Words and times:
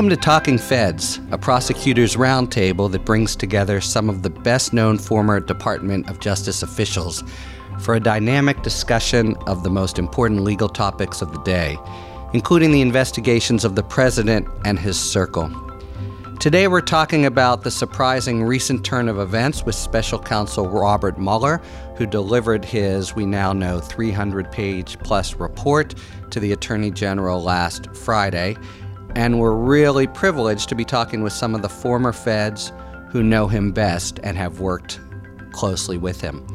Welcome 0.00 0.16
to 0.16 0.24
Talking 0.24 0.56
Feds, 0.56 1.20
a 1.30 1.36
prosecutor's 1.36 2.16
roundtable 2.16 2.90
that 2.90 3.04
brings 3.04 3.36
together 3.36 3.82
some 3.82 4.08
of 4.08 4.22
the 4.22 4.30
best 4.30 4.72
known 4.72 4.96
former 4.96 5.40
Department 5.40 6.08
of 6.08 6.20
Justice 6.20 6.62
officials 6.62 7.22
for 7.80 7.94
a 7.96 8.00
dynamic 8.00 8.62
discussion 8.62 9.36
of 9.46 9.62
the 9.62 9.68
most 9.68 9.98
important 9.98 10.40
legal 10.40 10.70
topics 10.70 11.20
of 11.20 11.34
the 11.34 11.42
day, 11.42 11.76
including 12.32 12.72
the 12.72 12.80
investigations 12.80 13.62
of 13.62 13.74
the 13.74 13.82
president 13.82 14.48
and 14.64 14.78
his 14.78 14.98
circle. 14.98 15.50
Today, 16.40 16.66
we're 16.68 16.80
talking 16.80 17.26
about 17.26 17.62
the 17.62 17.70
surprising 17.70 18.42
recent 18.42 18.82
turn 18.82 19.06
of 19.06 19.18
events 19.18 19.66
with 19.66 19.74
special 19.74 20.18
counsel 20.18 20.66
Robert 20.66 21.18
Mueller, 21.18 21.60
who 21.96 22.06
delivered 22.06 22.64
his, 22.64 23.14
we 23.14 23.26
now 23.26 23.52
know, 23.52 23.78
300 23.78 24.50
page 24.50 24.98
plus 25.00 25.34
report 25.34 25.94
to 26.30 26.40
the 26.40 26.52
Attorney 26.52 26.90
General 26.90 27.42
last 27.42 27.94
Friday. 27.94 28.56
And 29.14 29.40
we're 29.40 29.54
really 29.54 30.06
privileged 30.06 30.68
to 30.68 30.74
be 30.74 30.84
talking 30.84 31.22
with 31.22 31.32
some 31.32 31.54
of 31.54 31.62
the 31.62 31.68
former 31.68 32.12
feds 32.12 32.72
who 33.10 33.22
know 33.22 33.48
him 33.48 33.72
best 33.72 34.20
and 34.22 34.36
have 34.36 34.60
worked 34.60 35.00
closely 35.52 35.98
with 35.98 36.20
him. 36.20 36.46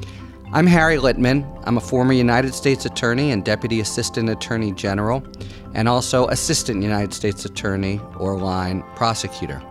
I'm 0.53 0.67
Harry 0.67 0.95
Litman. 0.95 1.61
I'm 1.65 1.77
a 1.77 1.81
former 1.81 2.13
United 2.13 2.53
States 2.53 2.85
Attorney 2.85 3.31
and 3.31 3.43
Deputy 3.43 3.81
Assistant 3.81 4.29
Attorney 4.29 4.71
General, 4.71 5.21
and 5.73 5.89
also 5.89 6.27
Assistant 6.27 6.81
United 6.81 7.13
States 7.13 7.43
Attorney 7.43 7.99
or 8.19 8.37
line 8.37 8.83
prosecutor. 8.95 9.61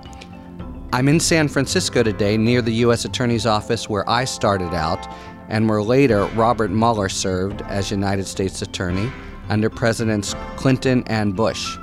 I'm 0.92 1.08
in 1.08 1.20
San 1.20 1.48
Francisco 1.48 2.02
today 2.02 2.36
near 2.36 2.60
the 2.60 2.74
U.S. 2.74 3.04
Attorney's 3.04 3.46
Office 3.46 3.88
where 3.88 4.08
I 4.08 4.24
started 4.24 4.74
out 4.74 5.08
and 5.48 5.68
where 5.68 5.82
later 5.82 6.26
Robert 6.34 6.70
Mueller 6.70 7.08
served 7.08 7.62
as 7.62 7.90
United 7.90 8.26
States 8.26 8.60
Attorney 8.60 9.10
under 9.48 9.70
Presidents 9.70 10.34
Clinton 10.56 11.02
and 11.06 11.34
Bush. 11.34 11.78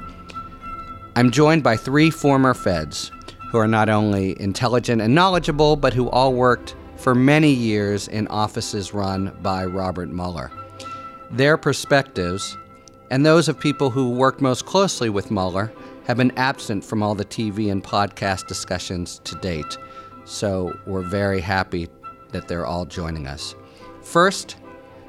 I'm 1.13 1.29
joined 1.29 1.61
by 1.61 1.75
three 1.75 2.09
former 2.09 2.53
feds 2.53 3.11
who 3.49 3.57
are 3.57 3.67
not 3.67 3.89
only 3.89 4.39
intelligent 4.41 5.01
and 5.01 5.13
knowledgeable, 5.13 5.75
but 5.75 5.93
who 5.93 6.09
all 6.09 6.33
worked 6.33 6.73
for 6.95 7.13
many 7.13 7.51
years 7.51 8.07
in 8.07 8.27
offices 8.27 8.93
run 8.93 9.35
by 9.41 9.65
Robert 9.65 10.09
Mueller. 10.09 10.49
Their 11.29 11.57
perspectives, 11.57 12.55
and 13.09 13.25
those 13.25 13.49
of 13.49 13.59
people 13.59 13.89
who 13.89 14.11
worked 14.11 14.39
most 14.39 14.65
closely 14.65 15.09
with 15.09 15.31
Mueller, 15.31 15.73
have 16.05 16.15
been 16.15 16.31
absent 16.37 16.85
from 16.85 17.03
all 17.03 17.13
the 17.13 17.25
TV 17.25 17.69
and 17.69 17.83
podcast 17.83 18.47
discussions 18.47 19.19
to 19.25 19.35
date. 19.35 19.77
So 20.23 20.79
we're 20.85 21.01
very 21.01 21.41
happy 21.41 21.89
that 22.29 22.47
they're 22.47 22.65
all 22.65 22.85
joining 22.85 23.27
us. 23.27 23.53
First, 24.01 24.55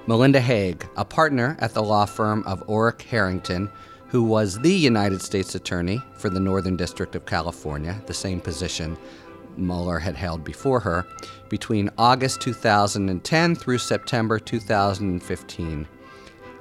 Melinda 0.08 0.40
Haag, 0.40 0.88
a 0.96 1.04
partner 1.04 1.56
at 1.60 1.74
the 1.74 1.82
law 1.82 2.06
firm 2.06 2.42
of 2.42 2.66
Orrick 2.66 3.02
Herrington, 3.02 3.70
who 4.12 4.22
was 4.22 4.60
the 4.60 4.70
United 4.70 5.22
States 5.22 5.54
Attorney 5.54 5.98
for 6.18 6.28
the 6.28 6.38
Northern 6.38 6.76
District 6.76 7.14
of 7.14 7.24
California, 7.24 7.98
the 8.04 8.12
same 8.12 8.42
position 8.42 8.94
Mueller 9.56 9.98
had 9.98 10.16
held 10.16 10.44
before 10.44 10.80
her, 10.80 11.06
between 11.48 11.88
August 11.96 12.42
2010 12.42 13.54
through 13.54 13.78
September 13.78 14.38
2015. 14.38 15.88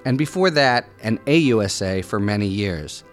And 0.06 0.18
before 0.18 0.50
that, 0.52 0.88
an 1.04 1.18
AUSA 1.26 2.06
for 2.06 2.22
many 2.22 2.48
years. 2.48 3.04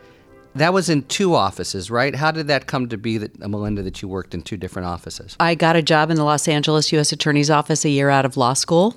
That 0.54 0.72
was 0.72 0.88
in 0.88 1.02
two 1.06 1.34
offices, 1.34 1.90
right? 1.90 2.14
How 2.14 2.30
did 2.30 2.46
that 2.46 2.68
come 2.68 2.88
to 2.90 2.96
be 2.96 3.18
that 3.18 3.42
uh, 3.42 3.48
Melinda 3.48 3.82
that 3.82 4.02
you 4.02 4.06
worked 4.06 4.34
in 4.34 4.42
two 4.42 4.56
different 4.56 4.86
offices? 4.86 5.36
I 5.40 5.56
got 5.56 5.74
a 5.74 5.82
job 5.82 6.10
in 6.10 6.16
the 6.16 6.22
Los 6.22 6.46
Angeles 6.46 6.92
U.S. 6.92 7.10
Attorney's 7.10 7.50
Office 7.50 7.84
a 7.84 7.88
year 7.88 8.08
out 8.08 8.24
of 8.24 8.36
law 8.36 8.52
school. 8.52 8.94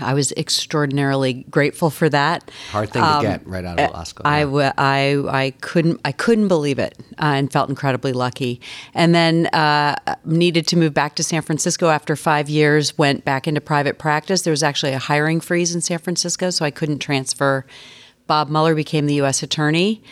I 0.00 0.14
was 0.14 0.32
extraordinarily 0.32 1.44
grateful 1.50 1.90
for 1.90 2.08
that. 2.08 2.50
Hard 2.70 2.90
thing 2.90 3.02
um, 3.02 3.22
to 3.22 3.28
get 3.28 3.46
right 3.46 3.64
out 3.64 3.78
of 3.78 3.90
law 3.90 4.04
school. 4.04 4.26
I, 4.26 4.44
yeah. 4.44 4.72
I, 4.78 5.22
I 5.28 5.50
couldn't 5.60 6.00
I 6.04 6.12
couldn't 6.12 6.48
believe 6.48 6.78
it 6.78 6.96
uh, 7.12 7.34
and 7.36 7.52
felt 7.52 7.68
incredibly 7.68 8.12
lucky. 8.12 8.60
And 8.94 9.14
then 9.14 9.46
uh, 9.48 9.96
needed 10.24 10.66
to 10.68 10.76
move 10.76 10.94
back 10.94 11.14
to 11.16 11.22
San 11.22 11.42
Francisco 11.42 11.88
after 11.88 12.16
five 12.16 12.48
years. 12.48 12.96
Went 12.98 13.24
back 13.24 13.46
into 13.46 13.60
private 13.60 13.98
practice. 13.98 14.42
There 14.42 14.52
was 14.52 14.62
actually 14.62 14.92
a 14.92 14.98
hiring 14.98 15.40
freeze 15.40 15.74
in 15.74 15.80
San 15.80 15.98
Francisco, 15.98 16.50
so 16.50 16.64
I 16.64 16.70
couldn't 16.70 16.98
transfer. 16.98 17.66
Bob 18.26 18.48
Mueller 18.48 18.74
became 18.74 19.06
the 19.06 19.14
U.S. 19.14 19.42
attorney 19.42 20.02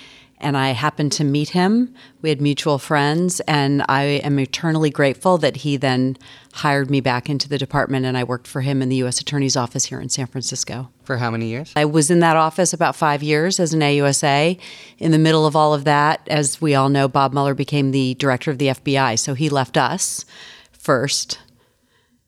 and 0.41 0.57
I 0.57 0.71
happened 0.71 1.13
to 1.13 1.25
meet 1.25 1.51
him. 1.51 1.95
We 2.23 2.29
had 2.29 2.41
mutual 2.41 2.79
friends, 2.79 3.41
and 3.41 3.85
I 3.89 4.03
am 4.03 4.39
eternally 4.39 4.91
grateful 4.91 5.39
that 5.39 5.57
he 5.57 5.77
then 5.77 6.17
hired 6.55 6.91
me 6.91 7.01
back 7.01 7.29
into 7.29 7.49
the 7.49 7.59
department, 7.59 8.07
and 8.07 8.17
I 8.17 8.25
worked 8.25 8.47
for 8.47 8.61
him 8.61 8.83
in 8.83 8.89
the 8.89 8.97
U.S. 8.97 9.21
Attorney's 9.21 9.57
Office 9.57 9.87
here 9.87 10.01
in 10.01 10.09
San 10.09 10.27
Francisco. 10.27 10.91
For 11.05 11.17
how 11.17 11.31
many 11.31 11.47
years? 11.47 11.73
I 11.77 11.85
was 11.85 12.11
in 12.11 12.21
that 12.21 12.37
office 12.37 12.73
about 12.73 12.97
five 12.97 13.23
years 13.23 13.59
as 13.59 13.73
an 13.73 13.81
AUSA. 13.81 14.59
In 14.99 15.11
the 15.11 15.19
middle 15.19 15.47
of 15.47 15.57
all 15.57 15.75
of 15.75 15.85
that, 15.85 16.27
as 16.29 16.61
we 16.61 16.75
all 16.75 16.89
know, 16.89 17.09
Bob 17.09 17.33
Mueller 17.33 17.55
became 17.55 17.91
the 17.91 18.15
director 18.15 18.51
of 18.51 18.59
the 18.59 18.69
FBI, 18.69 19.19
so 19.19 19.35
he 19.35 19.49
left 19.49 19.77
us 19.77 20.25
first, 20.73 21.39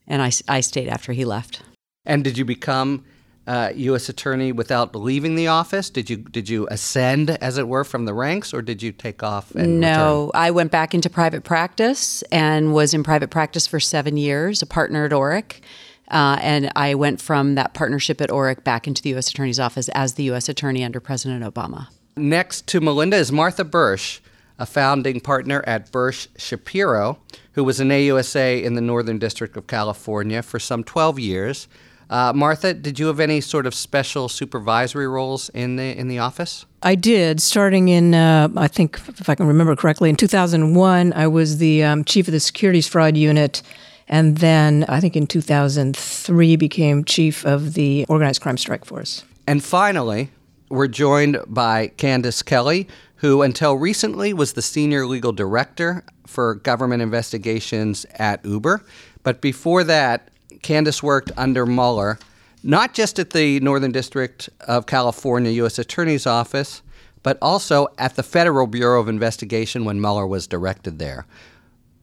and 0.07 0.21
I, 0.21 0.31
I 0.47 0.59
stayed 0.59 0.87
after 0.87 1.13
he 1.13 1.25
left. 1.25 1.61
And 2.05 2.23
did 2.23 2.37
you 2.37 2.45
become 2.45 3.05
uh, 3.51 3.73
U.S. 3.75 4.07
attorney 4.07 4.53
without 4.53 4.95
leaving 4.95 5.35
the 5.35 5.47
office? 5.47 5.89
Did 5.89 6.09
you 6.09 6.15
did 6.15 6.47
you 6.47 6.69
ascend, 6.71 7.31
as 7.31 7.57
it 7.57 7.67
were, 7.67 7.83
from 7.83 8.05
the 8.05 8.13
ranks, 8.13 8.53
or 8.53 8.61
did 8.61 8.81
you 8.81 8.93
take 8.93 9.23
off? 9.23 9.53
no, 9.53 10.27
return? 10.27 10.41
I 10.41 10.51
went 10.51 10.71
back 10.71 10.93
into 10.93 11.09
private 11.09 11.43
practice 11.43 12.21
and 12.31 12.73
was 12.73 12.93
in 12.93 13.03
private 13.03 13.29
practice 13.29 13.67
for 13.67 13.77
seven 13.77 14.15
years, 14.15 14.61
a 14.61 14.65
partner 14.65 15.03
at 15.03 15.11
Orrick. 15.11 15.59
Uh, 16.07 16.37
and 16.41 16.71
I 16.77 16.95
went 16.95 17.19
from 17.19 17.55
that 17.55 17.73
partnership 17.73 18.21
at 18.21 18.29
Orrick 18.29 18.63
back 18.63 18.87
into 18.87 19.01
the 19.01 19.09
U.S. 19.09 19.29
Attorney's 19.29 19.59
Office 19.59 19.89
as 19.89 20.13
the 20.13 20.23
U.S. 20.23 20.47
Attorney 20.47 20.85
under 20.85 21.01
President 21.01 21.43
Obama. 21.43 21.87
Next 22.15 22.67
to 22.67 22.79
Melinda 22.79 23.17
is 23.17 23.33
Martha 23.33 23.65
Boersch, 23.65 24.21
a 24.59 24.65
founding 24.65 25.19
partner 25.19 25.61
at 25.67 25.91
Boersch 25.91 26.27
Shapiro, 26.37 27.19
who 27.53 27.65
was 27.65 27.81
an 27.81 27.89
AUSA 27.89 28.63
in 28.63 28.75
the 28.75 28.81
Northern 28.81 29.19
District 29.19 29.57
of 29.57 29.67
California 29.67 30.41
for 30.41 30.57
some 30.57 30.85
12 30.85 31.19
years. 31.19 31.67
Uh, 32.11 32.33
Martha, 32.35 32.73
did 32.73 32.99
you 32.99 33.07
have 33.07 33.21
any 33.21 33.39
sort 33.39 33.65
of 33.65 33.73
special 33.73 34.27
supervisory 34.27 35.07
roles 35.07 35.47
in 35.49 35.77
the 35.77 35.97
in 35.97 36.09
the 36.09 36.19
office? 36.19 36.65
I 36.83 36.95
did. 36.95 37.41
Starting 37.41 37.87
in, 37.87 38.13
uh, 38.13 38.49
I 38.57 38.67
think, 38.67 38.99
if 39.07 39.29
I 39.29 39.35
can 39.35 39.47
remember 39.47 39.75
correctly, 39.77 40.09
in 40.09 40.17
2001, 40.17 41.13
I 41.13 41.27
was 41.27 41.59
the 41.59 41.83
um, 41.83 42.03
chief 42.03 42.27
of 42.27 42.33
the 42.33 42.41
securities 42.41 42.85
fraud 42.85 43.15
unit, 43.15 43.61
and 44.09 44.39
then 44.39 44.83
I 44.89 44.99
think 44.99 45.15
in 45.15 45.25
2003 45.25 46.55
became 46.57 47.05
chief 47.05 47.45
of 47.45 47.75
the 47.75 48.05
organized 48.09 48.41
crime 48.41 48.57
strike 48.57 48.83
force. 48.83 49.23
And 49.47 49.63
finally, 49.63 50.31
we're 50.69 50.87
joined 50.87 51.37
by 51.47 51.87
Candace 51.95 52.41
Kelly, 52.41 52.89
who 53.17 53.41
until 53.41 53.75
recently 53.75 54.33
was 54.33 54.53
the 54.53 54.61
senior 54.61 55.07
legal 55.07 55.31
director 55.31 56.03
for 56.27 56.55
government 56.55 57.01
investigations 57.01 58.05
at 58.15 58.43
Uber. 58.43 58.83
But 59.23 59.39
before 59.39 59.85
that, 59.85 60.30
Candace 60.61 61.01
worked 61.01 61.31
under 61.37 61.65
Mueller, 61.65 62.19
not 62.63 62.93
just 62.93 63.19
at 63.19 63.31
the 63.31 63.59
Northern 63.59 63.91
District 63.91 64.49
of 64.61 64.85
California 64.85 65.51
U.S. 65.51 65.79
Attorney's 65.79 66.27
Office, 66.27 66.81
but 67.23 67.37
also 67.41 67.87
at 67.97 68.15
the 68.15 68.23
Federal 68.23 68.67
Bureau 68.67 68.99
of 68.99 69.07
Investigation 69.07 69.85
when 69.85 69.99
Mueller 69.99 70.27
was 70.27 70.47
directed 70.47 70.99
there. 70.99 71.25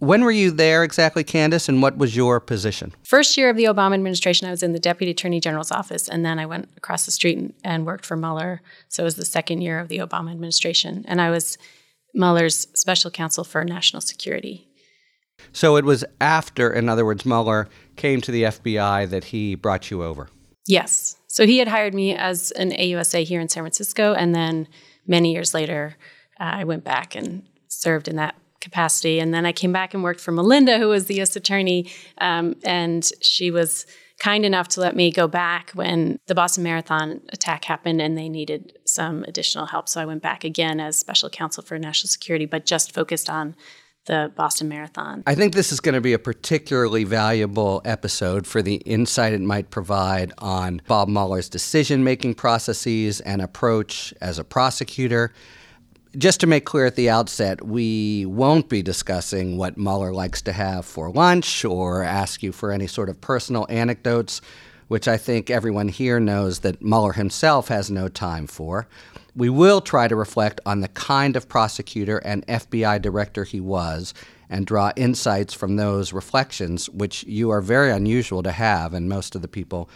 When 0.01 0.23
were 0.23 0.31
you 0.31 0.53
there 0.53 0.85
exactly, 0.85 1.25
Candace, 1.25 1.69
and 1.69 1.83
what 1.83 1.99
was 1.99 2.15
your 2.15 2.39
position? 2.39 2.95
First 3.03 3.37
year 3.37 3.51
of 3.51 3.57
the 3.57 3.65
Obama 3.65 3.95
administration, 3.95 4.47
I 4.47 4.53
was 4.53 4.63
in 4.63 4.73
the 4.73 4.79
Deputy 4.79 5.11
Attorney 5.11 5.41
General's 5.41 5.73
office, 5.73 6.09
and 6.09 6.25
then 6.25 6.39
I 6.39 6.47
went 6.47 6.71
across 6.77 7.05
the 7.05 7.11
street 7.11 7.53
and 7.65 7.85
worked 7.85 8.07
for 8.07 8.17
Mueller. 8.17 8.63
So 8.89 9.03
it 9.03 9.05
was 9.05 9.17
the 9.17 9.25
second 9.25 9.61
year 9.61 9.81
of 9.81 9.89
the 9.89 9.99
Obama 9.99 10.31
administration, 10.31 11.05
and 11.09 11.21
I 11.21 11.31
was 11.31 11.59
Mueller's 12.15 12.69
special 12.75 13.11
counsel 13.11 13.43
for 13.43 13.65
national 13.65 14.01
security. 14.01 14.68
So 15.53 15.77
it 15.77 15.85
was 15.85 16.05
after, 16.21 16.71
in 16.73 16.89
other 16.89 17.05
words, 17.05 17.25
Mueller 17.25 17.69
came 17.97 18.21
to 18.23 18.31
the 18.31 18.45
FBI 18.45 19.09
that 19.11 19.25
he 19.25 19.55
brought 19.55 19.91
you 19.91 20.03
over. 20.03 20.29
Yes. 20.67 21.17
So 21.27 21.47
he 21.47 21.59
had 21.59 21.69
hired 21.69 21.95
me 21.95 22.15
as 22.15 22.51
an 22.53 22.71
AUSA 22.73 23.25
here 23.25 23.41
in 23.41 23.49
San 23.49 23.63
Francisco, 23.63 24.15
and 24.15 24.35
then 24.35 24.69
many 25.07 25.33
years 25.33 25.55
later, 25.55 25.97
uh, 26.41 26.45
I 26.45 26.65
went 26.65 26.85
back 26.85 27.15
and 27.15 27.43
served 27.69 28.09
in 28.09 28.17
that 28.17 28.35
capacity. 28.61 29.21
And 29.21 29.33
then 29.33 29.47
I 29.47 29.53
came 29.53 29.73
back 29.73 29.95
and 29.95 30.03
worked 30.03 30.21
for 30.21 30.33
Melinda, 30.33 30.79
who 30.79 30.89
was 30.89 31.07
the 31.07 31.15
U.S. 31.17 31.37
attorney, 31.37 31.91
um, 32.19 32.57
and 32.65 33.09
she 33.21 33.51
was 33.51 33.87
kind 34.19 34.45
enough 34.45 34.67
to 34.69 34.81
let 34.81 34.97
me 34.97 35.13
go 35.13 35.29
back 35.29 35.71
when 35.75 36.19
the 36.27 36.35
Boston 36.35 36.65
Marathon 36.65 37.21
attack 37.33 37.65
happened 37.65 38.03
and 38.03 38.19
they 38.19 38.29
needed 38.29 38.77
some 38.85 39.23
additional 39.25 39.67
help. 39.67 39.89
So 39.89 40.01
I 40.01 40.07
went 40.07 40.23
back 40.23 40.43
again 40.43 40.81
as 40.81 40.99
special 40.99 41.31
counsel 41.31 41.63
for 41.63 41.79
national 41.79 42.09
security, 42.09 42.45
but 42.45 42.67
just 42.67 42.93
focused 42.93 43.31
on 43.31 43.55
the 44.09 44.33
Boston 44.35 44.69
Marathon. 44.69 45.23
I 45.27 45.37
think 45.37 45.55
this 45.55 45.71
is 45.71 45.79
going 45.79 45.95
to 45.95 46.01
be 46.01 46.13
a 46.13 46.19
particularly 46.19 47.05
valuable 47.05 47.81
episode 47.85 48.47
for 48.47 48.61
the 48.61 48.77
insight 48.77 49.33
it 49.33 49.41
might 49.41 49.71
provide 49.71 50.33
on 50.39 50.83
Bob 50.89 51.09
Mueller's 51.09 51.49
decision 51.49 52.03
making 52.03 52.35
processes 52.35 53.21
and 53.21 53.41
approach 53.41 54.13
as 54.21 54.39
a 54.39 54.45
prosecutor. 54.45 55.33
Just 56.17 56.41
to 56.41 56.47
make 56.47 56.65
clear 56.65 56.87
at 56.87 56.97
the 56.97 57.11
outset, 57.11 57.65
we 57.65 58.25
won't 58.27 58.71
be 58.71 58.83
discussing 58.83 59.59
what 59.59 59.77
Mueller 59.77 60.13
likes 60.13 60.41
to 60.43 60.53
have 60.53 60.87
for 60.87 61.11
lunch 61.11 61.65
or 61.65 62.03
ask 62.03 62.43
you 62.43 62.51
for 62.51 62.73
any 62.73 62.87
sort 62.87 63.11
of 63.11 63.21
personal 63.21 63.67
anecdotes. 63.69 64.41
which 64.89 65.07
I 65.07 65.17
think 65.17 65.51
everyone 65.51 65.89
here 65.89 66.19
knows 66.19 66.61
that 66.61 66.83
Mueller 66.83 67.13
himself 67.13 67.69
has 67.69 67.91
no 67.91 68.09
time 68.09 68.47
for. 68.47 68.89
We 69.39 69.51
will 69.51 69.81
try 69.81 70.09
to 70.09 70.17
reflect 70.17 70.61
on 70.67 70.81
the 70.81 70.89
kind 70.89 71.37
of 71.37 71.49
prosecutor 71.49 72.19
and 72.19 72.45
FBI 72.49 73.01
director 73.01 73.45
he 73.45 73.61
was 73.61 74.13
and 74.51 74.67
draw 74.67 74.91
insights 74.97 75.55
from 75.55 75.77
those 75.77 76.13
reflections, 76.13 76.91
which 76.91 77.23
you 77.23 77.51
are 77.51 77.61
very 77.61 77.93
unusual 77.93 78.43
to 78.43 78.51
have, 78.51 78.95
and 78.95 79.09
most 79.09 79.37
of 79.37 79.43
the 79.43 79.47
people 79.47 79.89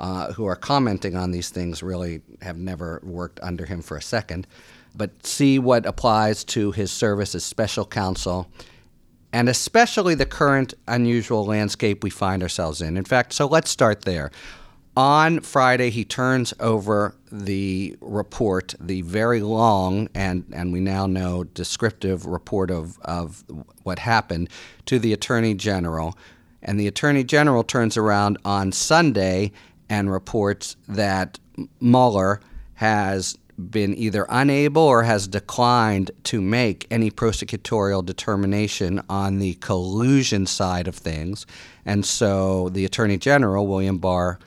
uh, 0.00 0.32
who 0.32 0.46
are 0.46 0.56
commenting 0.56 1.14
on 1.14 1.30
these 1.30 1.50
things 1.50 1.82
really 1.82 2.22
have 2.40 2.56
never 2.56 3.02
worked 3.02 3.38
under 3.42 3.66
him 3.66 3.82
for 3.82 3.98
a 3.98 4.02
second. 4.02 4.46
But 4.94 5.26
see 5.26 5.58
what 5.58 5.84
applies 5.84 6.42
to 6.44 6.72
his 6.72 6.90
service 6.90 7.34
as 7.34 7.44
special 7.44 7.84
counsel 7.84 8.50
and 9.30 9.50
especially 9.50 10.14
the 10.14 10.24
current 10.24 10.72
unusual 10.88 11.44
landscape 11.44 12.02
we 12.02 12.08
find 12.08 12.42
ourselves 12.42 12.80
in. 12.80 12.96
In 12.96 13.04
fact, 13.04 13.34
so 13.34 13.46
let's 13.46 13.68
start 13.68 14.06
there. 14.06 14.30
On 14.96 15.40
Friday, 15.40 15.90
he 15.90 16.06
turns 16.06 16.54
over 16.58 17.14
the 17.30 17.98
report, 18.00 18.74
the 18.80 19.02
very 19.02 19.42
long 19.42 20.08
and, 20.14 20.44
and 20.54 20.72
we 20.72 20.80
now 20.80 21.06
know 21.06 21.44
descriptive 21.44 22.24
report 22.24 22.70
of, 22.70 22.98
of 23.02 23.44
what 23.82 23.98
happened, 23.98 24.48
to 24.86 24.98
the 24.98 25.12
Attorney 25.12 25.52
General. 25.52 26.16
And 26.62 26.80
the 26.80 26.86
Attorney 26.86 27.24
General 27.24 27.62
turns 27.62 27.98
around 27.98 28.38
on 28.42 28.72
Sunday 28.72 29.52
and 29.90 30.10
reports 30.10 30.76
that 30.88 31.38
Mueller 31.78 32.40
has 32.74 33.36
been 33.70 33.94
either 33.94 34.26
unable 34.30 34.82
or 34.82 35.02
has 35.02 35.28
declined 35.28 36.10
to 36.24 36.40
make 36.40 36.86
any 36.90 37.10
prosecutorial 37.10 38.04
determination 38.04 39.02
on 39.10 39.40
the 39.40 39.54
collusion 39.54 40.46
side 40.46 40.88
of 40.88 40.94
things. 40.94 41.46
And 41.84 42.04
so 42.04 42.70
the 42.70 42.86
Attorney 42.86 43.18
General, 43.18 43.66
William 43.66 43.98
Barr, 43.98 44.38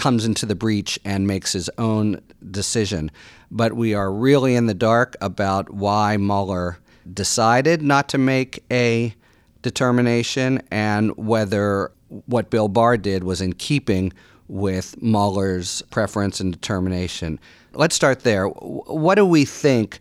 comes 0.00 0.24
into 0.24 0.46
the 0.46 0.54
breach 0.54 0.98
and 1.04 1.26
makes 1.26 1.52
his 1.52 1.68
own 1.76 2.22
decision. 2.50 3.10
But 3.50 3.74
we 3.74 3.92
are 3.92 4.10
really 4.10 4.56
in 4.56 4.64
the 4.64 4.72
dark 4.72 5.14
about 5.20 5.68
why 5.68 6.16
Mueller 6.16 6.78
decided 7.12 7.82
not 7.82 8.08
to 8.08 8.16
make 8.18 8.64
a 8.72 9.14
determination 9.60 10.62
and 10.70 11.14
whether 11.18 11.92
what 12.08 12.48
Bill 12.48 12.68
Barr 12.68 12.96
did 12.96 13.24
was 13.24 13.42
in 13.42 13.52
keeping 13.52 14.10
with 14.48 15.00
Mueller's 15.02 15.82
preference 15.90 16.40
and 16.40 16.50
determination. 16.50 17.38
Let's 17.74 17.94
start 17.94 18.20
there. 18.20 18.46
What 18.46 19.16
do 19.16 19.26
we 19.26 19.44
think 19.44 19.98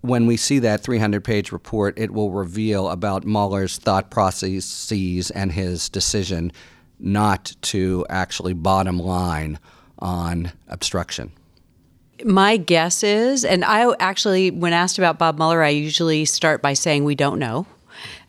when 0.00 0.26
we 0.26 0.36
see 0.36 0.58
that 0.58 0.82
300 0.82 1.22
page 1.22 1.52
report 1.52 1.96
it 1.96 2.12
will 2.12 2.32
reveal 2.32 2.88
about 2.88 3.24
Mueller's 3.24 3.78
thought 3.78 4.10
processes 4.10 5.30
and 5.30 5.52
his 5.52 5.88
decision 5.88 6.50
not 6.98 7.54
to 7.62 8.06
actually 8.08 8.52
bottom 8.52 8.98
line 8.98 9.58
on 9.98 10.52
obstruction? 10.68 11.32
My 12.24 12.56
guess 12.56 13.02
is, 13.02 13.44
and 13.44 13.64
I 13.64 13.92
actually, 14.00 14.50
when 14.50 14.72
asked 14.72 14.98
about 14.98 15.18
Bob 15.18 15.36
Mueller, 15.36 15.62
I 15.62 15.68
usually 15.68 16.24
start 16.24 16.62
by 16.62 16.72
saying 16.72 17.04
we 17.04 17.14
don't 17.14 17.38
know 17.38 17.66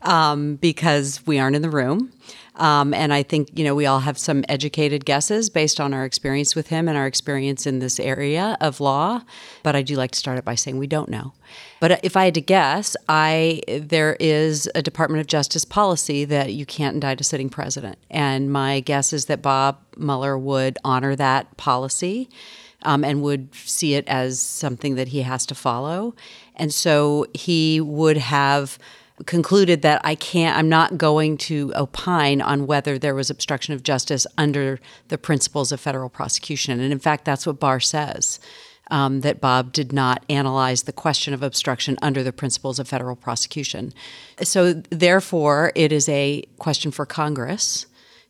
um, 0.02 0.56
because 0.56 1.26
we 1.26 1.40
aren't 1.40 1.56
in 1.56 1.62
the 1.62 1.70
room. 1.70 2.12
Um, 2.58 2.94
and 2.94 3.14
I 3.14 3.24
think, 3.24 3.50
you 3.58 3.64
know, 3.64 3.76
we 3.76 3.86
all 3.86 4.00
have 4.00 4.18
some 4.18 4.44
educated 4.50 5.06
guesses 5.06 5.50
based 5.50 5.80
on 5.80 5.94
our 5.94 6.06
experience 6.06 6.56
with 6.56 6.68
him 6.68 6.88
and 6.88 6.98
our 6.98 7.06
experience 7.06 7.68
in 7.68 7.80
this 7.80 8.00
area 8.00 8.58
of 8.60 8.80
law. 8.80 9.22
But 9.62 9.76
I 9.76 9.84
do 9.84 9.96
like 9.96 10.12
to 10.12 10.20
start 10.20 10.40
it 10.40 10.46
by 10.46 10.56
saying 10.56 10.78
we 10.78 10.88
don't 10.88 11.10
know. 11.10 11.34
But 11.80 12.04
if 12.04 12.18
I 12.18 12.26
had 12.26 12.34
to 12.34 12.42
guess, 12.42 12.96
I 13.08 13.62
there 13.68 14.18
is 14.20 14.70
a 14.74 14.82
Department 14.82 15.22
of 15.22 15.28
Justice 15.28 15.66
policy 15.66 16.26
that 16.26 16.54
you 16.54 16.66
can't 16.66 16.96
indict 16.96 17.22
a 17.22 17.24
sitting 17.24 17.50
president. 17.50 18.00
And 18.10 18.52
my 18.52 18.80
guess 18.80 19.14
is 19.14 19.26
that 19.26 19.44
Bob 19.44 19.78
Mueller 19.96 20.38
would 20.38 20.80
honor 20.84 21.16
that 21.16 21.56
policy. 21.58 22.30
Um, 22.84 23.04
and 23.04 23.24
would 23.24 23.54
see 23.56 23.96
it 23.96 24.08
as 24.08 24.40
something 24.40 24.96
that 24.96 25.08
he 25.08 25.24
has 25.24 25.48
to 25.48 25.56
follow. 25.56 26.14
And 26.56 26.72
so 26.72 27.26
he 27.34 27.82
would 27.82 28.18
have 28.18 28.78
concluded 29.26 29.82
that 29.82 30.02
I 30.04 30.16
can't, 30.16 30.58
I'm 30.58 30.70
not 30.70 30.98
going 30.98 31.38
to 31.38 31.74
opine 31.76 32.42
on 32.42 32.68
whether 32.68 33.00
there 33.00 33.16
was 33.16 33.30
obstruction 33.30 33.74
of 33.74 33.84
justice 33.84 34.28
under 34.38 34.80
the 35.08 35.18
principles 35.18 35.72
of 35.72 35.80
federal 35.80 36.10
prosecution. 36.10 36.80
And 36.80 36.92
in 36.92 37.00
fact, 37.00 37.26
that's 37.26 37.48
what 37.48 37.60
Barr 37.60 37.80
says. 37.80 38.40
Um, 38.90 39.20
that 39.20 39.42
Bob 39.42 39.74
did 39.74 39.92
not 39.92 40.24
analyze 40.30 40.84
the 40.84 40.94
question 40.94 41.34
of 41.34 41.44
obstruction 41.44 41.98
under 42.02 42.24
the 42.24 42.32
principles 42.32 42.80
of 42.80 42.88
federal 42.88 43.18
prosecution. 43.18 43.92
So, 44.42 44.72
therefore, 44.90 45.74
it 45.76 45.92
is 45.92 46.08
a 46.08 46.44
question 46.58 46.92
for 46.92 47.06
Congress 47.06 47.86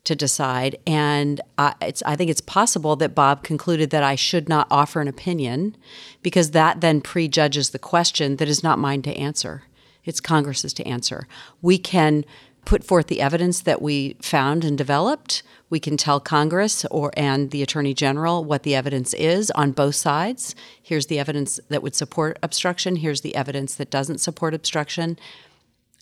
to 0.07 0.15
decide. 0.15 0.77
And 0.87 1.41
I, 1.59 1.75
I, 2.05 2.15
think 2.15 2.31
it's 2.31 2.41
possible 2.41 2.95
that 2.95 3.13
Bob 3.13 3.43
concluded 3.43 3.91
that 3.91 4.01
I 4.01 4.15
should 4.15 4.49
not 4.49 4.65
offer 4.71 4.99
an 4.99 5.07
opinion 5.07 5.75
because 6.23 6.51
that 6.51 6.81
then 6.81 7.01
prejudges 7.01 7.69
the 7.69 7.77
question 7.77 8.37
that 8.37 8.47
is 8.47 8.63
not 8.63 8.79
mine 8.79 9.03
to 9.03 9.15
answer. 9.15 9.63
It's 10.07 10.19
Congress's 10.19 10.73
to 10.73 10.87
answer. 10.87 11.27
We 11.61 11.77
can 11.77 12.25
put 12.65 12.83
forth 12.83 13.07
the 13.07 13.21
evidence 13.21 13.61
that 13.61 13.81
we 13.81 14.17
found 14.21 14.65
and 14.65 14.77
developed. 14.77 15.41
We 15.69 15.79
can 15.79 15.95
tell 15.95 16.19
Congress 16.19 16.83
or 16.91 17.11
and 17.15 17.51
the 17.51 17.63
Attorney 17.63 17.93
General 17.93 18.43
what 18.43 18.63
the 18.63 18.75
evidence 18.75 19.13
is 19.13 19.51
on 19.51 19.71
both 19.71 19.95
sides. 19.95 20.55
Here's 20.81 21.05
the 21.05 21.19
evidence 21.19 21.59
that 21.69 21.81
would 21.81 21.95
support 21.95 22.37
obstruction. 22.43 22.97
Here's 22.97 23.21
the 23.21 23.35
evidence 23.35 23.75
that 23.75 23.89
doesn't 23.89 24.17
support 24.17 24.53
obstruction. 24.53 25.17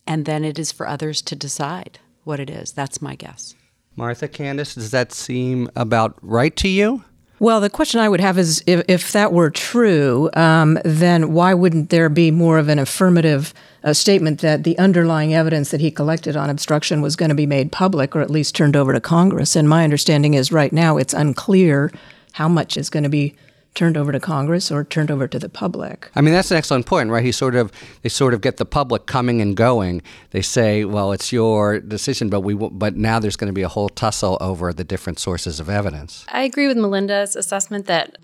And 0.07 0.25
then 0.25 0.43
it 0.43 0.57
is 0.57 0.71
for 0.71 0.87
others 0.87 1.21
to 1.23 1.35
decide 1.35 1.99
what 2.23 2.39
it 2.39 2.49
is. 2.49 2.71
That's 2.71 3.01
my 3.01 3.15
guess. 3.15 3.53
Martha 3.95 4.27
Candace, 4.27 4.75
does 4.75 4.91
that 4.91 5.13
seem 5.13 5.69
about 5.75 6.17
right 6.21 6.55
to 6.57 6.67
you? 6.67 7.03
Well, 7.37 7.59
the 7.59 7.69
question 7.69 7.99
I 7.99 8.07
would 8.07 8.21
have 8.21 8.37
is 8.37 8.63
if, 8.65 8.85
if 8.87 9.11
that 9.11 9.33
were 9.33 9.49
true, 9.49 10.29
um, 10.35 10.79
then 10.85 11.33
why 11.33 11.53
wouldn't 11.53 11.89
there 11.89 12.07
be 12.07 12.31
more 12.31 12.57
of 12.57 12.69
an 12.69 12.79
affirmative 12.79 13.53
uh, 13.83 13.93
statement 13.93 14.39
that 14.39 14.63
the 14.63 14.77
underlying 14.77 15.33
evidence 15.33 15.71
that 15.71 15.81
he 15.81 15.91
collected 15.91 16.37
on 16.37 16.49
obstruction 16.49 17.01
was 17.01 17.17
going 17.17 17.29
to 17.29 17.35
be 17.35 17.45
made 17.45 17.73
public 17.73 18.15
or 18.15 18.21
at 18.21 18.29
least 18.29 18.55
turned 18.55 18.77
over 18.77 18.93
to 18.93 19.01
Congress? 19.01 19.55
And 19.55 19.67
my 19.67 19.83
understanding 19.83 20.33
is 20.33 20.53
right 20.53 20.71
now 20.71 20.95
it's 20.95 21.13
unclear 21.13 21.91
how 22.31 22.47
much 22.47 22.77
is 22.77 22.89
going 22.89 23.03
to 23.03 23.09
be 23.09 23.35
turned 23.75 23.97
over 23.97 24.11
to 24.11 24.19
Congress 24.19 24.71
or 24.71 24.83
turned 24.83 25.11
over 25.11 25.27
to 25.27 25.37
the 25.37 25.49
public. 25.49 26.09
I 26.15 26.21
mean, 26.21 26.33
that's 26.33 26.49
an 26.49 26.57
excellent 26.57 26.85
point, 26.85 27.09
right? 27.09 27.23
He 27.23 27.31
sort 27.31 27.55
of 27.55 27.71
they 28.01 28.09
sort 28.09 28.33
of 28.33 28.41
get 28.41 28.57
the 28.57 28.65
public 28.65 29.05
coming 29.05 29.41
and 29.41 29.55
going. 29.55 30.01
They 30.31 30.41
say, 30.41 30.85
"Well, 30.85 31.11
it's 31.11 31.31
your 31.31 31.79
decision," 31.79 32.29
but 32.29 32.41
we 32.41 32.55
but 32.55 32.95
now 32.95 33.19
there's 33.19 33.35
going 33.35 33.49
to 33.49 33.53
be 33.53 33.61
a 33.61 33.69
whole 33.69 33.89
tussle 33.89 34.37
over 34.41 34.73
the 34.73 34.83
different 34.83 35.19
sources 35.19 35.59
of 35.59 35.69
evidence. 35.69 36.25
I 36.29 36.43
agree 36.43 36.67
with 36.67 36.77
Melinda's 36.77 37.35
assessment 37.35 37.85
that 37.85 38.17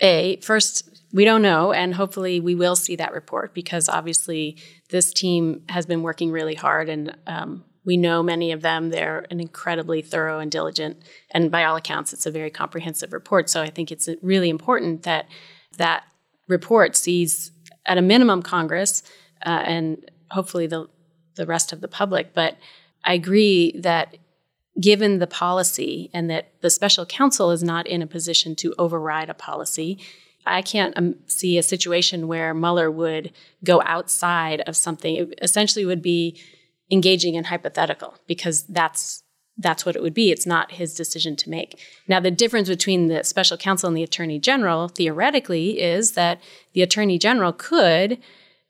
a 0.00 0.36
first 0.40 0.88
we 1.12 1.24
don't 1.24 1.42
know, 1.42 1.72
and 1.72 1.94
hopefully 1.94 2.40
we 2.40 2.54
will 2.54 2.76
see 2.76 2.96
that 2.96 3.12
report 3.12 3.54
because 3.54 3.88
obviously 3.88 4.58
this 4.90 5.12
team 5.12 5.62
has 5.68 5.86
been 5.86 6.02
working 6.02 6.30
really 6.30 6.54
hard 6.54 6.88
and. 6.88 7.16
Um, 7.26 7.64
we 7.84 7.96
know 7.96 8.22
many 8.22 8.52
of 8.52 8.62
them. 8.62 8.90
They're 8.90 9.26
an 9.30 9.40
incredibly 9.40 10.02
thorough 10.02 10.38
and 10.38 10.50
diligent, 10.50 11.02
and 11.30 11.50
by 11.50 11.64
all 11.64 11.76
accounts, 11.76 12.12
it's 12.12 12.26
a 12.26 12.30
very 12.30 12.50
comprehensive 12.50 13.12
report. 13.12 13.50
So 13.50 13.62
I 13.62 13.70
think 13.70 13.90
it's 13.92 14.08
really 14.22 14.50
important 14.50 15.02
that 15.02 15.26
that 15.76 16.04
report 16.48 16.96
sees, 16.96 17.50
at 17.86 17.98
a 17.98 18.02
minimum, 18.02 18.42
Congress 18.42 19.02
uh, 19.44 19.62
and 19.64 20.10
hopefully 20.30 20.66
the 20.66 20.88
the 21.36 21.46
rest 21.46 21.72
of 21.72 21.80
the 21.80 21.88
public. 21.88 22.32
But 22.32 22.56
I 23.04 23.14
agree 23.14 23.78
that 23.80 24.16
given 24.80 25.18
the 25.18 25.26
policy 25.26 26.10
and 26.12 26.30
that 26.30 26.52
the 26.60 26.70
special 26.70 27.06
counsel 27.06 27.50
is 27.50 27.62
not 27.62 27.86
in 27.86 28.02
a 28.02 28.06
position 28.06 28.54
to 28.56 28.74
override 28.78 29.30
a 29.30 29.34
policy, 29.34 29.98
I 30.46 30.62
can't 30.62 30.96
um, 30.96 31.16
see 31.26 31.58
a 31.58 31.62
situation 31.62 32.28
where 32.28 32.54
Mueller 32.54 32.90
would 32.90 33.32
go 33.64 33.82
outside 33.82 34.60
of 34.62 34.76
something. 34.76 35.16
It 35.16 35.38
essentially 35.42 35.84
would 35.84 36.02
be 36.02 36.40
engaging 36.90 37.34
in 37.34 37.44
hypothetical 37.44 38.14
because 38.26 38.64
that's 38.64 39.22
that's 39.56 39.86
what 39.86 39.94
it 39.94 40.02
would 40.02 40.14
be. 40.14 40.32
It's 40.32 40.46
not 40.46 40.72
his 40.72 40.94
decision 40.94 41.36
to 41.36 41.50
make. 41.50 41.78
Now, 42.08 42.18
the 42.18 42.30
difference 42.30 42.68
between 42.68 43.06
the 43.06 43.22
special 43.22 43.56
counsel 43.56 43.86
and 43.86 43.96
the 43.96 44.02
attorney 44.02 44.40
general, 44.40 44.88
theoretically, 44.88 45.80
is 45.80 46.12
that 46.12 46.40
the 46.72 46.82
attorney 46.82 47.18
general 47.18 47.52
could 47.52 48.18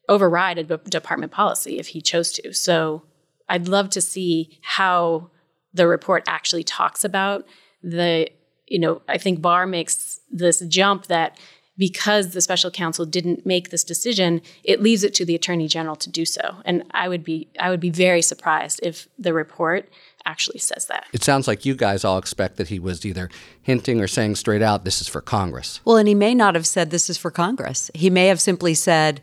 override 0.08 0.58
a 0.58 0.76
department 0.76 1.32
policy 1.32 1.78
if 1.78 1.88
he 1.88 2.02
chose 2.02 2.32
to. 2.32 2.52
So 2.52 3.02
I'd 3.48 3.68
love 3.68 3.88
to 3.90 4.00
see 4.02 4.58
how 4.60 5.30
the 5.72 5.86
report 5.86 6.24
actually 6.26 6.64
talks 6.64 7.04
about 7.04 7.46
the, 7.82 8.28
you 8.66 8.78
know, 8.78 9.00
I 9.08 9.18
think 9.18 9.40
Barr 9.40 9.66
makes 9.66 10.20
this 10.30 10.60
jump 10.60 11.06
that 11.06 11.38
because 11.76 12.30
the 12.30 12.40
special 12.40 12.70
counsel 12.70 13.04
didn't 13.04 13.44
make 13.44 13.70
this 13.70 13.84
decision, 13.84 14.40
it 14.62 14.80
leaves 14.80 15.02
it 15.02 15.14
to 15.14 15.24
the 15.24 15.34
attorney 15.34 15.68
general 15.68 15.96
to 15.96 16.10
do 16.10 16.24
so. 16.24 16.56
And 16.64 16.84
I 16.92 17.08
would 17.08 17.24
be 17.24 17.48
I 17.58 17.70
would 17.70 17.80
be 17.80 17.90
very 17.90 18.22
surprised 18.22 18.80
if 18.82 19.08
the 19.18 19.32
report 19.32 19.88
actually 20.24 20.58
says 20.58 20.86
that. 20.86 21.06
It 21.12 21.22
sounds 21.22 21.46
like 21.46 21.64
you 21.64 21.74
guys 21.74 22.04
all 22.04 22.18
expect 22.18 22.56
that 22.56 22.68
he 22.68 22.78
was 22.78 23.04
either 23.04 23.28
hinting 23.62 24.00
or 24.00 24.06
saying 24.06 24.36
straight 24.36 24.62
out 24.62 24.84
this 24.84 25.00
is 25.00 25.08
for 25.08 25.20
Congress. 25.20 25.80
Well, 25.84 25.96
and 25.96 26.08
he 26.08 26.14
may 26.14 26.34
not 26.34 26.54
have 26.54 26.66
said 26.66 26.90
this 26.90 27.10
is 27.10 27.18
for 27.18 27.30
Congress. 27.30 27.90
He 27.94 28.08
may 28.08 28.28
have 28.28 28.40
simply 28.40 28.74
said 28.74 29.20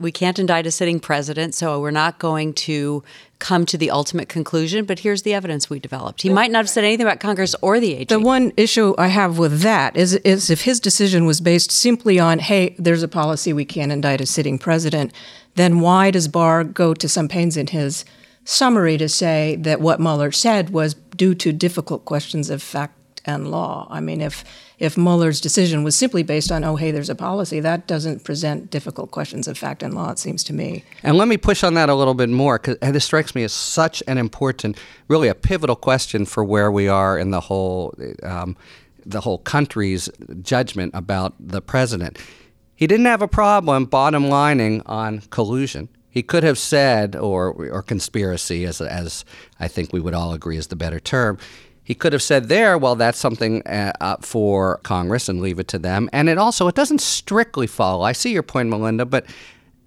we 0.00 0.10
can't 0.10 0.38
indict 0.38 0.66
a 0.66 0.70
sitting 0.70 0.98
president, 0.98 1.54
so 1.54 1.80
we're 1.80 1.90
not 1.90 2.18
going 2.18 2.54
to 2.54 3.04
come 3.38 3.64
to 3.66 3.78
the 3.78 3.90
ultimate 3.90 4.28
conclusion. 4.28 4.84
But 4.84 5.00
here's 5.00 5.22
the 5.22 5.34
evidence 5.34 5.68
we 5.68 5.78
developed. 5.78 6.22
He 6.22 6.28
might 6.28 6.50
not 6.50 6.60
have 6.60 6.70
said 6.70 6.84
anything 6.84 7.06
about 7.06 7.20
Congress 7.20 7.54
or 7.62 7.80
the 7.80 7.94
AG. 7.94 8.04
The 8.06 8.20
one 8.20 8.52
issue 8.56 8.94
I 8.98 9.08
have 9.08 9.38
with 9.38 9.60
that 9.60 9.96
is, 9.96 10.14
is 10.16 10.50
if 10.50 10.62
his 10.62 10.80
decision 10.80 11.26
was 11.26 11.40
based 11.40 11.70
simply 11.70 12.18
on, 12.18 12.38
hey, 12.38 12.74
there's 12.78 13.02
a 13.02 13.08
policy 13.08 13.52
we 13.52 13.64
can't 13.64 13.92
indict 13.92 14.20
a 14.20 14.26
sitting 14.26 14.58
president, 14.58 15.12
then 15.54 15.80
why 15.80 16.10
does 16.10 16.28
Barr 16.28 16.64
go 16.64 16.94
to 16.94 17.08
some 17.08 17.28
pains 17.28 17.56
in 17.56 17.68
his 17.68 18.04
summary 18.44 18.96
to 18.98 19.08
say 19.08 19.56
that 19.60 19.80
what 19.80 20.00
Mueller 20.00 20.32
said 20.32 20.70
was 20.70 20.94
due 20.94 21.34
to 21.34 21.52
difficult 21.52 22.04
questions 22.04 22.50
of 22.50 22.62
fact 22.62 23.20
and 23.24 23.50
law? 23.50 23.86
I 23.90 24.00
mean, 24.00 24.20
if 24.20 24.44
if 24.80 24.96
Mueller's 24.96 25.40
decision 25.40 25.84
was 25.84 25.94
simply 25.94 26.22
based 26.22 26.50
on, 26.50 26.64
oh, 26.64 26.76
hey, 26.76 26.90
there's 26.90 27.10
a 27.10 27.14
policy, 27.14 27.60
that 27.60 27.86
doesn't 27.86 28.24
present 28.24 28.70
difficult 28.70 29.10
questions 29.10 29.46
of 29.46 29.56
fact 29.56 29.82
and 29.82 29.94
law, 29.94 30.10
it 30.10 30.18
seems 30.18 30.42
to 30.44 30.52
me. 30.52 30.82
And 31.02 31.16
let 31.16 31.28
me 31.28 31.36
push 31.36 31.62
on 31.62 31.74
that 31.74 31.88
a 31.88 31.94
little 31.94 32.14
bit 32.14 32.30
more, 32.30 32.58
because 32.58 32.78
this 32.80 33.04
strikes 33.04 33.34
me 33.34 33.44
as 33.44 33.52
such 33.52 34.02
an 34.08 34.18
important, 34.18 34.78
really 35.06 35.28
a 35.28 35.34
pivotal 35.34 35.76
question 35.76 36.24
for 36.24 36.42
where 36.42 36.72
we 36.72 36.88
are 36.88 37.18
in 37.18 37.30
the 37.30 37.40
whole, 37.40 37.94
um, 38.22 38.56
the 39.04 39.20
whole 39.20 39.38
country's 39.38 40.08
judgment 40.42 40.92
about 40.94 41.34
the 41.38 41.60
president. 41.60 42.18
He 42.74 42.86
didn't 42.86 43.06
have 43.06 43.20
a 43.20 43.28
problem 43.28 43.84
bottom 43.84 44.30
lining 44.30 44.82
on 44.86 45.20
collusion. 45.28 45.90
He 46.08 46.22
could 46.22 46.42
have 46.42 46.58
said, 46.58 47.14
or 47.14 47.52
or 47.52 47.82
conspiracy, 47.82 48.64
as 48.64 48.80
as 48.80 49.24
I 49.60 49.68
think 49.68 49.92
we 49.92 50.00
would 50.00 50.14
all 50.14 50.32
agree 50.32 50.56
is 50.56 50.66
the 50.66 50.76
better 50.76 50.98
term. 50.98 51.38
He 51.90 51.96
could 51.96 52.12
have 52.12 52.22
said 52.22 52.48
there, 52.48 52.78
well, 52.78 52.94
that's 52.94 53.18
something 53.18 53.66
uh, 53.66 54.16
for 54.20 54.76
Congress 54.84 55.28
and 55.28 55.40
leave 55.40 55.58
it 55.58 55.66
to 55.66 55.78
them. 55.80 56.08
And 56.12 56.28
it 56.28 56.38
also 56.38 56.68
it 56.68 56.76
doesn't 56.76 57.00
strictly 57.00 57.66
follow. 57.66 58.04
I 58.04 58.12
see 58.12 58.32
your 58.32 58.44
point, 58.44 58.68
Melinda, 58.68 59.04
but 59.04 59.26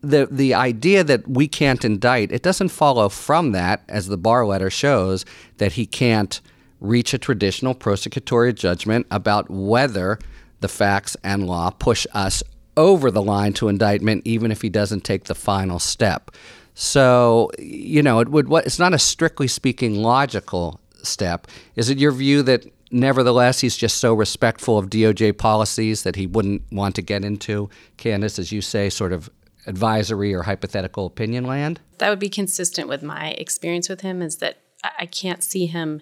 the 0.02 0.28
the 0.30 0.54
idea 0.54 1.06
that 1.06 1.26
we 1.30 1.48
can't 1.48 1.86
indict 1.86 2.34
it 2.34 2.44
doesn't 2.44 2.68
follow 2.68 3.08
from 3.08 3.54
that, 3.54 3.84
as 3.88 4.08
the 4.08 4.18
Barr 4.18 4.46
letter 4.46 4.70
shows, 4.70 5.24
that 5.60 5.72
he 5.72 5.86
can't 5.86 6.42
reach 6.82 7.14
a 7.14 7.18
traditional 7.18 7.74
prosecutorial 7.74 8.54
judgment 8.54 9.08
about 9.10 9.50
whether 9.50 10.20
the 10.60 10.68
facts 10.68 11.16
and 11.24 11.48
law 11.48 11.70
push 11.70 12.06
us 12.14 12.44
over 12.76 13.12
the 13.12 13.22
line 13.22 13.54
to 13.54 13.70
indictment, 13.70 14.24
even 14.26 14.52
if 14.52 14.62
he 14.62 14.68
doesn't 14.68 15.06
take 15.06 15.24
the 15.24 15.36
final 15.36 15.80
step. 15.80 16.32
So, 16.76 17.50
you 17.60 18.04
know, 18.04 18.20
it 18.20 18.28
would. 18.28 18.50
It's 18.66 18.78
not 18.80 18.94
a 18.94 19.00
strictly 19.00 19.48
speaking 19.48 19.96
logical 19.96 20.82
step. 21.04 21.48
Is 21.76 21.90
it 21.90 21.98
your 21.98 22.12
view 22.12 22.42
that 22.44 22.66
nevertheless 22.92 23.60
he's 23.60 23.76
just 23.76 23.98
so 23.98 24.14
respectful 24.14 24.78
of 24.78 24.90
DOJ 24.90 25.38
policies 25.38 26.04
that 26.04 26.16
he 26.16 26.28
wouldn't 26.28 26.62
want 26.72 26.96
to 26.96 27.02
get 27.02 27.26
into, 27.26 27.70
Candace, 27.98 28.40
as 28.40 28.52
you 28.52 28.62
say, 28.62 28.90
sort 28.90 29.14
of 29.14 29.30
advisory 29.66 30.34
or 30.34 30.44
hypothetical 30.44 31.06
opinion 31.06 31.46
land? 31.46 31.80
That 31.98 32.10
would 32.10 32.20
be 32.20 32.30
consistent 32.30 32.88
with 32.88 33.02
my 33.02 33.32
experience 33.32 33.90
with 33.90 34.02
him, 34.02 34.22
is 34.22 34.38
that 34.38 34.58
I 35.00 35.06
can't 35.06 35.44
see 35.44 35.66
him 35.66 36.02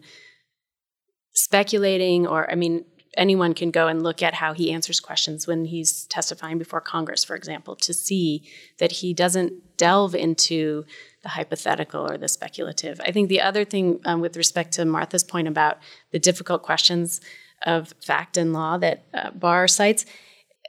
speculating 1.33 2.27
or, 2.27 2.49
I 2.51 2.55
mean, 2.55 2.85
anyone 3.17 3.53
can 3.53 3.71
go 3.71 3.87
and 3.87 4.01
look 4.01 4.23
at 4.23 4.35
how 4.35 4.53
he 4.53 4.71
answers 4.71 4.99
questions 4.99 5.45
when 5.45 5.65
he's 5.65 6.05
testifying 6.05 6.57
before 6.57 6.81
Congress, 6.81 7.23
for 7.23 7.35
example, 7.35 7.75
to 7.75 7.93
see 7.93 8.43
that 8.79 8.91
he 8.93 9.13
doesn't 9.13 9.77
delve 9.77 10.15
into 10.15 10.85
the 11.23 11.29
hypothetical 11.29 12.09
or 12.09 12.17
the 12.17 12.27
speculative. 12.27 12.99
I 13.05 13.11
think 13.11 13.29
the 13.29 13.41
other 13.41 13.63
thing 13.63 13.99
um, 14.05 14.21
with 14.21 14.35
respect 14.35 14.73
to 14.73 14.85
Martha's 14.85 15.23
point 15.23 15.47
about 15.47 15.77
the 16.11 16.19
difficult 16.19 16.63
questions 16.63 17.21
of 17.65 17.93
fact 18.03 18.37
and 18.37 18.53
law 18.53 18.77
that 18.77 19.05
uh, 19.13 19.31
Barr 19.31 19.67
cites, 19.67 20.05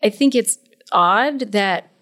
I 0.04 0.11
think 0.11 0.35
it's 0.35 0.59
odd 0.92 1.52
that 1.52 1.92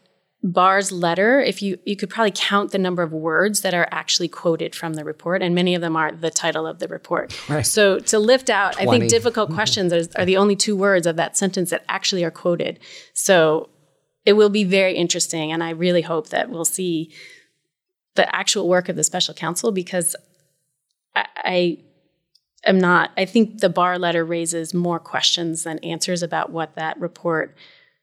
Barr's 0.42 0.90
letter, 0.90 1.38
if 1.38 1.60
you 1.60 1.78
you 1.84 1.96
could 1.96 2.08
probably 2.08 2.32
count 2.34 2.72
the 2.72 2.78
number 2.78 3.02
of 3.02 3.12
words 3.12 3.60
that 3.60 3.74
are 3.74 3.86
actually 3.90 4.28
quoted 4.28 4.74
from 4.74 4.94
the 4.94 5.04
report, 5.04 5.42
and 5.42 5.54
many 5.54 5.74
of 5.74 5.82
them 5.82 5.96
are 5.96 6.12
the 6.12 6.30
title 6.30 6.66
of 6.66 6.78
the 6.78 6.88
report. 6.88 7.38
Right. 7.48 7.66
So 7.66 7.98
to 7.98 8.18
lift 8.18 8.48
out, 8.48 8.72
20. 8.74 8.88
I 8.88 8.90
think 8.90 9.10
difficult 9.10 9.52
questions 9.52 9.92
are, 9.92 10.02
are 10.16 10.24
the 10.24 10.38
only 10.38 10.56
two 10.56 10.74
words 10.74 11.06
of 11.06 11.16
that 11.16 11.36
sentence 11.36 11.68
that 11.70 11.84
actually 11.88 12.24
are 12.24 12.30
quoted. 12.30 12.80
So 13.12 13.68
it 14.24 14.32
will 14.32 14.48
be 14.48 14.64
very 14.64 14.94
interesting, 14.94 15.52
and 15.52 15.62
I 15.62 15.70
really 15.70 16.02
hope 16.02 16.30
that 16.30 16.48
we'll 16.48 16.64
see 16.64 17.12
the 18.20 18.36
actual 18.36 18.68
work 18.68 18.90
of 18.90 18.96
the 18.96 19.02
special 19.02 19.32
counsel 19.32 19.72
because 19.72 20.14
I, 21.16 21.26
I 21.36 21.78
am 22.66 22.78
not. 22.78 23.12
I 23.16 23.24
think 23.24 23.60
the 23.60 23.70
Barr 23.70 23.98
letter 23.98 24.26
raises 24.26 24.74
more 24.74 24.98
questions 24.98 25.64
than 25.64 25.78
answers 25.78 26.22
about 26.22 26.52
what 26.52 26.74
that 26.76 27.00
report 27.00 27.56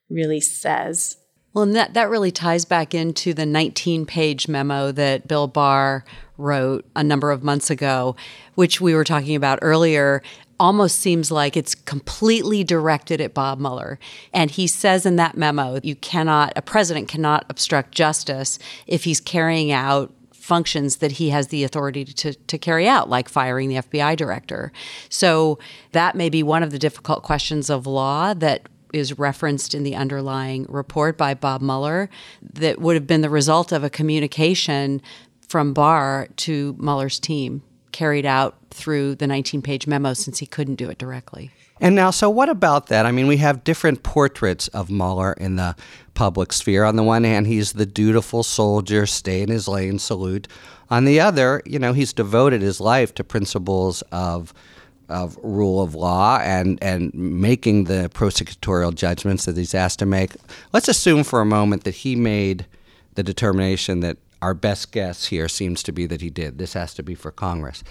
really 0.09 0.41
says. 0.41 1.17
Well, 1.53 1.63
and 1.63 1.75
that, 1.75 1.93
that 1.93 2.09
really 2.09 2.31
ties 2.31 2.65
back 2.65 2.95
into 2.95 3.35
the 3.35 3.45
19 3.45 4.07
page 4.07 4.47
memo 4.47 4.91
that 4.91 5.27
Bill 5.27 5.47
Barr 5.47 6.03
wrote 6.35 6.85
a 6.95 7.03
number 7.03 7.29
of 7.29 7.43
months 7.43 7.69
ago, 7.69 8.15
which 8.55 8.81
we 8.81 8.95
were 8.95 9.03
talking 9.03 9.35
about 9.35 9.59
earlier 9.61 10.23
almost 10.59 10.99
seems 10.99 11.31
like 11.31 11.55
it's 11.55 11.75
completely 11.75 12.63
directed 12.63 13.21
at 13.21 13.33
Bob 13.33 13.59
Mueller. 13.59 13.99
And 14.33 14.51
he 14.51 14.67
says 14.67 15.05
in 15.05 15.15
that 15.17 15.37
memo, 15.37 15.79
you 15.83 15.95
cannot, 15.95 16.53
a 16.55 16.61
president 16.61 17.07
cannot 17.07 17.45
obstruct 17.49 17.93
justice 17.93 18.59
if 18.87 19.03
he's 19.03 19.21
carrying 19.21 19.71
out 19.71 20.13
functions 20.31 20.97
that 20.97 21.13
he 21.13 21.29
has 21.29 21.47
the 21.47 21.63
authority 21.65 22.05
to, 22.05 22.33
to 22.33 22.57
carry 22.57 22.87
out, 22.87 23.09
like 23.09 23.27
firing 23.27 23.67
the 23.67 23.75
FBI 23.75 24.15
director. 24.15 24.71
So 25.09 25.59
that 25.91 26.15
may 26.15 26.29
be 26.29 26.41
one 26.41 26.63
of 26.63 26.71
the 26.71 26.79
difficult 26.79 27.21
questions 27.21 27.69
of 27.69 27.85
law 27.85 28.33
that 28.33 28.69
is 28.93 29.19
referenced 29.19 29.75
in 29.75 29.83
the 29.83 29.95
underlying 29.95 30.65
report 30.69 31.17
by 31.17 31.33
Bob 31.33 31.61
Mueller 31.61 32.09
that 32.41 32.79
would 32.79 32.95
have 32.95 33.05
been 33.05 33.19
the 33.19 33.29
result 33.29 33.73
of 33.73 33.83
a 33.83 33.89
communication 33.89 35.01
from 35.47 35.73
Barr 35.73 36.29
to 36.37 36.75
Mueller's 36.79 37.19
team 37.19 37.61
carried 37.97 38.27
out 38.27 38.55
through 38.69 39.15
the 39.15 39.25
19 39.25 39.63
page 39.63 39.87
memo 39.87 40.13
since 40.13 40.37
he 40.37 40.45
couldn't 40.45 40.75
do 40.75 40.87
it 40.87 40.99
directly. 40.99 41.49
And 41.81 41.95
now, 41.95 42.11
so 42.11 42.29
what 42.29 42.47
about 42.47 42.87
that? 42.87 43.07
I 43.07 43.11
mean, 43.11 43.25
we 43.25 43.37
have 43.37 43.63
different 43.63 44.03
portraits 44.03 44.67
of 44.67 44.91
Mueller 44.91 45.33
in 45.33 45.55
the 45.55 45.75
public 46.13 46.53
sphere. 46.53 46.83
On 46.83 46.95
the 46.95 47.01
one 47.01 47.23
hand, 47.23 47.47
he's 47.47 47.73
the 47.73 47.87
dutiful 47.87 48.43
soldier, 48.43 49.07
stay 49.07 49.41
in 49.41 49.49
his 49.49 49.67
lane, 49.67 49.97
salute. 49.97 50.47
On 50.91 51.05
the 51.05 51.19
other, 51.19 51.63
you 51.65 51.79
know, 51.79 51.93
he's 51.93 52.13
devoted 52.13 52.61
his 52.61 52.79
life 52.79 53.15
to 53.15 53.23
principles 53.23 54.03
of 54.11 54.53
of 55.09 55.37
rule 55.41 55.81
of 55.81 55.95
law 55.95 56.37
and 56.43 56.77
and 56.83 57.11
making 57.15 57.85
the 57.85 58.11
prosecutorial 58.13 58.93
judgments 58.93 59.45
that 59.45 59.57
he's 59.57 59.73
asked 59.73 59.97
to 59.99 60.05
make. 60.05 60.33
Let's 60.71 60.87
assume 60.87 61.23
for 61.23 61.41
a 61.41 61.45
moment 61.45 61.83
that 61.85 61.95
he 61.95 62.15
made 62.15 62.67
the 63.15 63.23
determination 63.23 64.01
that 64.01 64.17
our 64.41 64.53
best 64.53 64.91
guess 64.91 65.27
here 65.27 65.47
seems 65.47 65.83
to 65.83 65.91
be 65.91 66.05
that 66.05 66.21
he 66.21 66.29
did. 66.29 66.57
This 66.57 66.73
has 66.73 66.93
to 66.95 67.03
be 67.03 67.15
for 67.15 67.31
Congress. 67.31 67.83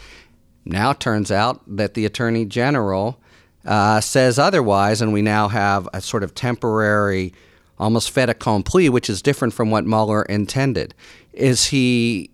Now 0.64 0.92
turns 0.92 1.30
out 1.30 1.60
that 1.66 1.94
the 1.94 2.04
Attorney 2.04 2.44
General 2.44 3.20
uh, 3.64 4.00
says 4.00 4.38
otherwise, 4.38 5.00
and 5.00 5.12
we 5.12 5.22
now 5.22 5.48
have 5.48 5.88
a 5.92 6.00
sort 6.00 6.22
of 6.22 6.34
temporary, 6.34 7.32
almost 7.78 8.10
fait 8.10 8.28
accompli, 8.28 8.88
which 8.88 9.10
is 9.10 9.22
different 9.22 9.54
from 9.54 9.70
what 9.70 9.84
Mueller 9.84 10.22
intended. 10.22 10.94
Is 11.32 11.66
he, 11.66 12.30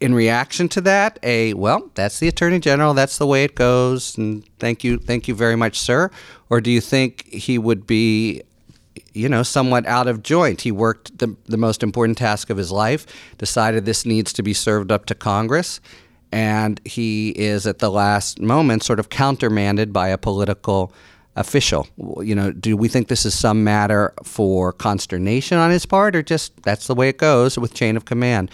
in 0.00 0.14
reaction 0.14 0.68
to 0.70 0.80
that, 0.82 1.18
a 1.22 1.54
well, 1.54 1.90
that's 1.94 2.18
the 2.18 2.28
Attorney 2.28 2.60
General, 2.60 2.94
that's 2.94 3.18
the 3.18 3.26
way 3.26 3.44
it 3.44 3.54
goes, 3.54 4.16
and 4.18 4.44
thank 4.58 4.84
you, 4.84 4.98
thank 4.98 5.28
you 5.28 5.34
very 5.34 5.56
much, 5.56 5.78
sir? 5.78 6.10
Or 6.50 6.60
do 6.60 6.70
you 6.70 6.80
think 6.80 7.26
he 7.28 7.58
would 7.58 7.86
be 7.86 8.42
you 9.12 9.28
know, 9.28 9.42
somewhat 9.42 9.86
out 9.86 10.08
of 10.08 10.22
joint. 10.22 10.60
He 10.62 10.72
worked 10.72 11.18
the, 11.18 11.36
the 11.46 11.56
most 11.56 11.82
important 11.82 12.18
task 12.18 12.50
of 12.50 12.56
his 12.56 12.70
life, 12.70 13.06
decided 13.38 13.84
this 13.84 14.06
needs 14.06 14.32
to 14.34 14.42
be 14.42 14.54
served 14.54 14.92
up 14.92 15.06
to 15.06 15.14
Congress, 15.14 15.80
and 16.32 16.80
he 16.84 17.30
is 17.30 17.66
at 17.66 17.78
the 17.78 17.90
last 17.90 18.40
moment 18.40 18.82
sort 18.82 18.98
of 18.98 19.08
countermanded 19.08 19.92
by 19.92 20.08
a 20.08 20.18
political 20.18 20.92
official. 21.36 21.86
You 22.20 22.34
know, 22.34 22.50
do 22.50 22.76
we 22.76 22.88
think 22.88 23.08
this 23.08 23.26
is 23.26 23.38
some 23.38 23.62
matter 23.62 24.12
for 24.22 24.72
consternation 24.72 25.58
on 25.58 25.70
his 25.70 25.86
part, 25.86 26.16
or 26.16 26.22
just 26.22 26.62
that's 26.62 26.86
the 26.86 26.94
way 26.94 27.08
it 27.08 27.18
goes 27.18 27.58
with 27.58 27.74
chain 27.74 27.96
of 27.96 28.04
command? 28.04 28.50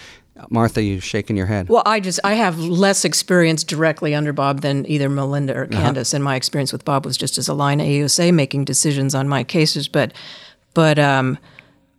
Martha, 0.51 0.83
you 0.83 1.01
shaking 1.01 1.37
your 1.37 1.47
head. 1.47 1.69
Well, 1.69 1.83
I 1.87 2.01
just 2.01 2.21
I 2.25 2.35
have 2.35 2.59
less 2.59 3.05
experience 3.05 3.65
directly 3.65 4.15
under 4.15 4.33
Bob 4.33 4.61
than 4.61 4.87
either 4.87 5.09
Melinda 5.09 5.55
or 5.57 5.65
uh-huh. 5.65 5.81
Candace, 5.81 6.13
uh-huh. 6.13 6.19
and 6.19 6.25
my 6.25 6.37
experience 6.37 6.73
with 6.73 6.85
Bob 6.85 7.05
was 7.05 7.17
just 7.17 7.39
as 7.39 7.49
a 7.49 7.55
line 7.55 7.79
AUSA 7.79 8.33
making 8.33 8.65
decisions 8.65 9.15
on 9.15 9.29
my 9.29 9.45
cases. 9.45 9.89
But, 9.89 10.13
but 10.75 10.99
um, 10.99 11.39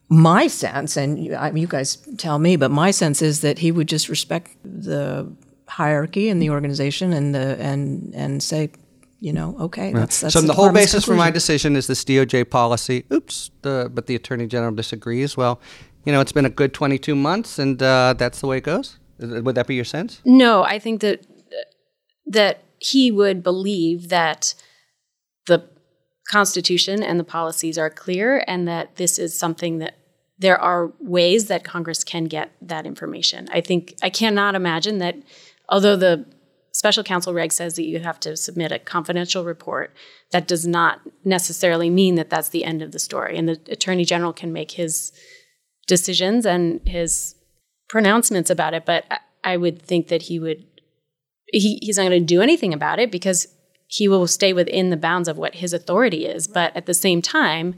my 0.09 0.47
sense, 0.47 0.97
and 0.97 1.23
you, 1.23 1.37
you 1.53 1.67
guys 1.67 1.97
tell 2.17 2.39
me, 2.39 2.55
but 2.55 2.71
my 2.71 2.91
sense 2.91 3.21
is 3.21 3.41
that 3.41 3.59
he 3.59 3.71
would 3.71 3.87
just 3.87 4.09
respect 4.09 4.55
the 4.63 5.31
hierarchy 5.67 6.29
in 6.29 6.39
the 6.39 6.49
organization 6.49 7.13
and 7.13 7.33
the 7.33 7.57
and 7.59 8.13
and 8.13 8.43
say 8.43 8.69
you 9.23 9.31
know, 9.31 9.55
okay, 9.57 9.93
that's, 9.93 10.19
that's 10.19 10.33
so. 10.33 10.41
The, 10.41 10.47
the 10.47 10.53
whole 10.53 10.69
basis 10.73 11.05
conclusion. 11.05 11.13
for 11.13 11.17
my 11.17 11.31
decision 11.31 11.77
is 11.77 11.87
this 11.87 12.03
DOJ 12.03 12.49
policy. 12.49 13.05
Oops, 13.09 13.51
the, 13.61 13.89
but 13.93 14.07
the 14.07 14.15
attorney 14.15 14.47
general 14.47 14.75
disagrees. 14.75 15.37
Well, 15.37 15.61
you 16.05 16.11
know, 16.11 16.21
it's 16.21 16.31
been 16.31 16.45
a 16.45 16.49
good 16.49 16.73
22 16.73 17.15
months, 17.15 17.59
and 17.59 17.81
uh, 17.81 18.13
that's 18.17 18.41
the 18.41 18.47
way 18.47 18.57
it 18.57 18.63
goes. 18.63 18.97
Would 19.19 19.55
that 19.55 19.67
be 19.67 19.75
your 19.75 19.85
sense? 19.85 20.21
No, 20.25 20.63
I 20.63 20.79
think 20.79 21.01
that 21.01 21.25
that 22.25 22.63
he 22.79 23.11
would 23.11 23.43
believe 23.43 24.09
that 24.09 24.55
the 25.47 25.69
Constitution 26.29 27.03
and 27.03 27.19
the 27.19 27.23
policies 27.23 27.77
are 27.77 27.89
clear, 27.89 28.43
and 28.47 28.67
that 28.67 28.95
this 28.95 29.19
is 29.19 29.37
something 29.37 29.77
that 29.79 29.95
there 30.37 30.59
are 30.59 30.91
ways 30.99 31.47
that 31.47 31.63
Congress 31.63 32.03
can 32.03 32.25
get 32.25 32.51
that 32.61 32.85
information. 32.85 33.47
I 33.51 33.61
think 33.61 33.95
I 34.01 34.09
cannot 34.09 34.55
imagine 34.55 34.97
that, 34.97 35.15
although 35.69 35.95
the 35.95 36.25
special 36.73 37.03
counsel 37.03 37.33
reg 37.33 37.51
says 37.51 37.75
that 37.75 37.85
you 37.85 37.99
have 37.99 38.19
to 38.21 38.35
submit 38.35 38.71
a 38.71 38.79
confidential 38.79 39.45
report, 39.45 39.93
that 40.31 40.47
does 40.47 40.65
not 40.65 41.01
necessarily 41.23 41.89
mean 41.89 42.15
that 42.15 42.29
that's 42.29 42.49
the 42.49 42.63
end 42.63 42.81
of 42.81 42.91
the 42.91 42.99
story. 42.99 43.37
And 43.37 43.47
the 43.47 43.59
attorney 43.69 44.05
general 44.05 44.33
can 44.33 44.51
make 44.51 44.71
his 44.71 45.13
decisions 45.87 46.45
and 46.45 46.81
his 46.87 47.35
pronouncements 47.89 48.49
about 48.49 48.73
it, 48.73 48.85
but 48.85 49.05
I 49.43 49.57
would 49.57 49.81
think 49.81 50.07
that 50.07 50.23
he 50.23 50.39
would. 50.39 50.65
He, 51.47 51.77
he's 51.81 51.97
not 51.97 52.09
going 52.09 52.19
to 52.19 52.25
do 52.25 52.41
anything 52.41 52.73
about 52.73 52.97
it 52.97 53.11
because 53.11 53.47
he 53.87 54.07
will 54.07 54.25
stay 54.25 54.53
within 54.53 54.89
the 54.89 54.97
bounds 54.97 55.27
of 55.27 55.37
what 55.37 55.55
his 55.55 55.71
authority 55.71 56.25
is. 56.25 56.47
But 56.47 56.75
at 56.75 56.87
the 56.87 56.95
same 56.95 57.21
time, 57.21 57.75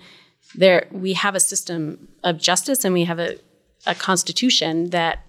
there 0.53 0.87
we 0.91 1.13
have 1.13 1.35
a 1.35 1.39
system 1.39 2.07
of 2.23 2.39
justice 2.39 2.85
and 2.85 2.93
we 2.93 3.03
have 3.03 3.19
a, 3.19 3.37
a 3.85 3.95
constitution 3.95 4.91
that 4.91 5.25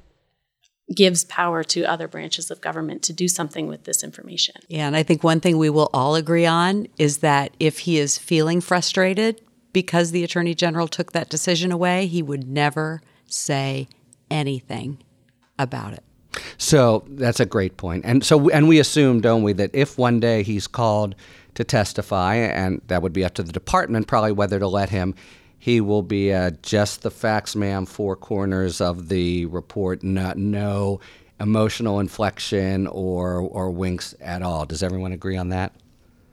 gives 0.94 1.24
power 1.24 1.64
to 1.64 1.82
other 1.84 2.06
branches 2.06 2.50
of 2.50 2.60
government 2.60 3.02
to 3.02 3.12
do 3.12 3.26
something 3.26 3.66
with 3.66 3.84
this 3.84 4.04
information. 4.04 4.54
Yeah, 4.68 4.86
and 4.86 4.94
I 4.94 5.02
think 5.02 5.24
one 5.24 5.40
thing 5.40 5.58
we 5.58 5.70
will 5.70 5.90
all 5.92 6.14
agree 6.14 6.46
on 6.46 6.86
is 6.96 7.18
that 7.18 7.52
if 7.58 7.80
he 7.80 7.98
is 7.98 8.16
feeling 8.16 8.60
frustrated 8.60 9.40
because 9.76 10.10
the 10.10 10.24
attorney 10.24 10.54
general 10.54 10.88
took 10.88 11.12
that 11.12 11.28
decision 11.28 11.70
away, 11.70 12.06
he 12.06 12.22
would 12.22 12.48
never 12.48 13.02
say 13.26 13.86
anything 14.30 14.96
about 15.58 15.92
it. 15.92 16.02
So 16.56 17.04
that's 17.10 17.40
a 17.40 17.44
great 17.44 17.76
point. 17.76 18.06
And 18.06 18.24
so 18.24 18.48
and 18.48 18.68
we 18.68 18.78
assume, 18.78 19.20
don't 19.20 19.42
we, 19.42 19.52
that 19.52 19.68
if 19.74 19.98
one 19.98 20.18
day 20.18 20.42
he's 20.42 20.66
called 20.66 21.14
to 21.56 21.62
testify, 21.62 22.36
and 22.36 22.80
that 22.86 23.02
would 23.02 23.12
be 23.12 23.22
up 23.22 23.34
to 23.34 23.42
the 23.42 23.52
department 23.52 24.06
probably 24.06 24.32
whether 24.32 24.58
to 24.58 24.66
let 24.66 24.88
him, 24.88 25.14
he 25.58 25.82
will 25.82 26.02
be 26.02 26.32
uh, 26.32 26.52
just 26.62 27.02
the 27.02 27.10
facts, 27.10 27.54
ma'am, 27.54 27.84
four 27.84 28.16
corners 28.16 28.80
of 28.80 29.10
the 29.10 29.44
report, 29.44 30.02
not 30.02 30.38
no 30.38 31.00
emotional 31.38 32.00
inflection 32.00 32.86
or 32.86 33.40
or 33.40 33.70
winks 33.70 34.14
at 34.22 34.40
all. 34.40 34.64
Does 34.64 34.82
everyone 34.82 35.12
agree 35.12 35.36
on 35.36 35.50
that? 35.50 35.74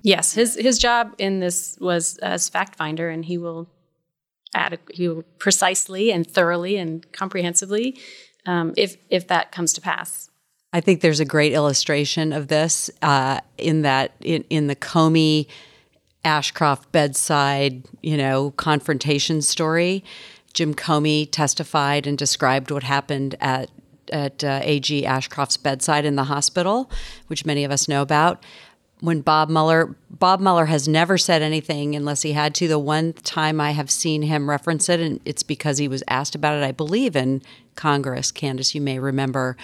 Yes, 0.03 0.33
his 0.33 0.55
his 0.55 0.77
job 0.77 1.15
in 1.17 1.39
this 1.39 1.77
was 1.79 2.17
as 2.17 2.49
fact 2.49 2.75
finder, 2.75 3.09
and 3.09 3.23
he 3.23 3.37
will 3.37 3.69
add 4.53 4.77
he 4.91 5.07
will 5.07 5.23
precisely 5.39 6.11
and 6.11 6.29
thoroughly 6.29 6.77
and 6.77 7.09
comprehensively 7.13 7.97
um, 8.45 8.73
if 8.77 8.97
if 9.09 9.27
that 9.29 9.51
comes 9.51 9.73
to 9.73 9.81
pass. 9.81 10.29
I 10.73 10.81
think 10.81 11.01
there's 11.01 11.21
a 11.21 11.25
great 11.25 11.53
illustration 11.53 12.33
of 12.33 12.49
this 12.49 12.89
uh, 13.01 13.39
in 13.57 13.83
that 13.83 14.11
in, 14.19 14.43
in 14.49 14.67
the 14.67 14.75
Comey 14.75 15.47
Ashcroft 16.25 16.91
bedside, 16.91 17.85
you 18.01 18.17
know, 18.17 18.51
confrontation 18.51 19.41
story. 19.41 20.03
Jim 20.53 20.73
Comey 20.73 21.29
testified 21.31 22.05
and 22.05 22.17
described 22.17 22.71
what 22.71 22.83
happened 22.83 23.35
at 23.39 23.69
at 24.11 24.43
uh, 24.43 24.59
AG 24.63 25.05
Ashcroft's 25.05 25.57
bedside 25.57 26.05
in 26.05 26.15
the 26.15 26.25
hospital, 26.25 26.91
which 27.27 27.45
many 27.45 27.63
of 27.63 27.71
us 27.71 27.87
know 27.87 28.01
about. 28.01 28.43
When 29.03 29.19
Bob 29.19 29.49
Mueller, 29.49 29.97
Bob 30.09 30.39
Mueller 30.39 30.67
has 30.67 30.87
never 30.87 31.17
said 31.17 31.41
anything 31.41 31.93
unless 31.93 32.21
he 32.21 32.31
had 32.31 32.55
to. 32.55 32.69
The 32.69 32.79
one 32.79 33.11
time 33.11 33.59
I 33.59 33.71
have 33.71 33.91
seen 33.91 34.21
him 34.21 34.49
reference 34.49 34.87
it, 34.87 35.01
and 35.01 35.19
it's 35.25 35.43
because 35.43 35.77
he 35.77 35.89
was 35.89 36.05
asked 36.07 36.35
about 36.35 36.57
it, 36.57 36.63
I 36.63 36.71
believe, 36.71 37.17
in 37.17 37.41
Congress. 37.75 38.31
Candace, 38.31 38.73
you 38.73 38.79
may 38.79 38.99
remember. 38.99 39.57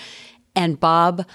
And 0.58 0.78
Bob 0.78 1.26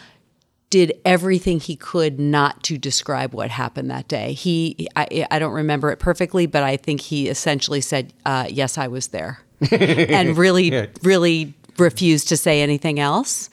did 0.68 0.92
everything 1.06 1.60
he 1.60 1.76
could 1.76 2.20
not 2.20 2.62
to 2.64 2.76
describe 2.76 3.32
what 3.32 3.48
happened 3.48 3.90
that 3.90 4.06
day. 4.06 4.34
He, 4.34 4.86
I, 4.94 5.26
I 5.30 5.38
don't 5.38 5.54
remember 5.54 5.90
it 5.90 5.98
perfectly, 5.98 6.44
but 6.44 6.62
I 6.62 6.76
think 6.76 7.00
he 7.00 7.28
essentially 7.28 7.80
said, 7.80 8.12
uh, 8.26 8.48
"Yes, 8.50 8.76
I 8.76 8.88
was 8.88 9.06
there," 9.06 9.40
and 9.70 10.36
really, 10.36 10.70
yeah. 10.70 10.86
really 11.02 11.54
refused 11.78 12.28
to 12.28 12.36
say 12.36 12.60
anything 12.60 13.00
else. 13.00 13.48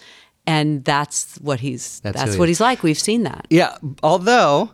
And 0.47 0.83
that's 0.83 1.35
what 1.37 1.59
he's. 1.59 1.99
That's, 2.01 2.17
that's 2.17 2.37
what 2.37 2.47
he 2.47 2.51
he's 2.51 2.61
like. 2.61 2.83
We've 2.83 2.99
seen 2.99 3.23
that. 3.23 3.45
Yeah. 3.49 3.77
Although, 4.01 4.71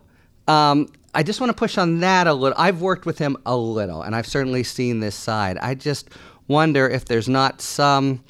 um, 0.48 0.88
I 1.14 1.24
just 1.24 1.42
want 1.42 1.50
to 1.50 1.56
push 1.56 1.78
on 1.78 2.00
that 2.00 2.28
a 2.28 2.34
little. 2.34 2.58
I've 2.58 2.82
worked 2.82 3.06
with 3.06 3.18
him 3.18 3.38
a 3.46 3.58
little, 3.58 4.02
and 4.02 4.16
I've 4.16 4.28
certainly 4.28 4.64
seen 4.64 5.00
this 5.00 5.16
side. 5.16 5.58
I 5.58 5.76
just 5.76 6.10
wonder 6.48 6.88
if 6.88 7.06
there's 7.06 7.28
not 7.28 7.62
some 7.62 8.24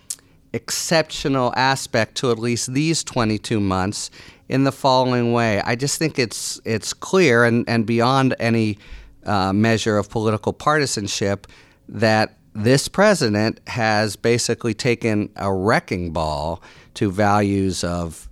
exceptional 0.54 1.54
aspect 1.56 2.16
to 2.16 2.32
at 2.32 2.40
least 2.40 2.74
these 2.74 3.04
22 3.04 3.60
months 3.60 4.10
in 4.50 4.64
the 4.64 4.72
following 4.72 5.34
way. 5.34 5.62
I 5.62 5.76
just 5.76 6.00
think 6.00 6.18
it's 6.18 6.60
it's 6.66 6.94
clear 6.94 7.44
and, 7.44 7.68
and 7.68 7.86
beyond 7.86 8.36
any 8.40 8.78
uh, 9.26 9.54
measure 9.54 9.98
of 9.98 10.10
political 10.10 10.54
partisanship 10.54 11.48
that 11.90 12.37
this 12.58 12.88
president 12.88 13.60
has 13.68 14.16
basically 14.16 14.74
taken 14.74 15.30
a 15.36 15.54
wrecking 15.54 16.12
ball 16.12 16.62
to 16.96 17.12
values 17.12 17.84
of 17.84 18.28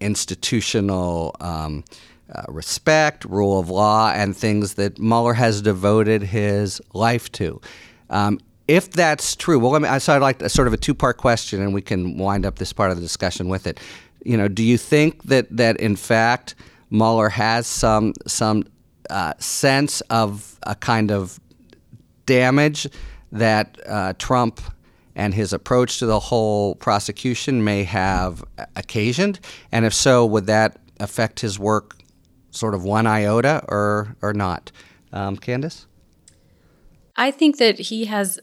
institutional 0.00 1.36
um, 1.40 1.84
uh, 2.34 2.42
respect, 2.48 3.24
rule 3.24 3.60
of 3.60 3.70
law, 3.70 4.10
and 4.12 4.36
things 4.36 4.74
that 4.74 4.98
Mueller 4.98 5.34
has 5.34 5.62
devoted 5.62 6.22
his 6.22 6.80
life 6.92 7.30
to. 7.32 7.60
Um, 8.10 8.40
if 8.66 8.90
that's 8.90 9.36
true, 9.36 9.60
well, 9.60 9.86
I 9.86 9.98
so 9.98 10.16
I'd 10.16 10.22
like 10.22 10.42
a, 10.42 10.48
sort 10.48 10.66
of 10.66 10.74
a 10.74 10.76
two 10.76 10.94
part 10.94 11.16
question, 11.16 11.62
and 11.62 11.72
we 11.72 11.80
can 11.80 12.18
wind 12.18 12.44
up 12.44 12.58
this 12.58 12.72
part 12.72 12.90
of 12.90 12.96
the 12.96 13.02
discussion 13.02 13.48
with 13.48 13.68
it. 13.68 13.78
You 14.24 14.36
know, 14.36 14.48
do 14.48 14.64
you 14.64 14.76
think 14.76 15.22
that 15.24 15.46
that 15.56 15.76
in 15.78 15.94
fact 15.94 16.56
Mueller 16.90 17.28
has 17.28 17.68
some 17.68 18.12
some 18.26 18.64
uh, 19.08 19.34
sense 19.38 20.00
of 20.10 20.58
a 20.64 20.74
kind 20.74 21.12
of 21.12 21.38
damage 22.26 22.88
that 23.32 23.78
uh, 23.86 24.12
Trump 24.18 24.60
and 25.14 25.34
his 25.34 25.52
approach 25.52 25.98
to 25.98 26.06
the 26.06 26.20
whole 26.20 26.74
prosecution 26.76 27.64
may 27.64 27.84
have 27.84 28.44
occasioned? 28.76 29.40
And 29.72 29.84
if 29.84 29.94
so, 29.94 30.24
would 30.26 30.46
that 30.46 30.78
affect 31.00 31.40
his 31.40 31.58
work 31.58 31.96
sort 32.50 32.74
of 32.74 32.84
one 32.84 33.06
iota 33.06 33.64
or 33.68 34.16
or 34.22 34.32
not? 34.32 34.72
Um, 35.12 35.36
Candace? 35.36 35.86
I 37.16 37.30
think 37.30 37.58
that 37.58 37.78
he 37.78 38.04
has 38.04 38.38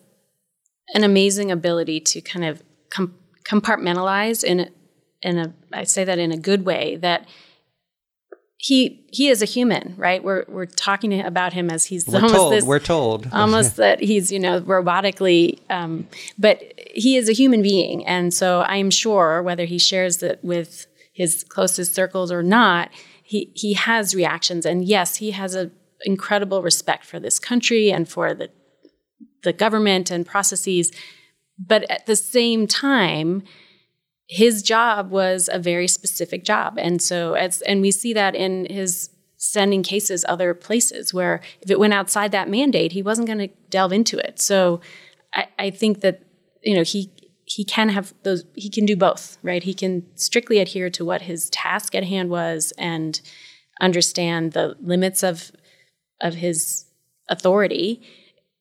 an 0.94 1.04
amazing 1.04 1.52
ability 1.52 2.00
to 2.00 2.22
kind 2.22 2.46
of 2.46 2.62
com- 2.90 3.16
compartmentalize 3.44 4.44
in 4.44 4.60
a, 4.60 4.70
in 5.22 5.38
a 5.38 5.54
I 5.72 5.84
say 5.84 6.04
that 6.04 6.20
in 6.20 6.32
a 6.32 6.38
good 6.38 6.66
way 6.66 6.98
that 6.98 7.28
he 8.66 9.06
he 9.12 9.28
is 9.28 9.44
a 9.44 9.46
human, 9.46 9.94
right? 9.96 10.24
We're 10.24 10.44
we're 10.48 10.66
talking 10.66 11.22
about 11.22 11.54
him 11.54 11.70
as 11.70 11.86
he's 11.86 12.08
we're 12.08 12.16
almost 12.16 12.34
told, 12.34 12.54
this, 12.54 12.64
we're 12.64 12.80
told 12.80 13.30
almost 13.32 13.76
that 13.84 14.00
he's 14.00 14.32
you 14.32 14.40
know 14.40 14.60
robotically, 14.62 15.60
um, 15.70 16.08
but 16.40 16.74
he 16.96 17.16
is 17.16 17.30
a 17.30 17.32
human 17.32 17.62
being, 17.62 18.04
and 18.08 18.34
so 18.34 18.62
I'm 18.62 18.90
sure 18.90 19.44
whether 19.44 19.66
he 19.66 19.78
shares 19.78 20.24
it 20.24 20.40
with 20.42 20.88
his 21.14 21.44
closest 21.44 21.94
circles 21.94 22.32
or 22.32 22.42
not, 22.42 22.90
he 23.22 23.52
he 23.54 23.74
has 23.74 24.16
reactions, 24.16 24.66
and 24.66 24.84
yes, 24.84 25.18
he 25.18 25.30
has 25.30 25.54
a 25.54 25.70
incredible 26.04 26.64
respect 26.64 27.06
for 27.06 27.20
this 27.20 27.38
country 27.38 27.92
and 27.92 28.10
for 28.10 28.34
the 28.34 28.50
the 29.44 29.54
government 29.54 30.10
and 30.10 30.26
processes. 30.26 30.92
But 31.60 31.84
at 31.92 32.08
the 32.08 32.16
same 32.16 32.66
time, 32.66 33.44
his 34.28 34.64
job 34.64 35.12
was 35.12 35.50
a 35.52 35.60
very 35.60 35.88
specific 35.88 36.44
job. 36.44 36.78
And 36.78 37.02
so 37.02 37.34
as 37.34 37.62
and 37.62 37.82
we 37.82 37.92
see 37.92 38.14
that 38.14 38.36
in 38.36 38.66
his 38.70 39.10
sending 39.38 39.84
cases 39.84 40.26
other 40.28 40.54
places 40.54 41.14
where 41.14 41.42
if 41.62 41.70
it 41.70 41.80
went 41.80 41.94
outside 41.94 42.32
that 42.32 42.50
mandate, 42.50 42.94
he 42.94 43.04
wasn't 43.04 43.28
going 43.28 43.40
to 43.40 43.50
delve 43.70 43.94
into 43.94 44.18
it. 44.18 44.42
So 44.42 44.82
I, 45.34 45.48
I 45.60 45.70
think 45.70 46.02
that, 46.02 46.24
you 46.64 46.76
know, 46.76 46.84
he 46.84 47.12
he 47.44 47.64
can 47.64 47.90
have 47.90 48.14
those 48.24 48.44
he 48.56 48.70
can 48.70 48.86
do 48.86 48.96
both, 48.96 49.38
right? 49.44 49.62
He 49.62 49.74
can 49.74 50.04
strictly 50.16 50.58
adhere 50.60 50.90
to 50.92 51.06
what 51.06 51.24
his 51.24 51.50
task 51.52 51.94
at 51.94 52.04
hand 52.04 52.30
was 52.30 52.74
and 52.78 53.22
understand 53.80 54.54
the 54.54 54.76
limits 54.82 55.22
of 55.22 55.52
of 56.22 56.36
his 56.36 56.86
authority 57.30 58.02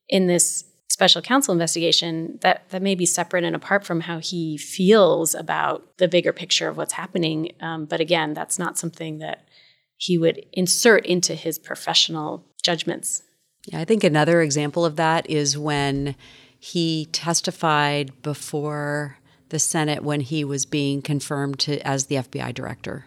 in 0.08 0.26
this 0.26 0.64
special 0.94 1.20
counsel 1.20 1.50
investigation 1.50 2.38
that 2.42 2.68
that 2.70 2.80
may 2.80 2.94
be 2.94 3.04
separate 3.04 3.42
and 3.42 3.56
apart 3.56 3.84
from 3.84 4.02
how 4.02 4.20
he 4.20 4.56
feels 4.56 5.34
about 5.34 5.84
the 5.98 6.06
bigger 6.06 6.32
picture 6.32 6.68
of 6.68 6.76
what's 6.76 6.92
happening. 6.92 7.50
Um, 7.60 7.84
but 7.86 7.98
again, 7.98 8.32
that's 8.32 8.60
not 8.60 8.78
something 8.78 9.18
that 9.18 9.48
he 9.96 10.16
would 10.16 10.46
insert 10.52 11.04
into 11.04 11.34
his 11.34 11.58
professional 11.58 12.44
judgments. 12.62 13.24
Yeah, 13.66 13.80
I 13.80 13.84
think 13.84 14.04
another 14.04 14.40
example 14.40 14.84
of 14.84 14.94
that 14.94 15.28
is 15.28 15.58
when 15.58 16.14
he 16.60 17.06
testified 17.06 18.22
before 18.22 19.18
the 19.48 19.58
Senate 19.58 20.04
when 20.04 20.20
he 20.20 20.44
was 20.44 20.64
being 20.64 21.02
confirmed 21.02 21.58
to, 21.60 21.80
as 21.80 22.06
the 22.06 22.16
FBI 22.16 22.54
director. 22.54 23.06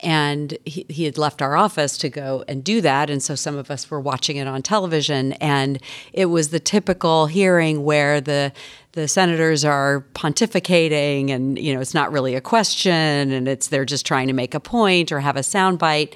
And 0.00 0.58
he, 0.66 0.84
he 0.88 1.04
had 1.04 1.16
left 1.16 1.40
our 1.40 1.56
office 1.56 1.96
to 1.98 2.10
go 2.10 2.44
and 2.46 2.62
do 2.62 2.80
that. 2.82 3.08
And 3.08 3.22
so 3.22 3.34
some 3.34 3.56
of 3.56 3.70
us 3.70 3.90
were 3.90 4.00
watching 4.00 4.36
it 4.36 4.46
on 4.46 4.62
television. 4.62 5.32
And 5.34 5.80
it 6.12 6.26
was 6.26 6.50
the 6.50 6.60
typical 6.60 7.26
hearing 7.26 7.84
where 7.84 8.20
the 8.20 8.52
the 8.96 9.06
senators 9.06 9.62
are 9.62 10.06
pontificating 10.14 11.30
and 11.30 11.58
you 11.58 11.74
know 11.74 11.80
it's 11.82 11.92
not 11.92 12.10
really 12.10 12.34
a 12.34 12.40
question 12.40 13.30
and 13.30 13.46
it's 13.46 13.68
they're 13.68 13.84
just 13.84 14.06
trying 14.06 14.26
to 14.26 14.32
make 14.32 14.54
a 14.54 14.60
point 14.60 15.12
or 15.12 15.20
have 15.20 15.36
a 15.36 15.40
soundbite 15.40 16.14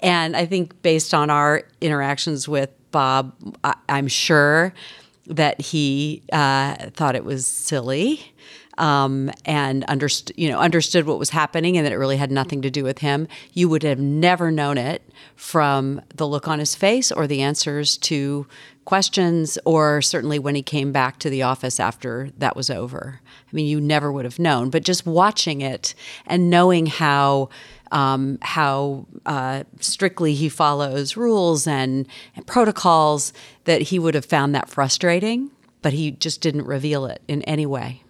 and 0.00 0.36
i 0.36 0.44
think 0.44 0.80
based 0.82 1.14
on 1.14 1.30
our 1.30 1.62
interactions 1.80 2.46
with 2.46 2.68
bob 2.90 3.34
I, 3.64 3.74
i'm 3.88 4.08
sure 4.08 4.74
that 5.26 5.60
he 5.60 6.22
uh, 6.32 6.90
thought 6.90 7.16
it 7.16 7.24
was 7.24 7.46
silly 7.46 8.32
um, 8.78 9.30
and 9.44 9.84
understood, 9.84 10.36
you 10.38 10.48
know, 10.48 10.58
understood 10.58 11.06
what 11.06 11.18
was 11.18 11.30
happening 11.30 11.76
and 11.76 11.84
that 11.84 11.92
it 11.92 11.96
really 11.96 12.16
had 12.16 12.30
nothing 12.30 12.62
to 12.62 12.70
do 12.70 12.84
with 12.84 12.98
him. 12.98 13.28
You 13.52 13.68
would 13.68 13.82
have 13.82 13.98
never 13.98 14.50
known 14.50 14.78
it 14.78 15.02
from 15.36 16.00
the 16.14 16.26
look 16.26 16.48
on 16.48 16.58
his 16.58 16.74
face 16.74 17.12
or 17.12 17.26
the 17.26 17.42
answers 17.42 17.96
to 17.98 18.46
questions, 18.84 19.58
or 19.66 20.00
certainly 20.00 20.38
when 20.38 20.54
he 20.54 20.62
came 20.62 20.92
back 20.92 21.18
to 21.18 21.28
the 21.28 21.42
office 21.42 21.78
after 21.78 22.30
that 22.38 22.56
was 22.56 22.70
over. 22.70 23.20
I 23.26 23.54
mean, 23.54 23.66
you 23.66 23.82
never 23.82 24.10
would 24.10 24.24
have 24.24 24.38
known. 24.38 24.70
But 24.70 24.82
just 24.82 25.04
watching 25.04 25.60
it 25.60 25.94
and 26.26 26.48
knowing 26.48 26.86
how 26.86 27.50
um, 27.90 28.38
how 28.42 29.06
uh, 29.26 29.64
strictly 29.80 30.34
he 30.34 30.48
follows 30.48 31.16
rules 31.16 31.66
and, 31.66 32.06
and 32.36 32.46
protocols, 32.46 33.32
that 33.64 33.80
he 33.80 33.98
would 33.98 34.14
have 34.14 34.26
found 34.26 34.54
that 34.54 34.68
frustrating. 34.68 35.50
But 35.80 35.94
he 35.94 36.10
just 36.10 36.40
didn't 36.40 36.66
reveal 36.66 37.06
it 37.06 37.22
in 37.28 37.42
any 37.42 37.64
way. 37.64 38.02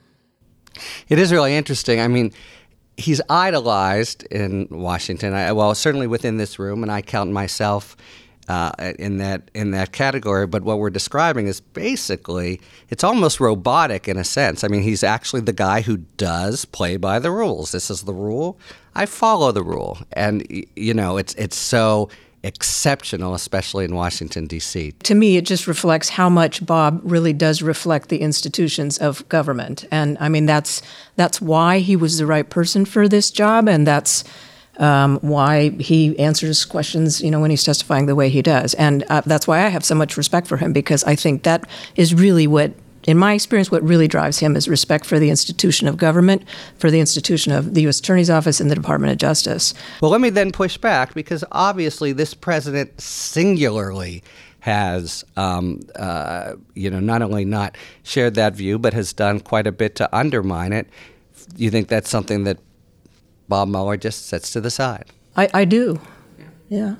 It 1.08 1.18
is 1.18 1.32
really 1.32 1.54
interesting. 1.54 2.00
I 2.00 2.08
mean, 2.08 2.32
he's 2.96 3.20
idolized 3.30 4.24
in 4.24 4.68
Washington. 4.70 5.32
I, 5.32 5.52
well, 5.52 5.74
certainly 5.74 6.06
within 6.06 6.36
this 6.36 6.58
room, 6.58 6.82
and 6.82 6.92
I 6.92 7.00
count 7.02 7.30
myself 7.30 7.96
uh, 8.48 8.72
in 8.98 9.18
that 9.18 9.50
in 9.54 9.70
that 9.70 9.92
category. 9.92 10.46
But 10.46 10.62
what 10.62 10.78
we're 10.78 10.90
describing 10.90 11.46
is 11.46 11.60
basically 11.60 12.60
it's 12.88 13.04
almost 13.04 13.40
robotic 13.40 14.08
in 14.08 14.16
a 14.16 14.24
sense. 14.24 14.64
I 14.64 14.68
mean, 14.68 14.82
he's 14.82 15.04
actually 15.04 15.42
the 15.42 15.52
guy 15.52 15.82
who 15.82 15.98
does 16.16 16.64
play 16.64 16.96
by 16.96 17.18
the 17.18 17.30
rules. 17.30 17.72
This 17.72 17.90
is 17.90 18.02
the 18.02 18.14
rule. 18.14 18.58
I 18.94 19.06
follow 19.06 19.52
the 19.52 19.62
rule, 19.62 19.98
and 20.12 20.46
you 20.74 20.94
know, 20.94 21.18
it's 21.18 21.34
it's 21.34 21.56
so 21.56 22.08
exceptional, 22.42 23.34
especially 23.34 23.84
in 23.84 23.94
Washington, 23.94 24.46
D.C. 24.46 24.92
To 24.92 25.14
me, 25.14 25.36
it 25.36 25.44
just 25.44 25.66
reflects 25.66 26.10
how 26.10 26.28
much 26.28 26.64
Bob 26.64 27.00
really 27.02 27.32
does 27.32 27.62
reflect 27.62 28.08
the 28.08 28.18
institutions 28.18 28.98
of 28.98 29.28
government. 29.28 29.84
And 29.90 30.16
I 30.20 30.28
mean, 30.28 30.46
that's, 30.46 30.82
that's 31.16 31.40
why 31.40 31.80
he 31.80 31.96
was 31.96 32.18
the 32.18 32.26
right 32.26 32.48
person 32.48 32.84
for 32.84 33.08
this 33.08 33.30
job, 33.30 33.68
and 33.68 33.86
that's 33.86 34.24
um, 34.78 35.18
why 35.20 35.70
he 35.70 36.16
answers 36.18 36.64
questions, 36.64 37.20
you 37.20 37.30
know, 37.30 37.40
when 37.40 37.50
he's 37.50 37.64
testifying 37.64 38.06
the 38.06 38.14
way 38.14 38.28
he 38.28 38.42
does. 38.42 38.74
And 38.74 39.04
uh, 39.08 39.22
that's 39.26 39.48
why 39.48 39.64
I 39.64 39.68
have 39.68 39.84
so 39.84 39.94
much 39.94 40.16
respect 40.16 40.46
for 40.46 40.56
him, 40.56 40.72
because 40.72 41.02
I 41.04 41.16
think 41.16 41.42
that 41.42 41.68
is 41.96 42.14
really 42.14 42.46
what 42.46 42.72
in 43.08 43.16
my 43.16 43.32
experience, 43.32 43.70
what 43.70 43.82
really 43.82 44.06
drives 44.06 44.38
him 44.38 44.54
is 44.54 44.68
respect 44.68 45.06
for 45.06 45.18
the 45.18 45.30
institution 45.30 45.88
of 45.88 45.96
government, 45.96 46.44
for 46.76 46.90
the 46.90 47.00
institution 47.00 47.52
of 47.52 47.72
the 47.72 47.80
U.S. 47.82 48.00
Attorney's 48.00 48.28
Office 48.28 48.60
and 48.60 48.70
the 48.70 48.74
Department 48.74 49.10
of 49.10 49.16
Justice. 49.16 49.72
Well, 50.02 50.10
let 50.10 50.20
me 50.20 50.28
then 50.28 50.52
push 50.52 50.76
back 50.76 51.14
because 51.14 51.42
obviously 51.50 52.12
this 52.12 52.34
president 52.34 53.00
singularly 53.00 54.22
has, 54.60 55.24
um, 55.38 55.80
uh, 55.96 56.56
you 56.74 56.90
know, 56.90 57.00
not 57.00 57.22
only 57.22 57.46
not 57.46 57.78
shared 58.02 58.34
that 58.34 58.54
view, 58.54 58.78
but 58.78 58.92
has 58.92 59.14
done 59.14 59.40
quite 59.40 59.66
a 59.66 59.72
bit 59.72 59.94
to 59.94 60.14
undermine 60.14 60.74
it. 60.74 60.86
You 61.56 61.70
think 61.70 61.88
that's 61.88 62.10
something 62.10 62.44
that 62.44 62.58
Bob 63.48 63.68
Mueller 63.68 63.96
just 63.96 64.26
sets 64.26 64.50
to 64.50 64.60
the 64.60 64.70
side? 64.70 65.06
I, 65.34 65.48
I 65.54 65.64
do. 65.64 65.98
Yeah. 66.38 66.44
yeah. 66.68 66.94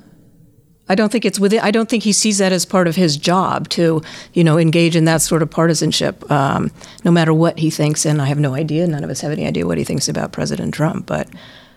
I 0.89 0.95
don't 0.95 1.13
think 1.13 1.25
it's 1.25 1.39
within. 1.39 1.61
I 1.61 1.71
don't 1.71 1.89
think 1.89 2.03
he 2.03 2.13
sees 2.13 2.39
that 2.39 2.53
as 2.53 2.65
part 2.65 2.89
of 2.89 2.97
his 2.97 3.17
job 3.17 3.69
to, 3.71 4.03
you 4.33 4.45
know, 4.45 4.59
engage 4.59 4.97
in 4.97 5.05
that 5.05 5.21
sort 5.23 5.43
of 5.43 5.51
partisanship. 5.51 6.29
Um, 6.31 6.71
no 7.05 7.11
matter 7.11 7.35
what 7.35 7.59
he 7.59 7.71
thinks, 7.71 8.07
and 8.07 8.23
I 8.23 8.27
have 8.27 8.39
no 8.39 8.55
idea. 8.55 8.87
None 8.87 9.05
of 9.05 9.11
us 9.11 9.21
have 9.21 9.33
any 9.33 9.47
idea 9.47 9.67
what 9.67 9.79
he 9.79 9.85
thinks 9.85 10.09
about 10.09 10.33
President 10.33 10.73
Trump, 10.75 11.07
but 11.07 11.29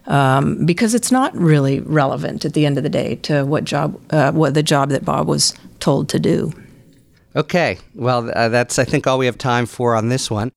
um, 0.07 0.65
because 0.65 0.95
it's 0.95 1.11
not 1.11 1.35
really 1.35 1.79
relevant 1.81 2.45
at 2.45 2.53
the 2.53 2.65
end 2.65 2.77
of 2.77 2.83
the 2.83 2.89
day 2.89 3.15
to 3.17 3.43
what 3.45 3.63
job, 3.63 3.99
uh, 4.11 4.31
what 4.31 4.53
the 4.53 4.63
job 4.63 4.89
that 4.89 5.05
Bob 5.05 5.27
was 5.27 5.53
told 5.79 6.09
to 6.09 6.19
do. 6.19 6.53
Okay, 7.35 7.77
well, 7.95 8.29
uh, 8.35 8.49
that's 8.49 8.77
I 8.79 8.83
think 8.83 9.07
all 9.07 9.17
we 9.17 9.25
have 9.25 9.37
time 9.37 9.65
for 9.65 9.95
on 9.95 10.09
this 10.09 10.29
one. 10.29 10.51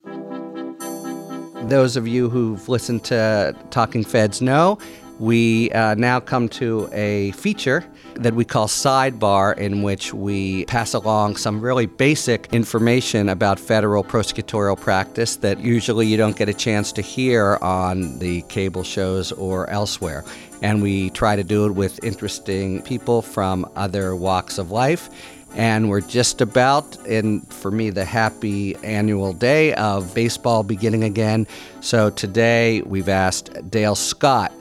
Those 1.68 1.96
of 1.96 2.06
you 2.06 2.28
who've 2.28 2.68
listened 2.68 3.04
to 3.04 3.56
Talking 3.70 4.04
Feds 4.04 4.42
know 4.42 4.78
we 5.18 5.70
uh, 5.70 5.94
now 5.94 6.20
come 6.20 6.48
to 6.48 6.88
a 6.92 7.30
feature 7.32 7.84
that 8.14 8.34
we 8.34 8.44
call 8.44 8.66
Sidebar, 8.66 9.56
in 9.58 9.82
which 9.82 10.12
we 10.12 10.64
pass 10.66 10.94
along 10.94 11.36
some 11.36 11.60
really 11.60 11.86
basic 11.86 12.52
information 12.52 13.28
about 13.28 13.58
federal 13.58 14.04
prosecutorial 14.04 14.80
practice 14.80 15.36
that 15.36 15.60
usually 15.60 16.06
you 16.06 16.16
don't 16.16 16.36
get 16.36 16.48
a 16.48 16.54
chance 16.54 16.92
to 16.92 17.02
hear 17.02 17.58
on 17.60 18.18
the 18.18 18.42
cable 18.42 18.82
shows 18.82 19.32
or 19.32 19.68
elsewhere. 19.70 20.24
And 20.62 20.82
we 20.82 21.10
try 21.10 21.36
to 21.36 21.44
do 21.44 21.66
it 21.66 21.72
with 21.72 22.02
interesting 22.04 22.82
people 22.82 23.22
from 23.22 23.70
other 23.76 24.16
walks 24.16 24.58
of 24.58 24.70
life. 24.70 25.10
And 25.56 25.88
we're 25.88 26.00
just 26.00 26.40
about 26.40 26.96
in, 27.06 27.42
for 27.42 27.70
me, 27.70 27.90
the 27.90 28.04
happy 28.04 28.74
annual 28.76 29.32
day 29.32 29.72
of 29.74 30.12
baseball 30.12 30.64
beginning 30.64 31.04
again. 31.04 31.46
So 31.80 32.10
today 32.10 32.82
we've 32.82 33.08
asked 33.08 33.70
Dale 33.70 33.94
Scott 33.94 34.52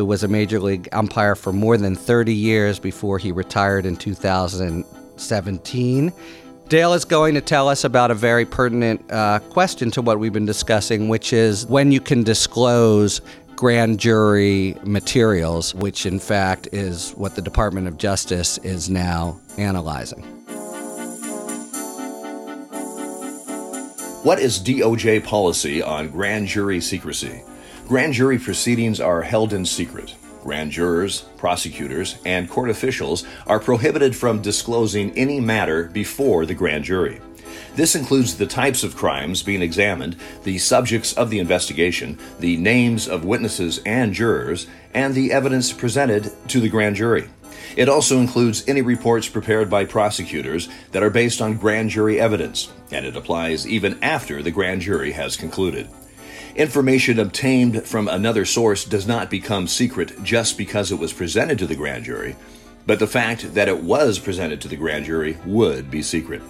who 0.00 0.06
was 0.06 0.22
a 0.22 0.28
major 0.28 0.58
league 0.58 0.88
umpire 0.92 1.34
for 1.34 1.52
more 1.52 1.76
than 1.76 1.94
30 1.94 2.32
years 2.32 2.78
before 2.78 3.18
he 3.18 3.32
retired 3.32 3.84
in 3.84 3.96
2017. 3.96 6.12
Dale 6.68 6.94
is 6.94 7.04
going 7.04 7.34
to 7.34 7.42
tell 7.42 7.68
us 7.68 7.84
about 7.84 8.10
a 8.10 8.14
very 8.14 8.46
pertinent 8.46 9.04
uh, 9.12 9.40
question 9.50 9.90
to 9.90 10.00
what 10.00 10.18
we've 10.18 10.32
been 10.32 10.46
discussing, 10.46 11.10
which 11.10 11.34
is 11.34 11.66
when 11.66 11.92
you 11.92 12.00
can 12.00 12.22
disclose 12.22 13.20
grand 13.56 14.00
jury 14.00 14.74
materials, 14.84 15.74
which 15.74 16.06
in 16.06 16.18
fact 16.18 16.66
is 16.72 17.12
what 17.12 17.34
the 17.34 17.42
Department 17.42 17.86
of 17.86 17.98
Justice 17.98 18.56
is 18.58 18.88
now 18.88 19.38
analyzing. 19.58 20.22
What 24.22 24.38
is 24.38 24.60
DOJ 24.60 25.24
policy 25.24 25.82
on 25.82 26.08
grand 26.08 26.46
jury 26.46 26.80
secrecy? 26.80 27.42
Grand 27.90 28.12
jury 28.12 28.38
proceedings 28.38 29.00
are 29.00 29.22
held 29.22 29.52
in 29.52 29.66
secret. 29.66 30.14
Grand 30.44 30.70
jurors, 30.70 31.22
prosecutors, 31.36 32.18
and 32.24 32.48
court 32.48 32.70
officials 32.70 33.24
are 33.48 33.58
prohibited 33.58 34.14
from 34.14 34.40
disclosing 34.40 35.10
any 35.18 35.40
matter 35.40 35.86
before 35.88 36.46
the 36.46 36.54
grand 36.54 36.84
jury. 36.84 37.20
This 37.74 37.96
includes 37.96 38.36
the 38.36 38.46
types 38.46 38.84
of 38.84 38.94
crimes 38.94 39.42
being 39.42 39.60
examined, 39.60 40.14
the 40.44 40.56
subjects 40.58 41.14
of 41.14 41.30
the 41.30 41.40
investigation, 41.40 42.16
the 42.38 42.56
names 42.58 43.08
of 43.08 43.24
witnesses 43.24 43.80
and 43.84 44.14
jurors, 44.14 44.68
and 44.94 45.12
the 45.12 45.32
evidence 45.32 45.72
presented 45.72 46.30
to 46.46 46.60
the 46.60 46.68
grand 46.68 46.94
jury. 46.94 47.28
It 47.76 47.88
also 47.88 48.20
includes 48.20 48.62
any 48.68 48.82
reports 48.82 49.28
prepared 49.28 49.68
by 49.68 49.84
prosecutors 49.84 50.68
that 50.92 51.02
are 51.02 51.10
based 51.10 51.42
on 51.42 51.56
grand 51.56 51.90
jury 51.90 52.20
evidence, 52.20 52.72
and 52.92 53.04
it 53.04 53.16
applies 53.16 53.66
even 53.66 53.98
after 54.00 54.44
the 54.44 54.52
grand 54.52 54.80
jury 54.82 55.10
has 55.10 55.36
concluded. 55.36 55.88
Information 56.56 57.20
obtained 57.20 57.84
from 57.84 58.08
another 58.08 58.44
source 58.44 58.84
does 58.84 59.06
not 59.06 59.30
become 59.30 59.68
secret 59.68 60.22
just 60.24 60.58
because 60.58 60.90
it 60.90 60.98
was 60.98 61.12
presented 61.12 61.58
to 61.58 61.66
the 61.66 61.76
grand 61.76 62.04
jury, 62.04 62.34
but 62.86 62.98
the 62.98 63.06
fact 63.06 63.54
that 63.54 63.68
it 63.68 63.82
was 63.82 64.18
presented 64.18 64.60
to 64.60 64.68
the 64.68 64.76
grand 64.76 65.04
jury 65.04 65.38
would 65.46 65.90
be 65.90 66.02
secret. 66.02 66.42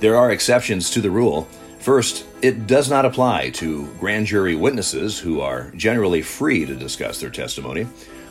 There 0.00 0.16
are 0.16 0.30
exceptions 0.30 0.88
to 0.90 1.02
the 1.02 1.10
rule. 1.10 1.46
First, 1.80 2.24
it 2.40 2.66
does 2.66 2.88
not 2.88 3.04
apply 3.04 3.50
to 3.50 3.86
grand 3.98 4.26
jury 4.26 4.54
witnesses 4.54 5.18
who 5.18 5.42
are 5.42 5.70
generally 5.72 6.22
free 6.22 6.64
to 6.64 6.74
discuss 6.74 7.20
their 7.20 7.30
testimony. 7.30 7.86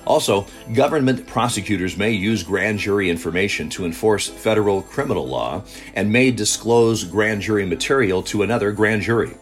Also, 0.08 0.48
government 0.74 1.28
prosecutors 1.28 1.98
may 1.98 2.12
use 2.12 2.42
grand 2.42 2.80
jury 2.80 3.12
information 3.12 3.70
to 3.70 3.86
enforce 3.86 4.28
federal 4.28 4.82
criminal 4.82 5.28
law 5.28 5.62
and 5.94 6.12
may 6.12 6.32
disclose 6.32 7.04
grand 7.04 7.42
jury 7.42 7.66
material 7.66 8.24
to 8.24 8.42
another 8.42 8.72
grand 8.72 9.04
jury. 9.04 9.38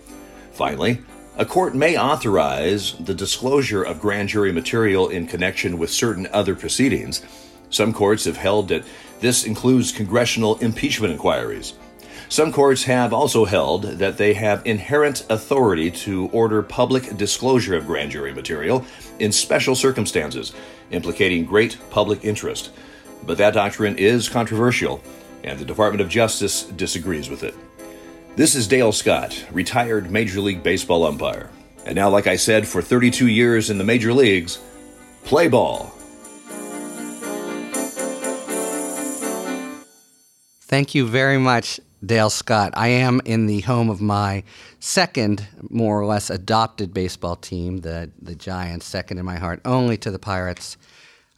Finally, 0.52 1.00
a 1.38 1.46
court 1.46 1.76
may 1.76 1.98
authorize 1.98 2.94
the 2.94 3.14
disclosure 3.14 3.84
of 3.84 4.02
grand 4.02 4.28
jury 4.28 4.52
material 4.52 5.10
in 5.10 5.28
connection 5.28 5.78
with 5.78 5.92
certain 5.92 6.28
other 6.34 6.56
proceedings. 6.56 7.24
Some 7.70 7.94
courts 7.94 8.26
have 8.26 8.38
held 8.38 8.70
that 8.70 8.86
this 9.20 9.44
includes 9.44 9.92
congressional 9.92 10.58
impeachment 10.58 11.14
inquiries. 11.14 11.74
Some 12.28 12.52
courts 12.52 12.84
have 12.86 13.14
also 13.14 13.46
held 13.46 13.84
that 13.84 14.18
they 14.18 14.34
have 14.34 14.66
inherent 14.66 15.28
authority 15.30 15.92
to 15.92 16.28
order 16.34 16.64
public 16.64 17.16
disclosure 17.18 17.76
of 17.76 17.86
grand 17.86 18.12
jury 18.12 18.34
material 18.34 18.84
in 19.20 19.32
special 19.32 19.76
circumstances, 19.76 20.54
implicating 20.90 21.46
great 21.46 21.78
public 21.92 22.26
interest. 22.26 22.72
But 23.24 23.38
that 23.38 23.54
doctrine 23.54 23.98
is 23.98 24.28
controversial, 24.28 25.04
and 25.44 25.60
the 25.60 25.66
Department 25.66 26.02
of 26.02 26.10
Justice 26.10 26.64
disagrees 26.64 27.30
with 27.30 27.44
it. 27.44 27.54
This 28.38 28.54
is 28.54 28.68
Dale 28.68 28.92
Scott, 28.92 29.44
retired 29.52 30.12
Major 30.12 30.42
League 30.42 30.62
Baseball 30.62 31.08
umpire. 31.08 31.50
And 31.88 31.96
now, 31.96 32.12
like 32.12 32.28
I 32.28 32.36
said, 32.36 32.68
for 32.68 32.84
32 32.84 33.26
years 33.26 33.72
in 33.72 33.80
the 33.80 33.84
major 33.84 34.14
leagues, 34.14 34.60
play 35.24 35.48
ball. 35.48 35.92
Thank 40.62 40.94
you 40.94 41.08
very 41.08 41.40
much, 41.40 41.80
Dale 42.06 42.30
Scott. 42.30 42.74
I 42.76 42.90
am 42.90 43.22
in 43.26 43.48
the 43.48 43.62
home 43.62 43.90
of 43.90 44.02
my 44.02 44.44
second, 44.80 45.48
more 45.72 46.00
or 46.00 46.06
less, 46.06 46.30
adopted 46.30 46.94
baseball 46.94 47.38
team, 47.38 47.78
the, 47.78 48.12
the 48.22 48.36
Giants, 48.36 48.86
second 48.86 49.18
in 49.18 49.26
my 49.26 49.38
heart, 49.38 49.62
only 49.66 49.98
to 49.98 50.12
the 50.12 50.20
Pirates, 50.20 50.78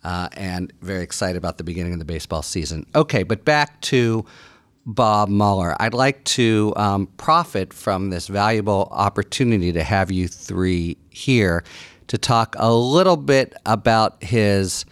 uh, 0.04 0.28
and 0.34 0.74
very 0.82 1.04
excited 1.04 1.38
about 1.38 1.58
the 1.58 1.64
beginning 1.64 1.94
of 1.94 2.00
the 2.00 2.04
baseball 2.04 2.42
season. 2.42 2.86
Okay, 2.94 3.24
but 3.24 3.46
back 3.46 3.80
to 3.84 4.26
Bob 4.90 5.30
Mueller. 5.30 5.76
I'd 5.80 5.94
like 5.94 6.24
to 6.24 6.74
um, 6.76 7.08
profit 7.18 7.74
from 7.74 8.10
this 8.10 8.28
valuable 8.28 8.88
opportunity 8.92 9.72
to 9.72 9.84
have 9.84 10.12
you 10.12 10.28
three 10.28 10.98
here 11.12 11.64
to 12.08 12.18
talk 12.18 12.56
a 12.58 12.74
little 12.74 13.16
bit 13.16 13.54
about 13.68 14.24
his 14.24 14.86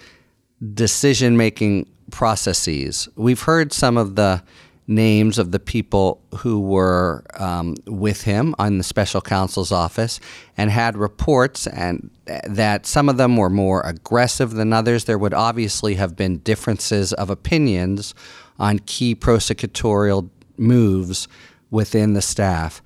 decision 0.76 1.36
making 1.36 1.90
processes. 2.12 3.10
We've 3.16 3.42
heard 3.42 3.74
some 3.74 3.98
of 3.98 4.16
the 4.16 4.44
names 4.86 5.40
of 5.40 5.52
the 5.52 5.60
people 5.60 6.22
who 6.36 6.62
were 6.62 7.26
um, 7.40 7.76
with 7.88 8.22
him 8.22 8.54
on 8.60 8.78
the 8.78 8.84
special 8.84 9.20
counsel's 9.20 9.72
office 9.72 10.20
and 10.56 10.70
had 10.70 10.96
reports 10.96 11.68
and 11.68 12.10
that 12.46 12.86
some 12.86 13.10
of 13.10 13.18
them 13.18 13.36
were 13.36 13.50
more 13.50 13.82
aggressive 13.82 14.52
than 14.52 14.72
others 14.72 15.04
there 15.04 15.18
would 15.18 15.34
obviously 15.34 15.96
have 15.96 16.16
been 16.16 16.38
differences 16.38 17.12
of 17.14 17.30
opinions 17.30 18.14
on 18.60 18.80
key 18.80 19.15
prosecutorial 19.15 20.30
moves 20.58 21.28
within 21.70 22.13
the 22.13 22.22
staff 22.22 22.82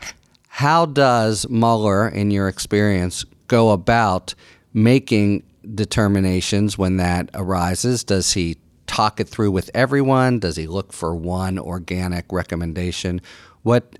how 0.53 0.85
does 0.85 1.47
Mueller 1.49 2.09
in 2.09 2.29
your 2.29 2.49
experience 2.49 3.23
go 3.47 3.71
about 3.71 4.35
making 4.73 5.43
determinations 5.75 6.77
when 6.77 6.97
that 6.97 7.29
arises 7.33 8.03
does 8.03 8.33
he 8.33 8.57
talk 8.85 9.21
it 9.21 9.29
through 9.29 9.51
with 9.51 9.71
everyone? 9.73 10.39
Does 10.39 10.57
he 10.57 10.67
look 10.67 10.91
for 10.91 11.15
one 11.15 11.57
organic 11.57 12.25
recommendation? 12.33 13.21
What 13.63 13.97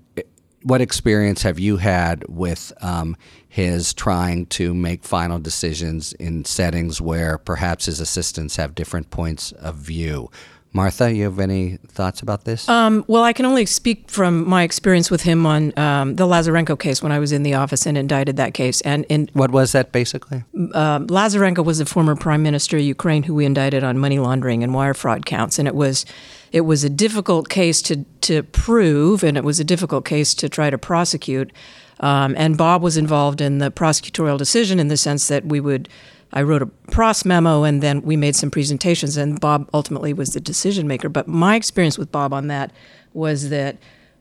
what 0.62 0.82
experience 0.82 1.42
have 1.42 1.58
you 1.58 1.78
had 1.78 2.24
with 2.28 2.70
um, 2.82 3.16
his 3.48 3.94
trying 3.94 4.46
to 4.46 4.74
make 4.74 5.04
final 5.04 5.38
decisions 5.38 6.12
in 6.12 6.44
settings 6.44 7.00
where 7.00 7.38
perhaps 7.38 7.86
his 7.86 7.98
assistants 7.98 8.56
have 8.56 8.74
different 8.74 9.10
points 9.10 9.52
of 9.52 9.76
view? 9.76 10.30
Martha, 10.74 11.12
you 11.12 11.24
have 11.24 11.38
any 11.38 11.76
thoughts 11.88 12.22
about 12.22 12.44
this? 12.44 12.68
Um, 12.68 13.04
well, 13.06 13.22
I 13.22 13.34
can 13.34 13.44
only 13.44 13.66
speak 13.66 14.08
from 14.08 14.48
my 14.48 14.62
experience 14.62 15.10
with 15.10 15.22
him 15.22 15.44
on 15.44 15.78
um, 15.78 16.16
the 16.16 16.26
Lazarenko 16.26 16.78
case 16.78 17.02
when 17.02 17.12
I 17.12 17.18
was 17.18 17.30
in 17.30 17.42
the 17.42 17.54
office 17.54 17.84
and 17.84 17.98
indicted 17.98 18.36
that 18.38 18.54
case. 18.54 18.80
And 18.80 19.04
in, 19.10 19.28
what 19.34 19.50
was 19.50 19.72
that 19.72 19.92
basically? 19.92 20.44
Uh, 20.72 21.00
Lazarenko 21.00 21.62
was 21.64 21.78
the 21.78 21.84
former 21.84 22.16
prime 22.16 22.42
minister 22.42 22.78
of 22.78 22.82
Ukraine 22.82 23.22
who 23.22 23.34
we 23.34 23.44
indicted 23.44 23.84
on 23.84 23.98
money 23.98 24.18
laundering 24.18 24.62
and 24.62 24.72
wire 24.72 24.94
fraud 24.94 25.26
counts, 25.26 25.58
and 25.58 25.68
it 25.68 25.74
was 25.74 26.06
it 26.52 26.62
was 26.62 26.84
a 26.84 26.90
difficult 26.90 27.48
case 27.50 27.82
to 27.82 28.04
to 28.22 28.42
prove, 28.42 29.22
and 29.22 29.36
it 29.36 29.44
was 29.44 29.60
a 29.60 29.64
difficult 29.64 30.06
case 30.06 30.32
to 30.34 30.48
try 30.48 30.70
to 30.70 30.78
prosecute. 30.78 31.52
Um, 32.00 32.34
and 32.36 32.56
Bob 32.56 32.82
was 32.82 32.96
involved 32.96 33.40
in 33.40 33.58
the 33.58 33.70
prosecutorial 33.70 34.36
decision 34.36 34.80
in 34.80 34.88
the 34.88 34.96
sense 34.96 35.28
that 35.28 35.44
we 35.44 35.60
would 35.60 35.88
I 36.32 36.42
wrote 36.42 36.62
a 36.62 36.66
pros 36.66 37.24
memo 37.24 37.64
and 37.64 37.82
then 37.82 38.02
we 38.02 38.16
made 38.16 38.36
some 38.36 38.50
presentations, 38.50 39.16
and 39.16 39.40
Bob 39.40 39.68
ultimately 39.74 40.12
was 40.12 40.30
the 40.30 40.40
decision 40.40 40.86
maker. 40.86 41.08
But 41.08 41.28
my 41.28 41.56
experience 41.56 41.98
with 41.98 42.10
Bob 42.12 42.32
on 42.32 42.48
that 42.48 42.72
was 43.12 43.50
that. 43.50 43.76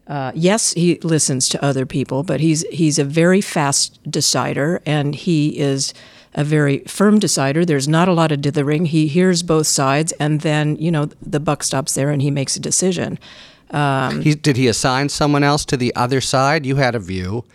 Uh, 0.07 0.31
yes, 0.35 0.73
he 0.73 0.95
listens 1.03 1.47
to 1.47 1.63
other 1.63 1.85
people, 1.85 2.23
but 2.23 2.41
he's 2.41 2.63
he's 2.63 2.99
a 2.99 3.03
very 3.05 3.39
fast 3.39 3.99
decider, 4.11 4.81
and 4.85 5.15
he 5.15 5.57
is 5.57 5.93
a 6.33 6.43
very 6.43 6.79
firm 6.79 7.19
decider. 7.19 7.63
There's 7.63 7.87
not 7.87 8.07
a 8.07 8.13
lot 8.13 8.31
of 8.31 8.41
dithering. 8.41 8.85
He 8.85 9.07
hears 9.07 9.43
both 9.43 9.67
sides, 9.67 10.11
and 10.13 10.41
then 10.41 10.75
you 10.77 10.91
know 10.91 11.09
the 11.21 11.39
buck 11.39 11.63
stops 11.63 11.93
there, 11.93 12.09
and 12.09 12.21
he 12.21 12.31
makes 12.31 12.55
a 12.55 12.59
decision. 12.59 13.19
Um, 13.69 14.21
he, 14.21 14.35
did 14.35 14.57
he 14.57 14.67
assign 14.67 15.09
someone 15.09 15.43
else 15.43 15.63
to 15.65 15.77
the 15.77 15.95
other 15.95 16.19
side? 16.19 16.65
You 16.65 16.75
had 16.75 16.95
a 16.95 16.99
view. 16.99 17.45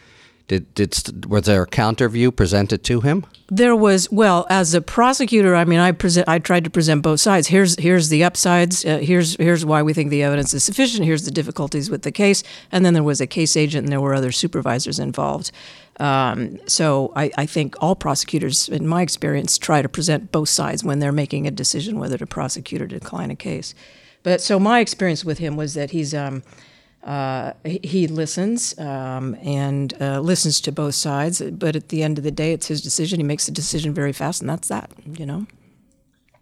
Did, 0.49 0.73
did 0.75 1.27
was 1.27 1.47
there 1.47 1.63
a 1.63 1.67
counter 1.67 2.09
view 2.09 2.31
presented 2.31 2.85
to 2.85 3.01
him? 3.01 3.27
There 3.49 3.75
was. 3.75 4.09
Well, 4.13 4.47
as 4.49 4.75
a 4.75 4.81
prosecutor, 4.81 5.57
I 5.57 5.65
mean, 5.65 5.81
I 5.81 5.91
present. 5.91 6.29
I 6.29 6.39
tried 6.39 6.63
to 6.65 6.71
present 6.71 7.03
both 7.03 7.21
sides. 7.21 7.49
Here's 7.49 7.77
here's 7.81 8.11
the 8.11 8.23
upsides. 8.23 8.85
Uh, 8.85 8.99
here's 8.99 9.35
here's 9.37 9.65
why 9.65 9.83
we 9.83 9.93
think 9.93 10.11
the 10.11 10.23
evidence 10.23 10.55
is 10.55 10.63
sufficient. 10.63 11.05
Here's 11.05 11.25
the 11.25 11.33
difficulties 11.33 11.91
with 11.91 12.03
the 12.03 12.13
case. 12.13 12.45
And 12.71 12.85
then 12.85 12.95
there 12.95 13.03
was 13.03 13.21
a 13.21 13.27
case 13.27 13.57
agent, 13.57 13.87
and 13.87 13.93
there 13.93 14.01
were 14.01 14.15
other 14.15 14.31
supervisors 14.31 15.01
involved. 15.01 15.51
Um, 15.99 16.61
so 16.69 17.13
I, 17.17 17.33
I 17.37 17.47
think 17.47 17.75
all 17.81 17.97
prosecutors, 17.97 18.69
in 18.69 18.87
my 18.87 19.03
experience, 19.03 19.59
try 19.59 19.83
to 19.83 19.89
present 19.89 20.31
both 20.31 20.49
sides 20.49 20.85
when 20.85 21.01
they're 21.01 21.11
making 21.11 21.49
a 21.49 21.51
decision 21.51 21.99
whether 21.99 22.19
to 22.19 22.27
prosecute 22.27 22.83
or 22.83 22.87
decline 22.87 23.33
a 23.33 23.37
case. 23.37 23.75
But 24.23 24.41
so 24.41 24.61
my 24.61 24.79
experience 24.79 25.25
with 25.25 25.39
him 25.39 25.57
was 25.57 25.75
that 25.75 25.91
he's. 25.91 26.15
Um, 26.15 26.45
uh, 27.07 27.53
he 27.65 28.09
listens 28.09 28.77
um, 28.81 29.37
and 29.41 29.95
uh, 30.01 30.19
listens 30.19 30.61
to 30.63 30.73
both 30.73 30.97
sides, 30.97 31.41
but 31.41 31.77
at 31.77 31.89
the 31.89 32.03
end 32.03 32.19
of 32.19 32.25
the 32.25 32.33
day, 32.33 32.53
it's 32.53 32.67
his 32.67 32.83
decision. 32.83 33.21
He 33.21 33.25
makes 33.25 33.47
a 33.47 33.53
decision 33.53 33.95
very 33.95 34.13
fast, 34.13 34.41
and 34.41 34.51
that's 34.51 34.69
that. 34.69 34.91
You 35.17 35.25
know. 35.25 35.47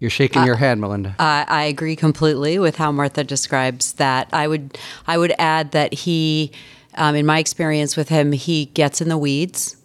You're 0.01 0.11
shaking 0.11 0.43
uh, 0.43 0.47
your 0.47 0.57
head, 0.57 0.79
Melinda. 0.79 1.15
I, 1.19 1.45
I 1.47 1.65
agree 1.65 1.97
completely 1.97 2.59
with 2.59 2.77
how 2.77 2.91
Martha 2.93 3.25
describes 3.25 3.93
that. 3.95 4.29
I 4.33 4.49
would, 4.49 4.79
I 5.07 5.19
would 5.19 5.35
add 5.39 5.73
that 5.73 5.93
he, 5.93 6.51
um, 6.95 7.15
in 7.15 7.27
my 7.27 7.39
experience 7.39 7.97
with 7.97 8.09
him, 8.09 8.33
he 8.33 8.67
gets 8.67 9.01
in 9.01 9.09
the 9.09 9.19
weeds. 9.19 9.77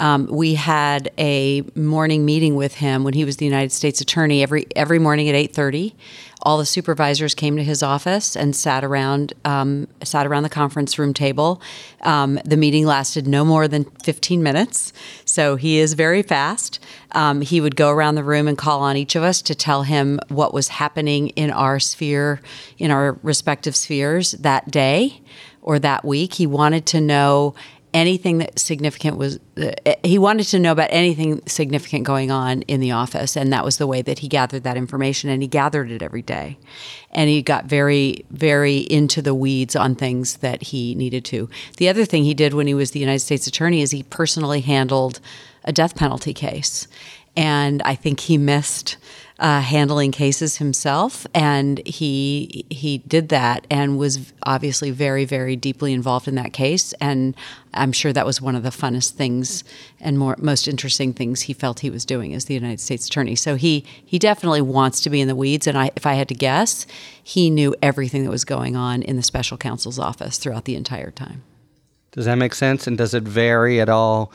Um, 0.00 0.26
we 0.26 0.54
had 0.54 1.12
a 1.18 1.62
morning 1.76 2.24
meeting 2.24 2.56
with 2.56 2.74
him 2.74 3.04
when 3.04 3.14
he 3.14 3.24
was 3.24 3.36
the 3.36 3.44
United 3.44 3.70
States 3.70 4.00
Attorney 4.00 4.42
every 4.42 4.66
every 4.74 4.98
morning 4.98 5.28
at 5.28 5.34
eight 5.34 5.54
thirty. 5.54 5.94
All 6.42 6.56
the 6.56 6.64
supervisors 6.64 7.34
came 7.34 7.56
to 7.58 7.62
his 7.62 7.82
office 7.82 8.34
and 8.34 8.56
sat 8.56 8.82
around 8.82 9.34
um, 9.44 9.86
sat 10.02 10.26
around 10.26 10.42
the 10.42 10.48
conference 10.48 10.98
room 10.98 11.12
table. 11.12 11.60
Um, 12.00 12.40
the 12.46 12.56
meeting 12.56 12.86
lasted 12.86 13.26
no 13.28 13.44
more 13.44 13.68
than 13.68 13.84
fifteen 14.02 14.42
minutes, 14.42 14.94
so 15.26 15.56
he 15.56 15.78
is 15.78 15.92
very 15.92 16.22
fast. 16.22 16.80
Um, 17.12 17.42
he 17.42 17.60
would 17.60 17.76
go 17.76 17.90
around 17.90 18.14
the 18.14 18.24
room 18.24 18.48
and 18.48 18.56
call 18.56 18.80
on 18.80 18.96
each 18.96 19.16
of 19.16 19.22
us 19.22 19.42
to 19.42 19.54
tell 19.54 19.82
him 19.82 20.18
what 20.28 20.54
was 20.54 20.68
happening 20.68 21.28
in 21.30 21.50
our 21.50 21.78
sphere, 21.78 22.40
in 22.78 22.90
our 22.90 23.18
respective 23.22 23.76
spheres 23.76 24.32
that 24.32 24.70
day 24.70 25.20
or 25.60 25.78
that 25.78 26.06
week. 26.06 26.34
He 26.34 26.46
wanted 26.46 26.86
to 26.86 27.02
know 27.02 27.54
anything 27.92 28.38
that 28.38 28.58
significant 28.58 29.16
was 29.16 29.38
uh, 29.56 29.72
he 30.02 30.18
wanted 30.18 30.44
to 30.44 30.58
know 30.58 30.72
about 30.72 30.88
anything 30.90 31.40
significant 31.46 32.04
going 32.04 32.30
on 32.30 32.62
in 32.62 32.80
the 32.80 32.92
office 32.92 33.36
and 33.36 33.52
that 33.52 33.64
was 33.64 33.78
the 33.78 33.86
way 33.86 34.02
that 34.02 34.20
he 34.20 34.28
gathered 34.28 34.62
that 34.62 34.76
information 34.76 35.28
and 35.30 35.42
he 35.42 35.48
gathered 35.48 35.90
it 35.90 36.02
every 36.02 36.22
day. 36.22 36.58
And 37.12 37.28
he 37.28 37.42
got 37.42 37.64
very 37.64 38.24
very 38.30 38.78
into 38.78 39.20
the 39.22 39.34
weeds 39.34 39.74
on 39.74 39.94
things 39.94 40.38
that 40.38 40.62
he 40.62 40.94
needed 40.94 41.24
to. 41.26 41.48
The 41.78 41.88
other 41.88 42.04
thing 42.04 42.24
he 42.24 42.34
did 42.34 42.54
when 42.54 42.66
he 42.66 42.74
was 42.74 42.92
the 42.92 43.00
united 43.00 43.20
states 43.20 43.46
attorney 43.46 43.82
is 43.82 43.90
he 43.90 44.04
personally 44.04 44.60
handled 44.60 45.20
a 45.64 45.72
death 45.72 45.96
penalty 45.96 46.34
case. 46.34 46.86
And 47.36 47.82
i 47.82 47.94
think 47.94 48.20
he 48.20 48.38
missed 48.38 48.96
uh, 49.40 49.62
handling 49.62 50.12
cases 50.12 50.58
himself, 50.58 51.26
and 51.34 51.84
he 51.86 52.66
he 52.68 52.98
did 52.98 53.30
that 53.30 53.66
and 53.70 53.98
was 53.98 54.32
obviously 54.42 54.90
very 54.90 55.24
very 55.24 55.56
deeply 55.56 55.94
involved 55.94 56.28
in 56.28 56.34
that 56.34 56.52
case. 56.52 56.92
And 57.00 57.34
I'm 57.72 57.92
sure 57.92 58.12
that 58.12 58.26
was 58.26 58.42
one 58.42 58.54
of 58.54 58.62
the 58.62 58.68
funnest 58.68 59.12
things 59.12 59.64
and 59.98 60.18
more 60.18 60.36
most 60.38 60.68
interesting 60.68 61.14
things 61.14 61.42
he 61.42 61.54
felt 61.54 61.80
he 61.80 61.88
was 61.88 62.04
doing 62.04 62.34
as 62.34 62.44
the 62.44 62.54
United 62.54 62.80
States 62.80 63.06
Attorney. 63.06 63.34
So 63.34 63.54
he 63.54 63.84
he 64.04 64.18
definitely 64.18 64.60
wants 64.60 65.00
to 65.02 65.10
be 65.10 65.22
in 65.22 65.28
the 65.28 65.34
weeds. 65.34 65.66
And 65.66 65.78
I, 65.78 65.90
if 65.96 66.04
I 66.04 66.14
had 66.14 66.28
to 66.28 66.34
guess, 66.34 66.86
he 67.22 67.48
knew 67.48 67.74
everything 67.80 68.24
that 68.24 68.30
was 68.30 68.44
going 68.44 68.76
on 68.76 69.00
in 69.00 69.16
the 69.16 69.22
special 69.22 69.56
counsel's 69.56 69.98
office 69.98 70.36
throughout 70.36 70.66
the 70.66 70.76
entire 70.76 71.10
time. 71.10 71.42
Does 72.12 72.26
that 72.26 72.34
make 72.34 72.54
sense? 72.54 72.86
And 72.86 72.98
does 72.98 73.14
it 73.14 73.22
vary 73.22 73.80
at 73.80 73.88
all 73.88 74.32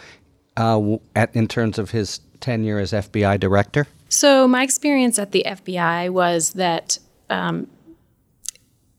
uh, 0.58 0.96
at, 1.16 1.36
in 1.36 1.48
terms 1.48 1.78
of 1.78 1.92
his 1.92 2.22
tenure 2.40 2.80
as 2.80 2.92
FBI 2.92 3.40
director? 3.40 3.86
So, 4.16 4.48
my 4.48 4.64
experience 4.64 5.20
at 5.20 5.34
the 5.34 5.44
FBI 5.46 6.10
was 6.10 6.52
that 6.52 7.00
um, 7.30 7.68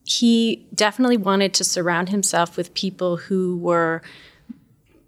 he 0.03 0.67
definitely 0.75 1.17
wanted 1.17 1.55
to 1.55 1.63
surround 1.63 2.09
himself 2.09 2.55
with 2.55 2.71
people 2.75 3.17
who 3.17 3.57
were 3.57 4.03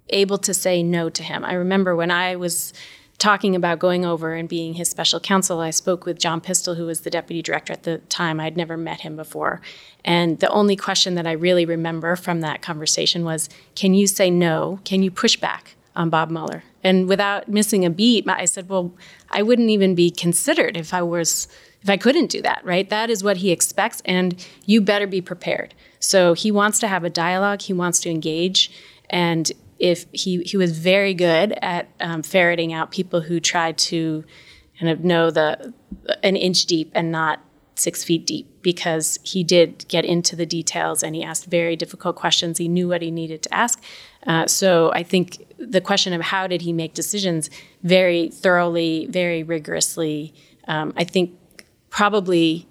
able 0.10 0.40
to 0.40 0.52
say 0.52 0.82
no 0.82 1.12
to 1.12 1.22
him. 1.22 1.46
I 1.46 1.54
remember 1.54 1.96
when 1.96 2.10
I 2.10 2.38
was 2.38 2.74
talking 3.20 3.56
about 3.56 3.78
going 3.78 4.04
over 4.04 4.34
and 4.34 4.50
being 4.50 4.74
his 4.74 4.90
special 4.90 5.20
counsel, 5.20 5.60
I 5.60 5.70
spoke 5.70 6.08
with 6.08 6.18
John 6.18 6.42
Pistole, 6.42 6.74
who 6.74 6.88
was 6.88 7.02
the 7.02 7.12
deputy 7.12 7.44
director 7.44 7.74
at 7.74 7.84
the 7.84 8.00
time. 8.00 8.40
I'd 8.40 8.58
never 8.58 8.78
met 8.78 9.02
him 9.02 9.16
before. 9.16 9.62
And 10.04 10.40
the 10.40 10.50
only 10.50 10.76
question 10.76 11.14
that 11.16 11.28
I 11.28 11.34
really 11.34 11.66
remember 11.66 12.16
from 12.16 12.42
that 12.42 12.64
conversation 12.64 13.24
was 13.24 13.48
Can 13.76 13.94
you 13.94 14.08
say 14.08 14.32
no? 14.32 14.80
Can 14.86 15.04
you 15.04 15.12
push 15.12 15.38
back 15.38 15.76
on 15.96 16.10
Bob 16.10 16.32
Mueller? 16.32 16.64
And 16.84 17.08
without 17.08 17.48
missing 17.48 17.86
a 17.86 17.90
beat, 17.90 18.28
I 18.28 18.46
said, 18.46 18.70
Well, 18.70 18.94
I 19.32 19.42
wouldn't 19.44 19.70
even 19.70 19.96
be 19.96 20.12
considered 20.12 20.78
if 20.78 20.94
I 20.94 21.02
was 21.02 21.48
if 21.82 21.90
I 21.90 21.96
couldn't 21.96 22.30
do 22.30 22.42
that, 22.42 22.64
right? 22.66 22.90
That 22.90 23.10
is 23.10 23.24
what 23.24 23.38
he 23.38 23.52
expects, 23.52 24.02
and 24.04 24.46
you 24.66 24.82
better 24.82 25.08
be 25.08 25.22
prepared. 25.22 25.74
So 26.00 26.34
he 26.34 26.52
wants 26.52 26.80
to 26.80 26.88
have 26.88 27.06
a 27.06 27.10
dialogue, 27.10 27.62
he 27.62 27.74
wants 27.74 28.02
to 28.02 28.10
engage, 28.10 28.72
and 29.10 29.52
if 29.80 30.06
he 30.12 30.44
he 30.44 30.58
was 30.58 30.78
very 30.78 31.14
good 31.14 31.58
at 31.62 31.90
um, 32.00 32.22
ferreting 32.22 32.74
out 32.74 32.92
people 32.92 33.22
who 33.22 33.40
tried 33.40 33.78
to 33.78 34.26
kind 34.80 34.92
of 34.92 35.04
know 35.04 35.32
the 35.32 35.74
an 36.24 36.36
inch 36.36 36.66
deep 36.66 36.92
and 36.94 37.12
not 37.12 37.42
six 37.76 38.04
feet 38.04 38.26
deep 38.26 38.62
because 38.62 39.20
he 39.24 39.44
did 39.44 39.86
get 39.88 40.04
into 40.04 40.36
the 40.36 40.46
details 40.46 41.02
and 41.02 41.16
he 41.16 41.24
asked 41.24 41.46
very 41.46 41.76
difficult 41.76 42.16
questions. 42.16 42.58
He 42.58 42.68
knew 42.68 42.90
what 42.90 43.02
he 43.02 43.10
needed 43.10 43.42
to 43.44 43.54
ask. 43.54 43.82
Uh, 44.28 44.48
so 44.48 44.92
I 44.94 45.04
think 45.04 45.46
the 45.58 45.82
question 45.82 46.14
of 46.14 46.22
how 46.22 46.48
did 46.48 46.62
he 46.62 46.74
make 46.74 46.94
decisions 46.94 47.50
very 47.84 48.30
thoroughly, 48.30 49.08
very 49.10 49.44
rigorously, 49.44 50.34
um, 50.68 50.94
I 50.96 51.04
think 51.04 51.38
probably 51.90 52.68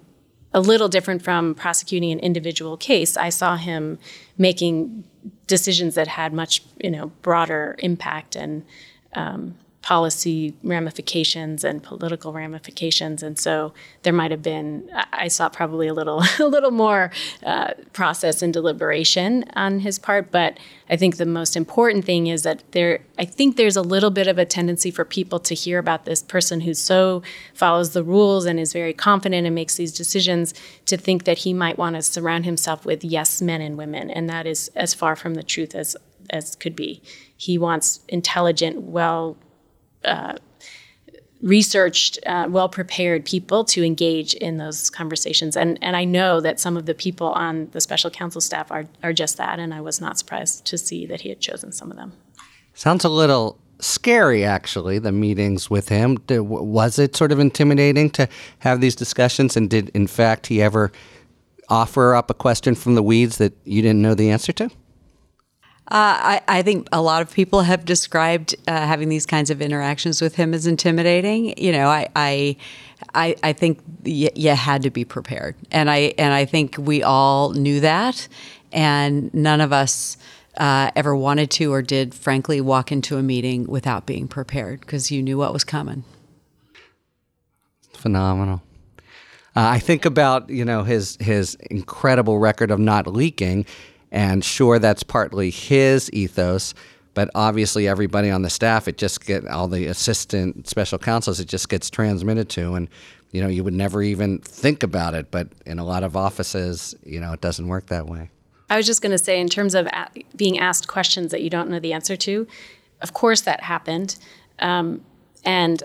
a 0.53 0.59
little 0.59 0.89
different 0.89 1.21
from 1.21 1.53
prosecuting 1.53 2.11
an 2.11 2.19
individual 2.19 2.77
case. 2.77 3.17
I 3.17 3.29
saw 3.29 3.55
him 3.55 3.99
making 4.37 5.03
decisions 5.47 5.95
that 5.95 6.07
had 6.07 6.33
much, 6.33 6.63
you 6.81 6.89
know, 6.89 7.07
broader 7.21 7.75
impact 7.79 8.35
and 8.35 8.65
um, 9.13 9.55
policy 9.81 10.53
ramifications 10.61 11.63
and 11.63 11.81
political 11.81 12.33
ramifications, 12.33 13.23
and 13.23 13.39
so 13.39 13.73
there 14.03 14.13
might 14.13 14.31
have 14.31 14.41
been 14.41 14.89
I 15.13 15.29
saw 15.29 15.47
probably 15.49 15.87
a 15.87 15.93
little 15.93 16.21
a 16.39 16.45
little 16.45 16.71
more 16.71 17.11
uh, 17.45 17.73
process 17.93 18.41
and 18.41 18.53
deliberation 18.53 19.45
on 19.53 19.79
his 19.79 19.97
part. 19.97 20.31
But 20.31 20.57
I 20.89 20.97
think 20.97 21.17
the 21.17 21.25
most 21.25 21.55
important 21.55 22.05
thing 22.05 22.27
is 22.27 22.43
that 22.43 22.63
there 22.71 22.99
I 23.17 23.25
think 23.25 23.55
there's 23.55 23.77
a 23.77 23.81
little 23.81 24.11
bit 24.11 24.27
of 24.27 24.37
a 24.37 24.45
tendency 24.45 24.91
for 24.91 25.05
people 25.05 25.39
to 25.39 25.55
hear 25.55 25.79
about 25.79 26.05
this 26.05 26.23
person 26.23 26.61
who 26.61 26.73
so 26.73 27.23
follows 27.53 27.91
the 27.91 28.03
rules 28.03 28.45
and 28.45 28.59
is 28.59 28.73
very 28.73 28.93
confident 28.93 29.45
and 29.45 29.55
makes 29.55 29.75
these 29.75 29.93
decisions 29.93 30.53
to 30.87 30.97
think 30.97 31.23
that 31.23 31.39
he 31.39 31.53
might 31.53 31.77
want 31.77 31.95
to 31.95 32.01
surround 32.01 32.45
himself 32.45 32.85
with 32.85 33.03
yes 33.03 33.41
men 33.41 33.61
and 33.61 33.77
women, 33.77 34.09
and 34.09 34.29
that 34.29 34.45
is 34.45 34.69
as 34.75 34.93
far 34.93 35.15
from 35.15 35.35
the 35.35 35.43
truth 35.43 35.73
as 35.73 35.95
as 36.29 36.55
could 36.55 36.75
be. 36.75 37.01
He 37.35 37.57
wants 37.57 38.01
intelligent, 38.07 38.81
well 38.81 39.37
uh, 40.03 40.35
researched, 41.41 42.19
uh, 42.25 42.47
well 42.49 42.67
prepared 42.69 43.25
people 43.25 43.63
to 43.63 43.83
engage 43.83 44.33
in 44.33 44.57
those 44.57 44.89
conversations. 44.89 45.55
And, 45.55 45.77
and 45.81 45.95
I 45.95 46.03
know 46.03 46.41
that 46.41 46.59
some 46.59 46.75
of 46.75 46.85
the 46.85 46.93
people 46.93 47.27
on 47.29 47.69
the 47.71 47.81
special 47.81 48.09
counsel 48.09 48.41
staff 48.41 48.71
are, 48.71 48.85
are 49.03 49.13
just 49.13 49.37
that, 49.37 49.59
and 49.59 49.73
I 49.73 49.81
was 49.81 50.01
not 50.01 50.17
surprised 50.17 50.65
to 50.65 50.77
see 50.77 51.05
that 51.05 51.21
he 51.21 51.29
had 51.29 51.39
chosen 51.39 51.71
some 51.71 51.91
of 51.91 51.97
them. 51.97 52.13
Sounds 52.73 53.05
a 53.05 53.09
little 53.09 53.57
scary, 53.79 54.43
actually, 54.43 54.99
the 54.99 55.11
meetings 55.11 55.69
with 55.69 55.89
him. 55.89 56.17
Was 56.29 56.99
it 56.99 57.15
sort 57.15 57.31
of 57.31 57.39
intimidating 57.39 58.09
to 58.11 58.27
have 58.59 58.81
these 58.81 58.95
discussions? 58.95 59.55
And 59.55 59.69
did, 59.69 59.89
in 59.89 60.07
fact, 60.07 60.47
he 60.47 60.61
ever 60.61 60.91
offer 61.69 62.15
up 62.15 62.29
a 62.29 62.33
question 62.33 62.75
from 62.75 62.95
the 62.95 63.03
weeds 63.03 63.37
that 63.37 63.53
you 63.63 63.81
didn't 63.81 64.01
know 64.01 64.15
the 64.15 64.29
answer 64.29 64.51
to? 64.53 64.69
Uh, 65.91 66.37
I, 66.37 66.41
I, 66.47 66.61
think 66.61 66.87
a 66.91 67.01
lot 67.01 67.23
of 67.23 67.33
people 67.33 67.61
have 67.61 67.83
described 67.83 68.55
uh, 68.67 68.85
having 68.85 69.09
these 69.09 69.25
kinds 69.25 69.49
of 69.49 69.59
interactions 69.59 70.21
with 70.21 70.35
him 70.35 70.53
as 70.53 70.67
intimidating. 70.67 71.57
You 71.57 71.71
know, 71.71 71.87
I, 71.87 72.07
I, 72.15 72.57
I, 73.15 73.35
I 73.41 73.53
think 73.53 73.79
y- 74.05 74.29
you 74.35 74.51
had 74.51 74.83
to 74.83 74.91
be 74.91 75.03
prepared, 75.03 75.55
and 75.71 75.89
I 75.89 76.13
and 76.19 76.31
I 76.31 76.45
think 76.45 76.75
we 76.77 77.01
all 77.01 77.53
knew 77.53 77.79
that, 77.79 78.27
and 78.71 79.33
none 79.33 79.61
of 79.61 79.73
us 79.73 80.17
uh, 80.57 80.91
ever 80.95 81.15
wanted 81.15 81.49
to 81.51 81.73
or 81.73 81.81
did, 81.81 82.13
frankly, 82.13 82.61
walk 82.61 82.91
into 82.91 83.17
a 83.17 83.23
meeting 83.23 83.65
without 83.65 84.05
being 84.05 84.27
prepared 84.27 84.81
because 84.81 85.09
you 85.09 85.23
knew 85.23 85.39
what 85.39 85.53
was 85.53 85.63
coming. 85.63 86.03
Phenomenal. 87.93 88.61
Uh, 89.55 89.67
I 89.69 89.79
think 89.79 90.05
about 90.05 90.49
you 90.49 90.63
know 90.63 90.83
his 90.83 91.17
his 91.19 91.55
incredible 91.71 92.37
record 92.37 92.69
of 92.69 92.79
not 92.79 93.07
leaking 93.07 93.65
and 94.11 94.43
sure, 94.43 94.79
that's 94.79 95.03
partly 95.03 95.49
his 95.49 96.11
ethos, 96.11 96.73
but 97.13 97.29
obviously 97.35 97.87
everybody 97.87 98.29
on 98.29 98.41
the 98.41 98.49
staff, 98.49 98.87
it 98.87 98.97
just 98.97 99.25
get 99.25 99.47
all 99.47 99.67
the 99.67 99.85
assistant 99.85 100.67
special 100.67 100.97
counsels, 100.97 101.39
it 101.39 101.47
just 101.47 101.69
gets 101.69 101.89
transmitted 101.89 102.49
to, 102.49 102.75
and 102.75 102.87
you 103.31 103.41
know 103.41 103.47
you 103.47 103.63
would 103.63 103.73
never 103.73 104.01
even 104.01 104.39
think 104.39 104.83
about 104.83 105.13
it. 105.13 105.29
But 105.31 105.49
in 105.65 105.79
a 105.79 105.85
lot 105.85 106.03
of 106.03 106.15
offices, 106.15 106.95
you 107.03 107.19
know, 107.19 107.33
it 107.33 107.41
doesn't 107.41 107.67
work 107.67 107.87
that 107.87 108.07
way. 108.07 108.29
I 108.69 108.77
was 108.77 108.85
just 108.85 109.01
going 109.01 109.11
to 109.11 109.17
say, 109.17 109.39
in 109.39 109.49
terms 109.49 109.73
of 109.73 109.87
being 110.35 110.59
asked 110.59 110.87
questions 110.87 111.31
that 111.31 111.41
you 111.41 111.49
don't 111.49 111.69
know 111.69 111.79
the 111.79 111.93
answer 111.93 112.15
to, 112.15 112.47
of 113.01 113.13
course 113.13 113.41
that 113.41 113.61
happened, 113.61 114.17
um, 114.59 115.03
and 115.43 115.83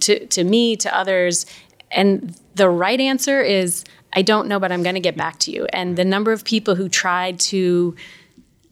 to 0.00 0.26
to 0.26 0.44
me, 0.44 0.76
to 0.76 0.96
others, 0.96 1.46
and 1.90 2.36
the 2.54 2.68
right 2.68 3.00
answer 3.00 3.40
is 3.40 3.84
I 4.12 4.22
don't 4.22 4.48
know, 4.48 4.60
but 4.60 4.70
I'm 4.70 4.82
going 4.82 4.94
to 4.94 5.00
get 5.00 5.16
back 5.16 5.38
to 5.40 5.50
you. 5.50 5.66
And 5.72 5.96
the 5.96 6.04
number 6.04 6.32
of 6.32 6.44
people 6.44 6.74
who 6.74 6.88
tried 6.88 7.40
to 7.40 7.96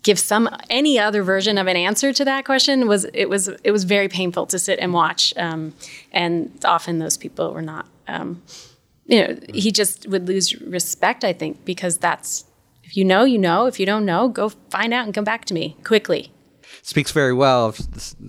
give 0.03 0.18
some 0.18 0.48
any 0.68 0.98
other 0.98 1.22
version 1.22 1.59
of 1.59 1.66
an 1.66 1.76
answer 1.76 2.12
to 2.12 2.24
that 2.24 2.44
question 2.44 2.88
was 2.88 3.05
it 3.12 3.29
was 3.29 3.48
it 3.64 3.70
was 3.70 3.85
very 3.85 4.09
painful 4.09 4.46
to 4.46 4.59
sit 4.59 4.79
and 4.79 4.92
watch. 4.92 5.35
Um, 5.37 5.74
and 6.12 6.53
often 6.64 6.98
those 6.98 7.16
people 7.16 7.53
were 7.53 7.62
not. 7.62 7.87
Um, 8.09 8.42
you 9.07 9.26
know, 9.26 9.38
he 9.53 9.72
just 9.72 10.09
would 10.09 10.29
lose 10.29 10.59
respect. 10.61 11.24
I 11.24 11.33
think 11.33 11.64
because 11.64 11.98
that's 11.98 12.44
if 12.85 12.96
you 12.96 13.05
know, 13.05 13.24
you 13.24 13.38
know. 13.38 13.66
If 13.66 13.81
you 13.81 13.87
don't 13.87 14.05
know, 14.05 14.29
go 14.29 14.48
find 14.48 14.92
out 14.92 15.05
and 15.05 15.14
come 15.14 15.24
back 15.24 15.44
to 15.46 15.55
me 15.55 15.76
quickly. 15.85 16.33
Speaks 16.83 17.12
very 17.12 17.33
well 17.33 17.66
of, 17.66 17.81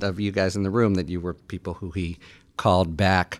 of 0.02 0.20
you 0.20 0.32
guys 0.32 0.56
in 0.56 0.64
the 0.64 0.70
room 0.70 0.96
that 0.96 1.10
you 1.10 1.22
were 1.22 1.34
people 1.34 1.76
who 1.76 1.92
he 1.92 2.18
called 2.58 2.98
back 2.98 3.40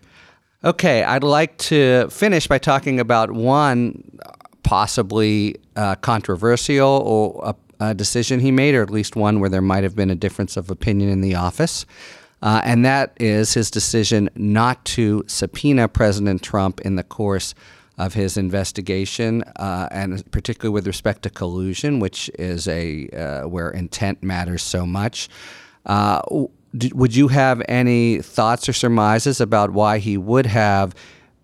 Okay, 0.64 1.02
I'd 1.02 1.24
like 1.24 1.58
to 1.58 2.08
finish 2.08 2.46
by 2.46 2.58
talking 2.58 3.00
about 3.00 3.32
one 3.32 4.16
possibly 4.62 5.56
uh, 5.74 5.96
controversial 5.96 7.02
or 7.04 7.54
a, 7.80 7.86
a, 7.86 7.94
decision 7.94 8.38
he 8.38 8.52
made, 8.52 8.76
or 8.76 8.82
at 8.82 8.90
least 8.90 9.16
one 9.16 9.40
where 9.40 9.50
there 9.50 9.60
might 9.60 9.82
have 9.82 9.96
been 9.96 10.08
a 10.08 10.14
difference 10.14 10.56
of 10.56 10.70
opinion 10.70 11.10
in 11.10 11.20
the 11.20 11.34
office. 11.34 11.84
Uh, 12.42 12.60
and 12.64 12.84
that 12.84 13.12
is 13.18 13.54
his 13.54 13.72
decision 13.72 14.30
not 14.36 14.84
to 14.84 15.24
subpoena 15.26 15.88
President 15.88 16.42
Trump 16.42 16.80
in 16.82 16.94
the 16.94 17.02
course 17.02 17.56
of 17.98 18.14
his 18.14 18.36
investigation, 18.36 19.42
uh, 19.56 19.88
and 19.90 20.30
particularly 20.30 20.72
with 20.72 20.86
respect 20.86 21.22
to 21.22 21.30
collusion, 21.30 21.98
which 21.98 22.30
is 22.38 22.68
a 22.68 23.08
uh, 23.08 23.48
where 23.48 23.70
intent 23.70 24.22
matters 24.22 24.62
so 24.62 24.86
much. 24.86 25.28
Uh, 25.86 26.22
would 26.92 27.14
you 27.14 27.28
have 27.28 27.62
any 27.68 28.18
thoughts 28.22 28.68
or 28.68 28.72
surmises 28.72 29.40
about 29.40 29.70
why 29.70 29.98
he 29.98 30.16
would 30.16 30.46
have 30.46 30.94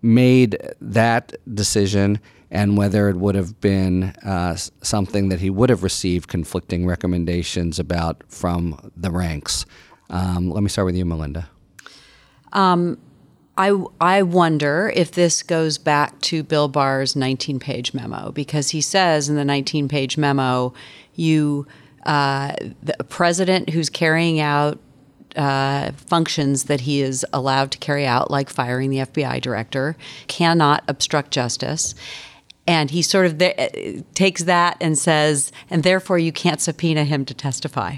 made 0.01 0.57
that 0.81 1.33
decision 1.53 2.19
and 2.51 2.77
whether 2.77 3.09
it 3.09 3.15
would 3.15 3.35
have 3.35 3.59
been 3.61 4.05
uh, 4.23 4.55
something 4.55 5.29
that 5.29 5.39
he 5.39 5.49
would 5.49 5.69
have 5.69 5.83
received 5.83 6.27
conflicting 6.27 6.85
recommendations 6.85 7.77
about 7.79 8.23
from 8.27 8.91
the 8.97 9.11
ranks? 9.11 9.65
Um, 10.09 10.49
let 10.49 10.63
me 10.63 10.69
start 10.69 10.87
with 10.87 10.95
you, 10.95 11.05
Melinda. 11.05 11.47
Um, 12.51 12.97
I, 13.55 13.77
I 14.01 14.23
wonder 14.23 14.91
if 14.95 15.11
this 15.11 15.43
goes 15.43 15.77
back 15.77 16.19
to 16.21 16.41
Bill 16.43 16.69
Barr's 16.69 17.15
19 17.15 17.59
page 17.59 17.93
memo 17.93 18.31
because 18.31 18.69
he 18.69 18.81
says 18.81 19.29
in 19.29 19.35
the 19.35 19.45
19 19.45 19.87
page 19.87 20.17
memo, 20.17 20.73
you, 21.13 21.67
uh, 22.05 22.55
the 22.81 23.03
president 23.09 23.69
who's 23.69 23.89
carrying 23.89 24.39
out 24.39 24.79
uh, 25.39 25.93
functions 25.93 26.65
that 26.65 26.81
he 26.81 27.01
is 27.01 27.25
allowed 27.31 27.71
to 27.71 27.77
carry 27.77 28.05
out, 28.05 28.29
like 28.29 28.49
firing 28.49 28.89
the 28.89 28.97
FBI 28.97 29.39
director, 29.39 29.95
cannot 30.27 30.83
obstruct 30.89 31.31
justice. 31.31 31.95
And 32.67 32.91
he 32.91 33.01
sort 33.01 33.25
of 33.25 33.37
th- 33.37 34.03
takes 34.13 34.43
that 34.43 34.75
and 34.81 34.97
says, 34.97 35.53
and 35.69 35.83
therefore 35.83 36.19
you 36.19 36.33
can't 36.33 36.59
subpoena 36.59 37.05
him 37.05 37.23
to 37.23 37.33
testify. 37.33 37.95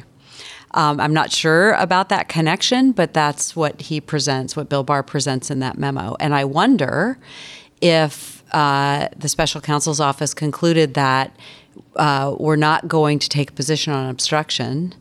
Um, 0.76 1.00
I'm 1.00 1.14
not 1.14 1.32
sure 1.32 1.74
about 1.74 2.10
that 2.10 2.30
connection, 2.30 2.92
but 2.92 3.14
that's 3.14 3.56
what 3.56 3.82
he 3.82 4.00
presents, 4.00 4.56
what 4.56 4.70
Bill 4.70 4.84
Barr 4.84 5.02
presents 5.02 5.50
in 5.50 5.60
that 5.60 5.80
memo. 5.80 6.16
And 6.20 6.36
I 6.36 6.46
wonder 6.46 7.18
if 7.82 8.44
uh, 8.54 9.08
the 9.18 9.28
special 9.28 9.62
counsel's 9.62 10.00
office 10.00 10.36
concluded 10.36 10.94
that 10.94 11.36
uh, 11.96 12.36
we're 12.40 12.56
not 12.56 12.88
going 12.88 13.18
to 13.18 13.28
take 13.28 13.50
a 13.50 13.54
position 13.54 13.92
on 13.94 14.10
obstruction 14.10 14.94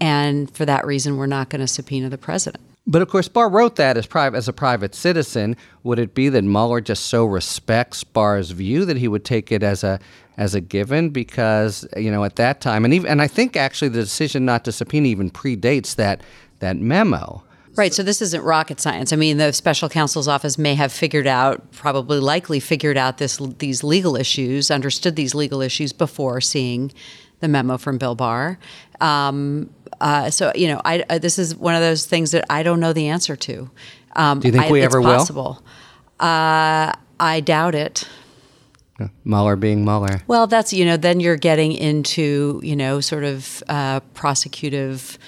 and 0.00 0.50
for 0.50 0.64
that 0.66 0.86
reason, 0.86 1.16
we're 1.16 1.26
not 1.26 1.48
going 1.48 1.60
to 1.60 1.66
subpoena 1.66 2.08
the 2.08 2.18
president. 2.18 2.62
But 2.86 3.02
of 3.02 3.08
course, 3.08 3.26
Barr 3.26 3.48
wrote 3.48 3.76
that 3.76 3.96
as, 3.96 4.06
private, 4.06 4.36
as 4.36 4.46
a 4.46 4.52
private 4.52 4.94
citizen. 4.94 5.56
Would 5.82 5.98
it 5.98 6.14
be 6.14 6.28
that 6.28 6.42
Mueller 6.42 6.80
just 6.80 7.06
so 7.06 7.24
respects 7.24 8.04
Barr's 8.04 8.52
view 8.52 8.84
that 8.84 8.96
he 8.96 9.08
would 9.08 9.24
take 9.24 9.50
it 9.50 9.62
as 9.62 9.82
a 9.82 9.98
as 10.36 10.54
a 10.54 10.60
given? 10.60 11.10
Because 11.10 11.86
you 11.96 12.12
know, 12.12 12.22
at 12.22 12.36
that 12.36 12.60
time, 12.60 12.84
and 12.84 12.94
even 12.94 13.10
and 13.10 13.20
I 13.20 13.26
think 13.26 13.56
actually 13.56 13.88
the 13.88 14.00
decision 14.00 14.44
not 14.44 14.64
to 14.66 14.72
subpoena 14.72 15.08
even 15.08 15.30
predates 15.30 15.96
that 15.96 16.20
that 16.60 16.76
memo. 16.76 17.42
Right. 17.74 17.92
So 17.92 18.02
this 18.02 18.22
isn't 18.22 18.42
rocket 18.42 18.80
science. 18.80 19.12
I 19.12 19.16
mean, 19.16 19.36
the 19.36 19.52
special 19.52 19.90
counsel's 19.90 20.28
office 20.28 20.56
may 20.56 20.74
have 20.76 20.90
figured 20.90 21.26
out, 21.26 21.72
probably 21.72 22.20
likely 22.20 22.58
figured 22.58 22.96
out 22.96 23.18
this 23.18 23.38
these 23.58 23.82
legal 23.82 24.16
issues, 24.16 24.70
understood 24.70 25.16
these 25.16 25.34
legal 25.34 25.60
issues 25.60 25.92
before 25.92 26.40
seeing 26.40 26.92
the 27.40 27.48
memo 27.48 27.76
from 27.76 27.98
Bill 27.98 28.14
Barr. 28.14 28.58
Um, 29.00 29.70
uh, 30.00 30.30
so 30.30 30.52
you 30.54 30.68
know, 30.68 30.80
I, 30.84 31.04
I, 31.08 31.18
this 31.18 31.38
is 31.38 31.54
one 31.54 31.74
of 31.74 31.80
those 31.80 32.06
things 32.06 32.30
that 32.32 32.44
I 32.50 32.62
don't 32.62 32.80
know 32.80 32.92
the 32.92 33.08
answer 33.08 33.36
to. 33.36 33.70
Um, 34.14 34.40
Do 34.40 34.48
you 34.48 34.52
think 34.52 34.64
I, 34.64 34.70
we 34.70 34.82
ever 34.82 35.00
possible. 35.00 35.62
will? 36.18 36.26
Uh, 36.26 36.92
I 37.20 37.40
doubt 37.40 37.74
it. 37.74 38.08
Mueller 39.24 39.56
being 39.56 39.84
Mueller. 39.84 40.22
Well, 40.26 40.46
that's 40.46 40.72
you 40.72 40.84
know, 40.84 40.96
then 40.96 41.20
you're 41.20 41.36
getting 41.36 41.72
into 41.72 42.60
you 42.62 42.74
know, 42.74 43.00
sort 43.00 43.24
of 43.24 43.62
uh, 43.68 44.00
prosecutive 44.14 45.18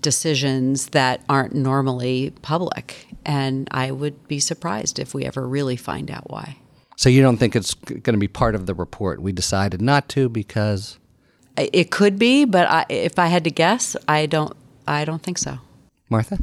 decisions 0.00 0.88
that 0.88 1.22
aren't 1.28 1.54
normally 1.54 2.32
public, 2.42 3.08
and 3.24 3.66
I 3.70 3.90
would 3.90 4.28
be 4.28 4.38
surprised 4.38 4.98
if 4.98 5.14
we 5.14 5.24
ever 5.24 5.46
really 5.48 5.76
find 5.76 6.10
out 6.10 6.30
why. 6.30 6.58
So 6.96 7.08
you 7.10 7.22
don't 7.22 7.36
think 7.36 7.54
it's 7.54 7.74
going 7.74 8.02
to 8.02 8.18
be 8.18 8.28
part 8.28 8.54
of 8.54 8.66
the 8.66 8.74
report? 8.74 9.20
We 9.20 9.32
decided 9.32 9.82
not 9.82 10.08
to 10.10 10.28
because 10.28 10.98
it 11.56 11.90
could 11.90 12.18
be, 12.18 12.44
but 12.44 12.68
I, 12.68 12.86
if 12.88 13.18
I 13.18 13.26
had 13.26 13.44
to 13.44 13.50
guess, 13.50 13.96
I 14.08 14.26
don't. 14.26 14.56
I 14.88 15.04
don't 15.04 15.22
think 15.22 15.38
so. 15.38 15.58
Martha. 16.08 16.38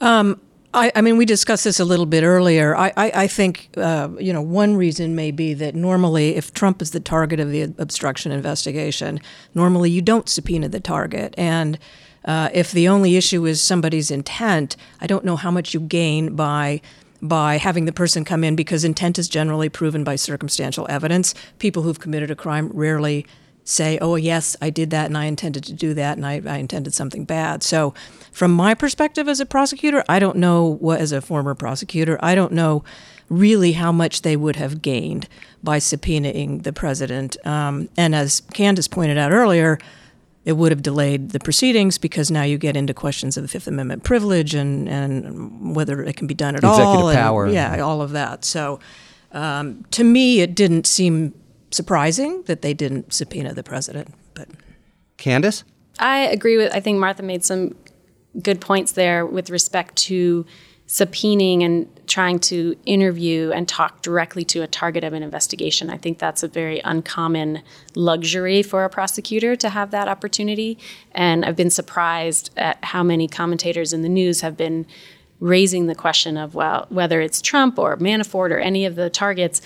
Um, 0.00 0.40
I, 0.72 0.92
I, 0.94 1.00
mean, 1.00 1.16
we 1.16 1.24
discussed 1.26 1.64
this 1.64 1.80
a 1.80 1.84
little 1.84 2.06
bit 2.06 2.22
earlier. 2.22 2.76
I, 2.76 2.92
I, 2.96 3.12
I 3.14 3.26
think, 3.26 3.70
uh, 3.76 4.08
you 4.18 4.32
know, 4.32 4.40
one 4.40 4.76
reason 4.76 5.14
may 5.14 5.30
be 5.32 5.52
that 5.54 5.74
normally, 5.74 6.36
if 6.36 6.54
Trump 6.54 6.80
is 6.80 6.92
the 6.92 7.00
target 7.00 7.40
of 7.40 7.50
the 7.50 7.62
obstruction 7.78 8.30
investigation, 8.32 9.20
normally 9.54 9.90
you 9.90 10.00
don't 10.00 10.28
subpoena 10.28 10.68
the 10.68 10.80
target. 10.80 11.34
And 11.36 11.78
uh, 12.24 12.50
if 12.54 12.70
the 12.70 12.88
only 12.88 13.16
issue 13.16 13.46
is 13.46 13.60
somebody's 13.60 14.10
intent, 14.10 14.76
I 15.00 15.06
don't 15.06 15.24
know 15.24 15.36
how 15.36 15.50
much 15.50 15.74
you 15.74 15.80
gain 15.80 16.36
by 16.36 16.80
by 17.22 17.58
having 17.58 17.84
the 17.84 17.92
person 17.92 18.24
come 18.24 18.42
in 18.42 18.56
because 18.56 18.82
intent 18.82 19.18
is 19.18 19.28
generally 19.28 19.68
proven 19.68 20.02
by 20.02 20.16
circumstantial 20.16 20.86
evidence. 20.88 21.34
People 21.58 21.82
who've 21.82 22.00
committed 22.00 22.30
a 22.30 22.34
crime 22.34 22.70
rarely 22.72 23.26
say, 23.64 23.98
oh, 24.00 24.16
yes, 24.16 24.56
I 24.60 24.70
did 24.70 24.90
that 24.90 25.06
and 25.06 25.16
I 25.16 25.26
intended 25.26 25.64
to 25.64 25.72
do 25.72 25.94
that 25.94 26.16
and 26.16 26.26
I, 26.26 26.42
I, 26.46 26.56
intended 26.58 26.94
something 26.94 27.24
bad. 27.24 27.62
So, 27.62 27.94
from 28.32 28.52
my 28.52 28.74
perspective 28.74 29.28
as 29.28 29.40
a 29.40 29.46
prosecutor, 29.46 30.04
I 30.08 30.18
don't 30.18 30.36
know 30.36 30.64
what, 30.64 31.00
as 31.00 31.12
a 31.12 31.20
former 31.20 31.54
prosecutor, 31.54 32.18
I 32.22 32.34
don't 32.34 32.52
know 32.52 32.84
really 33.28 33.72
how 33.72 33.92
much 33.92 34.22
they 34.22 34.36
would 34.36 34.56
have 34.56 34.82
gained 34.82 35.28
by 35.62 35.78
subpoenaing 35.78 36.62
the 36.62 36.72
president. 36.72 37.36
Um, 37.46 37.88
and 37.96 38.14
as 38.14 38.42
Candace 38.52 38.88
pointed 38.88 39.18
out 39.18 39.30
earlier, 39.30 39.78
it 40.44 40.52
would 40.52 40.72
have 40.72 40.82
delayed 40.82 41.30
the 41.30 41.38
proceedings 41.38 41.98
because 41.98 42.30
now 42.30 42.42
you 42.42 42.58
get 42.58 42.76
into 42.76 42.94
questions 42.94 43.36
of 43.36 43.42
the 43.42 43.48
Fifth 43.48 43.66
Amendment 43.66 44.04
privilege 44.04 44.54
and, 44.54 44.88
and 44.88 45.76
whether 45.76 46.02
it 46.02 46.16
can 46.16 46.26
be 46.26 46.34
done 46.34 46.54
at 46.54 46.64
Executive 46.64 46.86
all. 46.86 47.08
Executive 47.08 47.22
power. 47.22 47.48
yeah, 47.48 47.80
all 47.80 48.00
of 48.00 48.12
that. 48.12 48.44
So 48.44 48.80
um, 49.32 49.84
to 49.92 50.02
me, 50.02 50.40
it 50.40 50.54
didn't 50.54 50.86
seem 50.86 51.34
surprising 51.70 52.42
that 52.44 52.62
they 52.62 52.74
didn't 52.74 53.12
subpoena 53.12 53.54
the 53.54 53.62
president. 53.62 54.14
But 54.34 54.48
Candace? 55.16 55.64
I 55.98 56.20
agree 56.20 56.56
with, 56.56 56.74
I 56.74 56.80
think 56.80 56.98
Martha 56.98 57.22
made 57.22 57.44
some 57.44 57.76
good 58.42 58.60
points 58.60 58.92
there 58.92 59.26
with 59.26 59.50
respect 59.50 59.96
to 59.96 60.46
subpoenaing 60.90 61.62
and 61.64 61.88
trying 62.08 62.40
to 62.40 62.74
interview 62.84 63.52
and 63.52 63.68
talk 63.68 64.02
directly 64.02 64.44
to 64.44 64.60
a 64.60 64.66
target 64.66 65.04
of 65.04 65.12
an 65.12 65.22
investigation. 65.22 65.88
I 65.88 65.96
think 65.96 66.18
that's 66.18 66.42
a 66.42 66.48
very 66.48 66.80
uncommon 66.80 67.62
luxury 67.94 68.64
for 68.64 68.84
a 68.84 68.90
prosecutor 68.90 69.54
to 69.54 69.68
have 69.68 69.92
that 69.92 70.08
opportunity. 70.08 70.78
And 71.12 71.44
I've 71.44 71.54
been 71.54 71.70
surprised 71.70 72.50
at 72.56 72.84
how 72.84 73.04
many 73.04 73.28
commentators 73.28 73.92
in 73.92 74.02
the 74.02 74.08
news 74.08 74.40
have 74.40 74.56
been 74.56 74.84
raising 75.40 75.86
the 75.86 75.94
question 75.94 76.36
of 76.36 76.54
well 76.54 76.86
whether 76.90 77.20
it's 77.20 77.40
Trump 77.40 77.78
or 77.78 77.96
Manafort 77.96 78.50
or 78.50 78.58
any 78.58 78.84
of 78.84 78.94
the 78.94 79.10
targets 79.10 79.60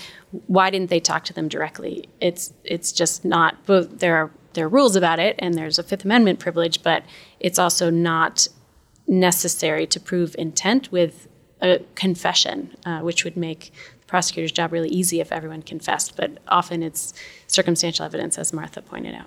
why 0.47 0.70
didn't 0.70 0.89
they 0.89 1.01
talk 1.01 1.25
to 1.25 1.33
them 1.33 1.49
directly 1.49 2.09
it's 2.20 2.53
it's 2.64 2.93
just 2.93 3.25
not 3.25 3.57
there 3.66 4.16
are 4.16 4.31
there 4.55 4.66
are 4.66 4.68
rules 4.68 4.95
about 4.95 5.18
it 5.18 5.35
and 5.41 5.55
there's 5.55 5.79
a 5.79 5.83
fifth 5.83 6.05
amendment 6.05 6.39
privilege 6.39 6.83
but 6.83 7.03
it's 7.41 7.59
also 7.59 7.91
not 7.91 8.47
necessary 9.07 9.87
to 9.87 10.01
prove 10.01 10.35
intent 10.39 10.91
with 10.91 11.29
a 11.61 11.79
confession, 11.95 12.77
uh, 12.85 13.01
which 13.01 13.25
would 13.25 13.37
make 13.37 13.72
the 14.01 14.07
prosecutor's 14.07 14.53
job 14.53 14.72
really 14.72 14.91
easy 14.91 15.20
if 15.20 15.33
everyone 15.33 15.62
confessed. 15.62 16.16
But 16.16 16.39
often 16.49 16.83
it's 16.83 17.14
circumstantial 17.47 18.05
evidence, 18.05 18.39
as 18.39 18.53
Martha 18.53 18.83
pointed 18.83 19.14
out. 19.14 19.27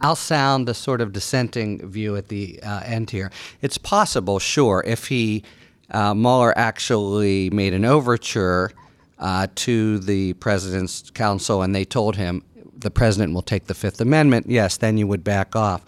I'll 0.00 0.16
sound 0.16 0.68
a 0.68 0.74
sort 0.74 1.00
of 1.00 1.12
dissenting 1.12 1.88
view 1.88 2.16
at 2.16 2.28
the 2.28 2.60
uh, 2.62 2.82
end 2.84 3.10
here. 3.10 3.30
It's 3.60 3.78
possible, 3.78 4.38
sure, 4.38 4.82
if 4.86 5.08
he 5.08 5.42
uh, 5.90 6.14
Mueller 6.14 6.56
actually 6.56 7.50
made 7.50 7.74
an 7.74 7.84
overture 7.84 8.70
uh, 9.18 9.48
to 9.54 9.98
the 9.98 10.32
president's 10.34 11.10
counsel 11.10 11.62
and 11.62 11.74
they 11.74 11.84
told 11.84 12.16
him 12.16 12.42
the 12.78 12.90
president 12.90 13.34
will 13.34 13.42
take 13.42 13.66
the 13.66 13.74
Fifth 13.74 14.00
Amendment. 14.00 14.46
Yes, 14.48 14.78
then 14.78 14.96
you 14.96 15.06
would 15.06 15.22
back 15.22 15.54
off 15.54 15.84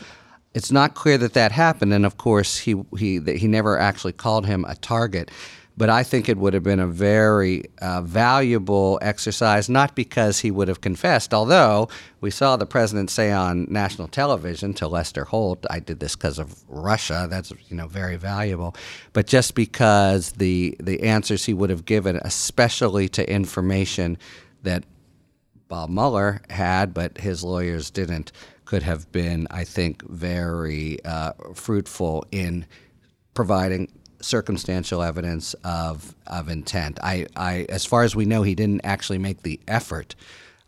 it's 0.55 0.71
not 0.71 0.95
clear 0.95 1.19
that 1.19 1.33
that 1.35 1.53
happened, 1.53 1.93
and 1.93 2.05
of 2.05 2.17
course, 2.17 2.59
he 2.59 2.75
he 2.99 3.21
he 3.21 3.49
never 3.49 3.79
actually 3.79 4.13
called 4.13 4.47
him 4.47 4.65
a 4.67 4.75
target. 4.77 5.31
But 5.77 5.89
I 5.89 6.03
think 6.03 6.29
it 6.29 6.37
would 6.37 6.53
have 6.53 6.63
been 6.63 6.81
a 6.81 6.87
very 6.87 7.65
uh, 7.81 8.03
valuable 8.03 8.99
exercise, 9.01 9.69
not 9.71 9.95
because 9.95 10.41
he 10.41 10.51
would 10.51 10.69
have 10.69 10.83
confessed, 10.83 11.33
although 11.33 11.89
we 12.21 12.31
saw 12.31 12.57
the 12.57 12.67
president 12.67 13.09
say 13.09 13.33
on 13.33 13.67
national 13.71 14.09
television 14.09 14.75
to 14.75 14.87
Lester 14.89 15.25
Holt, 15.25 15.65
"I 15.71 15.81
did 15.81 15.99
this 15.99 16.15
because 16.15 16.39
of 16.39 16.63
Russia." 16.69 17.27
That's 17.31 17.53
you 17.69 17.77
know 17.77 17.87
very 17.87 18.17
valuable, 18.17 18.77
but 19.15 19.27
just 19.27 19.55
because 19.55 20.33
the 20.33 20.77
the 20.79 21.03
answers 21.05 21.47
he 21.47 21.55
would 21.55 21.71
have 21.71 21.87
given, 21.87 22.17
especially 22.23 23.09
to 23.11 23.31
information 23.31 24.19
that 24.63 24.85
Bob 25.69 25.89
Mueller 25.89 26.43
had, 26.51 26.93
but 26.93 27.17
his 27.17 27.43
lawyers 27.43 27.91
didn't 27.91 28.31
could 28.67 28.83
have 28.83 29.11
been, 29.13 29.47
I 29.51 29.65
think, 29.65 30.03
very 30.09 31.03
uh, 31.05 31.33
fruitful 31.55 32.27
in 32.31 32.67
providing 33.35 33.91
circumstantial 34.23 35.03
evidence 35.03 35.55
of 35.65 36.15
of 36.27 36.49
intent. 36.49 36.99
I, 37.03 37.27
I, 37.37 37.67
as 37.69 37.85
far 37.85 38.03
as 38.03 38.17
we 38.17 38.25
know, 38.25 38.43
he 38.43 38.55
didn't 38.55 38.83
actually 38.85 39.19
make 39.19 39.43
the 39.43 39.61
effort. 39.69 40.15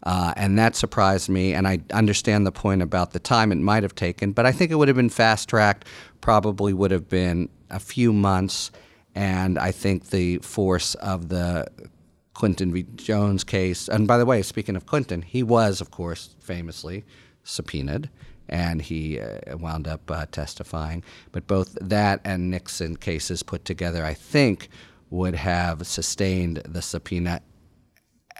Uh, 0.02 0.34
and 0.36 0.58
that 0.58 0.76
surprised 0.76 1.30
me. 1.30 1.54
And 1.54 1.66
I 1.66 1.78
understand 1.92 2.46
the 2.46 2.52
point 2.52 2.82
about 2.82 3.12
the 3.12 3.18
time 3.18 3.50
it 3.52 3.58
might 3.58 3.82
have 3.82 3.94
taken, 3.94 4.32
but 4.32 4.44
I 4.44 4.52
think 4.52 4.70
it 4.70 4.74
would 4.74 4.88
have 4.88 4.96
been 4.96 5.08
fast 5.08 5.48
tracked, 5.48 5.86
probably 6.20 6.74
would 6.74 6.90
have 6.90 7.08
been 7.08 7.48
a 7.70 7.80
few 7.80 8.12
months. 8.12 8.70
And 9.14 9.58
I 9.58 9.70
think 9.72 10.10
the 10.10 10.38
force 10.38 10.94
of 10.96 11.28
the 11.30 11.68
Clinton 12.34 12.72
v. 12.72 12.84
Jones 12.96 13.44
case, 13.44 13.88
and 13.88 14.06
by 14.06 14.18
the 14.18 14.26
way, 14.26 14.42
speaking 14.42 14.76
of 14.76 14.86
Clinton, 14.86 15.22
he 15.22 15.42
was, 15.42 15.80
of 15.80 15.90
course, 15.90 16.34
famously 16.40 17.04
subpoenaed, 17.44 18.10
and 18.48 18.82
he 18.82 19.20
uh, 19.20 19.56
wound 19.56 19.88
up 19.88 20.10
uh, 20.10 20.26
testifying. 20.30 21.02
But 21.32 21.46
both 21.46 21.76
that 21.80 22.20
and 22.24 22.50
Nixon 22.50 22.96
cases 22.96 23.42
put 23.42 23.64
together, 23.64 24.04
I 24.04 24.14
think, 24.14 24.68
would 25.10 25.34
have 25.34 25.86
sustained 25.86 26.62
the 26.68 26.82
subpoena 26.82 27.40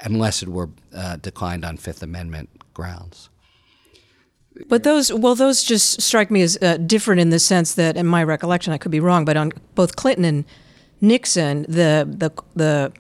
unless 0.03 0.43
it 0.43 0.49
were 0.49 0.71
uh, 0.95 1.17
declined 1.17 1.65
on 1.65 1.77
Fifth 1.77 2.03
Amendment 2.03 2.51
grounds. 2.75 3.31
But 4.69 4.85
those, 4.85 5.13
well, 5.13 5.35
those 5.35 5.65
just 5.65 6.01
strike 6.01 6.31
me 6.31 6.43
as 6.43 6.57
uh, 6.63 6.77
different 6.77 7.21
in 7.21 7.31
the 7.31 7.39
sense 7.39 7.75
that, 7.75 7.97
in 7.97 8.07
my 8.07 8.23
recollection, 8.23 8.73
I 8.73 8.79
could 8.79 8.93
be 8.93 9.01
wrong, 9.01 9.25
but 9.25 9.37
on 9.37 9.53
both 9.75 9.97
Clinton 9.97 10.25
and 10.25 10.45
Nixon, 11.01 11.63
the 11.63 12.07
the 12.09 12.31
the 12.55 12.93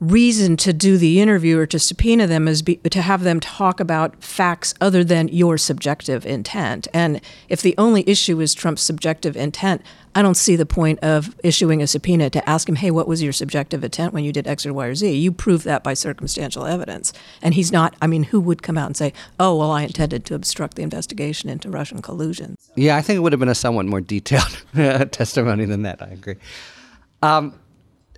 reason 0.00 0.56
to 0.56 0.72
do 0.72 0.96
the 0.96 1.20
interview 1.20 1.58
or 1.58 1.66
to 1.66 1.78
subpoena 1.78 2.26
them 2.26 2.46
is 2.46 2.62
be, 2.62 2.76
to 2.76 3.02
have 3.02 3.22
them 3.22 3.40
talk 3.40 3.80
about 3.80 4.22
facts 4.22 4.72
other 4.80 5.02
than 5.02 5.28
your 5.28 5.58
subjective 5.58 6.24
intent. 6.24 6.86
And 6.94 7.20
if 7.48 7.62
the 7.62 7.74
only 7.78 8.08
issue 8.08 8.40
is 8.40 8.54
Trump's 8.54 8.82
subjective 8.82 9.36
intent, 9.36 9.82
I 10.14 10.22
don't 10.22 10.36
see 10.36 10.56
the 10.56 10.66
point 10.66 11.00
of 11.00 11.34
issuing 11.42 11.82
a 11.82 11.86
subpoena 11.86 12.30
to 12.30 12.48
ask 12.48 12.68
him, 12.68 12.76
hey, 12.76 12.90
what 12.90 13.08
was 13.08 13.22
your 13.22 13.32
subjective 13.32 13.82
intent 13.82 14.12
when 14.12 14.24
you 14.24 14.32
did 14.32 14.46
X 14.46 14.64
or 14.64 14.72
Y 14.72 14.86
or 14.86 14.94
Z? 14.94 15.12
You 15.12 15.32
prove 15.32 15.64
that 15.64 15.82
by 15.82 15.94
circumstantial 15.94 16.64
evidence. 16.64 17.12
And 17.42 17.54
he's 17.54 17.72
not, 17.72 17.96
I 18.00 18.06
mean, 18.06 18.24
who 18.24 18.40
would 18.40 18.62
come 18.62 18.78
out 18.78 18.86
and 18.86 18.96
say, 18.96 19.12
oh, 19.40 19.56
well, 19.56 19.70
I 19.70 19.82
intended 19.82 20.24
to 20.26 20.34
obstruct 20.34 20.76
the 20.76 20.82
investigation 20.82 21.50
into 21.50 21.70
Russian 21.70 22.02
collusion? 22.02 22.56
Yeah, 22.76 22.96
I 22.96 23.02
think 23.02 23.16
it 23.16 23.20
would 23.20 23.32
have 23.32 23.40
been 23.40 23.48
a 23.48 23.54
somewhat 23.54 23.86
more 23.86 24.00
detailed 24.00 24.64
testimony 25.12 25.64
than 25.64 25.82
that. 25.82 26.00
I 26.02 26.06
agree. 26.06 26.36
Um, 27.22 27.58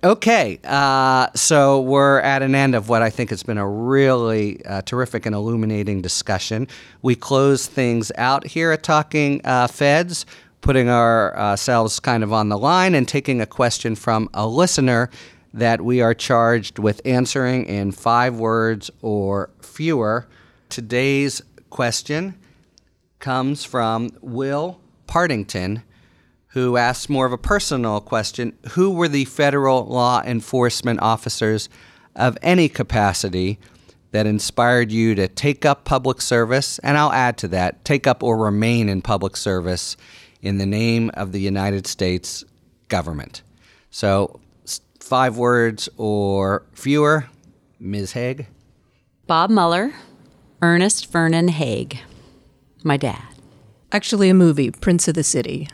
Okay, 0.03 0.59
uh, 0.63 1.27
so 1.35 1.79
we're 1.81 2.21
at 2.21 2.41
an 2.41 2.55
end 2.55 2.73
of 2.73 2.89
what 2.89 3.03
I 3.03 3.11
think 3.11 3.29
has 3.29 3.43
been 3.43 3.59
a 3.59 3.69
really 3.69 4.65
uh, 4.65 4.81
terrific 4.81 5.27
and 5.27 5.35
illuminating 5.35 6.01
discussion. 6.01 6.67
We 7.03 7.15
close 7.15 7.67
things 7.67 8.11
out 8.17 8.47
here 8.47 8.71
at 8.71 8.81
Talking 8.81 9.41
uh, 9.45 9.67
Feds, 9.67 10.25
putting 10.61 10.89
ourselves 10.89 11.99
kind 11.99 12.23
of 12.23 12.33
on 12.33 12.49
the 12.49 12.57
line 12.57 12.95
and 12.95 13.07
taking 13.07 13.41
a 13.41 13.45
question 13.45 13.93
from 13.93 14.27
a 14.33 14.47
listener 14.47 15.11
that 15.53 15.81
we 15.81 16.01
are 16.01 16.15
charged 16.15 16.79
with 16.79 16.99
answering 17.05 17.67
in 17.67 17.91
five 17.91 18.39
words 18.39 18.89
or 19.03 19.51
fewer. 19.61 20.27
Today's 20.69 21.43
question 21.69 22.39
comes 23.19 23.63
from 23.63 24.09
Will 24.21 24.81
Partington 25.05 25.83
who 26.51 26.77
asks 26.77 27.09
more 27.09 27.25
of 27.25 27.31
a 27.31 27.37
personal 27.37 28.01
question 28.01 28.53
Who 28.71 28.91
were 28.91 29.07
the 29.07 29.25
federal 29.25 29.85
law 29.85 30.21
enforcement 30.23 31.01
officers 31.01 31.69
of 32.15 32.37
any 32.41 32.69
capacity 32.69 33.59
that 34.11 34.25
inspired 34.25 34.91
you 34.91 35.15
to 35.15 35.27
take 35.27 35.65
up 35.65 35.85
public 35.85 36.21
service? 36.21 36.79
And 36.79 36.97
I'll 36.97 37.13
add 37.13 37.37
to 37.39 37.47
that 37.49 37.83
take 37.85 38.07
up 38.07 38.23
or 38.23 38.37
remain 38.37 38.89
in 38.89 39.01
public 39.01 39.37
service 39.37 39.95
in 40.41 40.57
the 40.57 40.65
name 40.65 41.11
of 41.13 41.31
the 41.31 41.39
United 41.39 41.87
States 41.87 42.43
government. 42.87 43.41
So, 43.89 44.39
five 44.99 45.37
words 45.37 45.89
or 45.97 46.63
fewer. 46.73 47.27
Ms. 47.79 48.13
Haag? 48.13 48.45
Bob 49.25 49.49
Mueller, 49.49 49.93
Ernest 50.61 51.11
Vernon 51.11 51.49
Haag, 51.49 51.97
my 52.83 52.95
dad. 52.95 53.23
Actually, 53.91 54.29
a 54.29 54.33
movie, 54.35 54.69
Prince 54.69 55.07
of 55.07 55.15
the 55.15 55.23
City. 55.23 55.67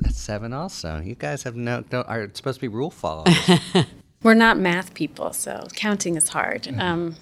That's 0.00 0.18
seven 0.18 0.52
also. 0.52 1.00
You 1.00 1.14
guys 1.14 1.42
have 1.44 1.56
no, 1.56 1.84
no 1.90 2.02
are 2.02 2.28
supposed 2.34 2.56
to 2.56 2.60
be 2.60 2.68
rule 2.68 2.90
followers. 2.90 3.36
We're 4.22 4.34
not 4.34 4.58
math 4.58 4.94
people, 4.94 5.32
so 5.32 5.66
counting 5.74 6.16
is 6.16 6.28
hard. 6.28 6.64
Mm-hmm. 6.64 6.80
Um, 6.80 7.16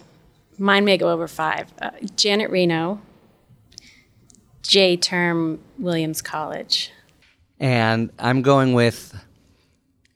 mine 0.58 0.84
may 0.84 0.96
go 0.96 1.10
over 1.10 1.28
five. 1.28 1.72
Uh, 1.80 1.90
Janet 2.16 2.50
Reno, 2.50 3.00
J 4.62 4.96
term 4.96 5.60
Williams 5.78 6.22
College. 6.22 6.90
And 7.60 8.10
I'm 8.18 8.42
going 8.42 8.72
with 8.74 9.14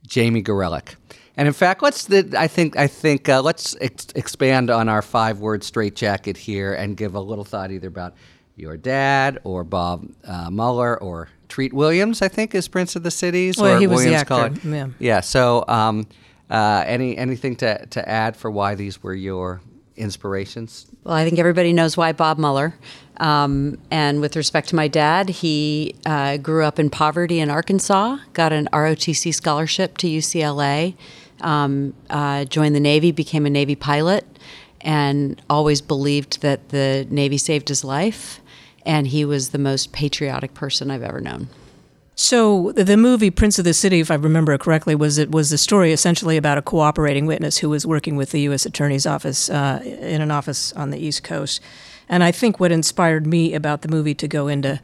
Jamie 0.06 0.42
Gorelick. 0.42 0.94
And 1.36 1.46
in 1.46 1.54
fact, 1.54 1.82
let's 1.82 2.06
the, 2.06 2.34
I 2.36 2.48
think 2.48 2.76
I 2.76 2.88
think 2.88 3.28
uh, 3.28 3.40
let's 3.42 3.76
ex- 3.80 4.08
expand 4.16 4.70
on 4.70 4.88
our 4.88 5.02
five-word 5.02 5.62
straitjacket 5.62 6.36
here 6.36 6.74
and 6.74 6.96
give 6.96 7.14
a 7.14 7.20
little 7.20 7.44
thought 7.44 7.70
either 7.70 7.86
about 7.86 8.14
your 8.56 8.76
dad 8.76 9.38
or 9.44 9.62
Bob 9.62 10.08
uh, 10.24 10.50
Mueller 10.50 10.98
or 11.00 11.28
Treat 11.48 11.72
Williams. 11.72 12.22
I 12.22 12.28
think 12.28 12.54
is 12.54 12.68
Prince 12.68 12.96
of 12.96 13.02
the 13.02 13.10
Cities. 13.10 13.56
Well, 13.56 13.76
or 13.76 13.80
he 13.80 13.86
was 13.86 14.04
the 14.04 14.14
actor, 14.14 14.26
College. 14.26 14.64
yeah. 14.64 14.88
Yeah. 14.98 15.20
So, 15.20 15.64
um, 15.68 16.06
uh, 16.50 16.84
any 16.86 17.16
anything 17.16 17.56
to 17.56 17.86
to 17.86 18.08
add 18.08 18.36
for 18.36 18.50
why 18.50 18.74
these 18.74 19.02
were 19.02 19.14
your 19.14 19.60
inspirations? 19.96 20.86
Well, 21.04 21.14
I 21.14 21.24
think 21.24 21.38
everybody 21.38 21.72
knows 21.72 21.96
why 21.96 22.12
Bob 22.12 22.38
Mueller. 22.38 22.74
Um, 23.18 23.78
and 23.90 24.20
with 24.20 24.36
respect 24.36 24.68
to 24.68 24.76
my 24.76 24.86
dad, 24.88 25.28
he 25.28 25.96
uh, 26.06 26.36
grew 26.36 26.64
up 26.64 26.78
in 26.78 26.88
poverty 26.88 27.40
in 27.40 27.50
Arkansas, 27.50 28.18
got 28.32 28.52
an 28.52 28.68
ROTC 28.72 29.34
scholarship 29.34 29.98
to 29.98 30.06
UCLA, 30.06 30.94
um, 31.40 31.94
uh, 32.10 32.44
joined 32.44 32.76
the 32.76 32.80
Navy, 32.80 33.10
became 33.10 33.44
a 33.44 33.50
Navy 33.50 33.74
pilot, 33.74 34.24
and 34.80 35.42
always 35.50 35.80
believed 35.80 36.42
that 36.42 36.68
the 36.68 37.06
Navy 37.10 37.38
saved 37.38 37.68
his 37.68 37.82
life. 37.82 38.40
And 38.88 39.06
he 39.06 39.24
was 39.24 39.50
the 39.50 39.58
most 39.58 39.92
patriotic 39.92 40.54
person 40.54 40.90
I've 40.90 41.04
ever 41.04 41.20
known. 41.20 41.48
So 42.16 42.72
the 42.72 42.96
movie 42.96 43.30
Prince 43.30 43.60
of 43.60 43.64
the 43.64 43.72
City, 43.72 44.00
if 44.00 44.10
I 44.10 44.16
remember 44.16 44.58
correctly, 44.58 44.96
was 44.96 45.18
it 45.18 45.30
was 45.30 45.50
the 45.50 45.58
story 45.58 45.92
essentially 45.92 46.36
about 46.36 46.58
a 46.58 46.62
cooperating 46.62 47.26
witness 47.26 47.58
who 47.58 47.70
was 47.70 47.86
working 47.86 48.16
with 48.16 48.32
the 48.32 48.40
U.S. 48.40 48.66
Attorney's 48.66 49.06
Office 49.06 49.48
uh, 49.48 49.80
in 49.84 50.20
an 50.20 50.32
office 50.32 50.72
on 50.72 50.90
the 50.90 50.98
East 50.98 51.22
Coast. 51.22 51.60
And 52.08 52.24
I 52.24 52.32
think 52.32 52.58
what 52.58 52.72
inspired 52.72 53.24
me 53.24 53.54
about 53.54 53.82
the 53.82 53.88
movie 53.88 54.16
to 54.16 54.26
go 54.26 54.48
into 54.48 54.80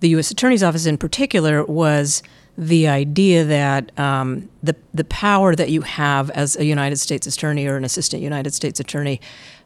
the 0.00 0.08
U.S. 0.10 0.32
Attorney's 0.32 0.64
Office 0.64 0.84
in 0.84 0.98
particular 0.98 1.64
was 1.64 2.24
the 2.58 2.88
idea 2.88 3.44
that 3.44 3.96
um, 3.96 4.48
the 4.60 4.74
the 4.92 5.04
power 5.04 5.54
that 5.54 5.70
you 5.70 5.82
have 5.82 6.28
as 6.30 6.56
a 6.56 6.64
United 6.64 6.96
States 6.96 7.24
Attorney 7.26 7.68
or 7.68 7.76
an 7.76 7.84
Assistant 7.84 8.20
United 8.20 8.52
States 8.52 8.80
Attorney 8.80 9.20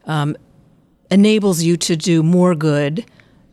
um, 0.04 0.36
enables 1.10 1.62
you 1.62 1.78
to 1.78 1.96
do 1.96 2.22
more 2.22 2.54
good 2.54 3.06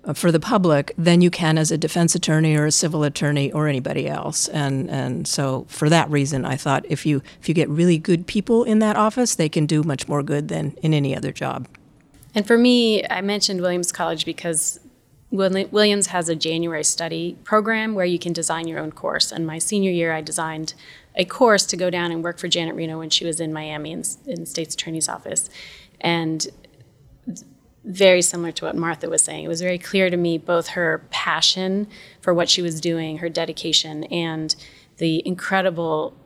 Uh, 0.06 0.14
for 0.14 0.32
the 0.32 0.40
public 0.40 0.94
than 1.00 1.22
you 1.22 1.32
can 1.32 1.58
as 1.58 1.72
a 1.72 1.78
defense 1.78 2.14
attorney 2.14 2.56
or 2.56 2.68
a 2.68 2.72
civil 2.72 3.04
attorney 3.04 3.52
or 3.52 3.68
anybody 3.68 4.08
else. 4.08 4.48
And 4.50 4.88
and 4.90 5.28
so 5.28 5.66
for 5.68 5.90
that 5.90 6.08
reason, 6.12 6.46
I 6.46 6.58
thought 6.58 6.86
if 6.88 7.08
you 7.08 7.24
if 7.42 7.50
you 7.50 7.56
get 7.56 7.68
really 7.70 7.98
good 7.98 8.28
people 8.28 8.64
in 8.64 8.78
that 8.80 8.98
office, 8.98 9.34
they 9.34 9.50
can 9.50 9.66
do 9.66 9.82
much 9.82 10.08
more 10.08 10.22
good 10.22 10.48
than 10.48 10.74
in 10.84 10.94
any 10.94 11.16
other 11.16 11.32
job. 11.32 11.68
And 12.36 12.46
for 12.46 12.56
me, 12.56 13.04
I 13.08 13.22
mentioned 13.22 13.62
Williams 13.62 13.92
College 13.92 14.26
because 14.26 14.80
Williams 15.32 16.08
has 16.08 16.30
a 16.30 16.36
January 16.36 16.84
study 16.84 17.38
program 17.44 17.96
where 17.96 18.06
you 18.06 18.20
can 18.20 18.32
design 18.32 18.68
your 18.68 18.80
own 18.80 18.92
course. 18.92 19.32
And 19.32 19.48
my 19.48 19.58
senior 19.58 19.92
year, 19.92 20.14
I 20.14 20.22
designed 20.22 20.76
a 21.16 21.26
course 21.26 21.66
to 21.68 21.78
go 21.78 21.90
down 21.90 22.12
and 22.12 22.24
work 22.24 22.38
for 22.38 22.48
Janet 22.48 22.76
Reno 22.76 23.00
when 23.00 23.10
she 23.10 23.26
was 23.26 23.40
in 23.40 23.52
Miami 23.52 23.92
in, 23.92 24.04
in 24.28 24.42
the 24.42 24.46
state's 24.46 24.76
attorney's 24.76 25.10
office. 25.10 25.50
And 26.00 26.48
very 27.86 28.22
similar 28.22 28.52
to 28.52 28.66
what 28.66 28.76
Martha 28.76 29.10
was 29.10 29.22
saying. 29.22 29.46
It 29.46 29.48
was 29.48 29.62
very 29.62 29.78
clear 29.78 30.10
to 30.10 30.18
me 30.18 30.38
both 30.38 30.70
her 30.70 31.06
passion 31.12 31.88
for 32.20 32.34
what 32.34 32.50
she 32.50 32.62
was 32.62 32.82
doing, 32.82 33.20
her 33.20 33.30
dedication, 33.30 34.04
and 34.06 34.56
the 34.98 35.26
incredible 35.26 36.18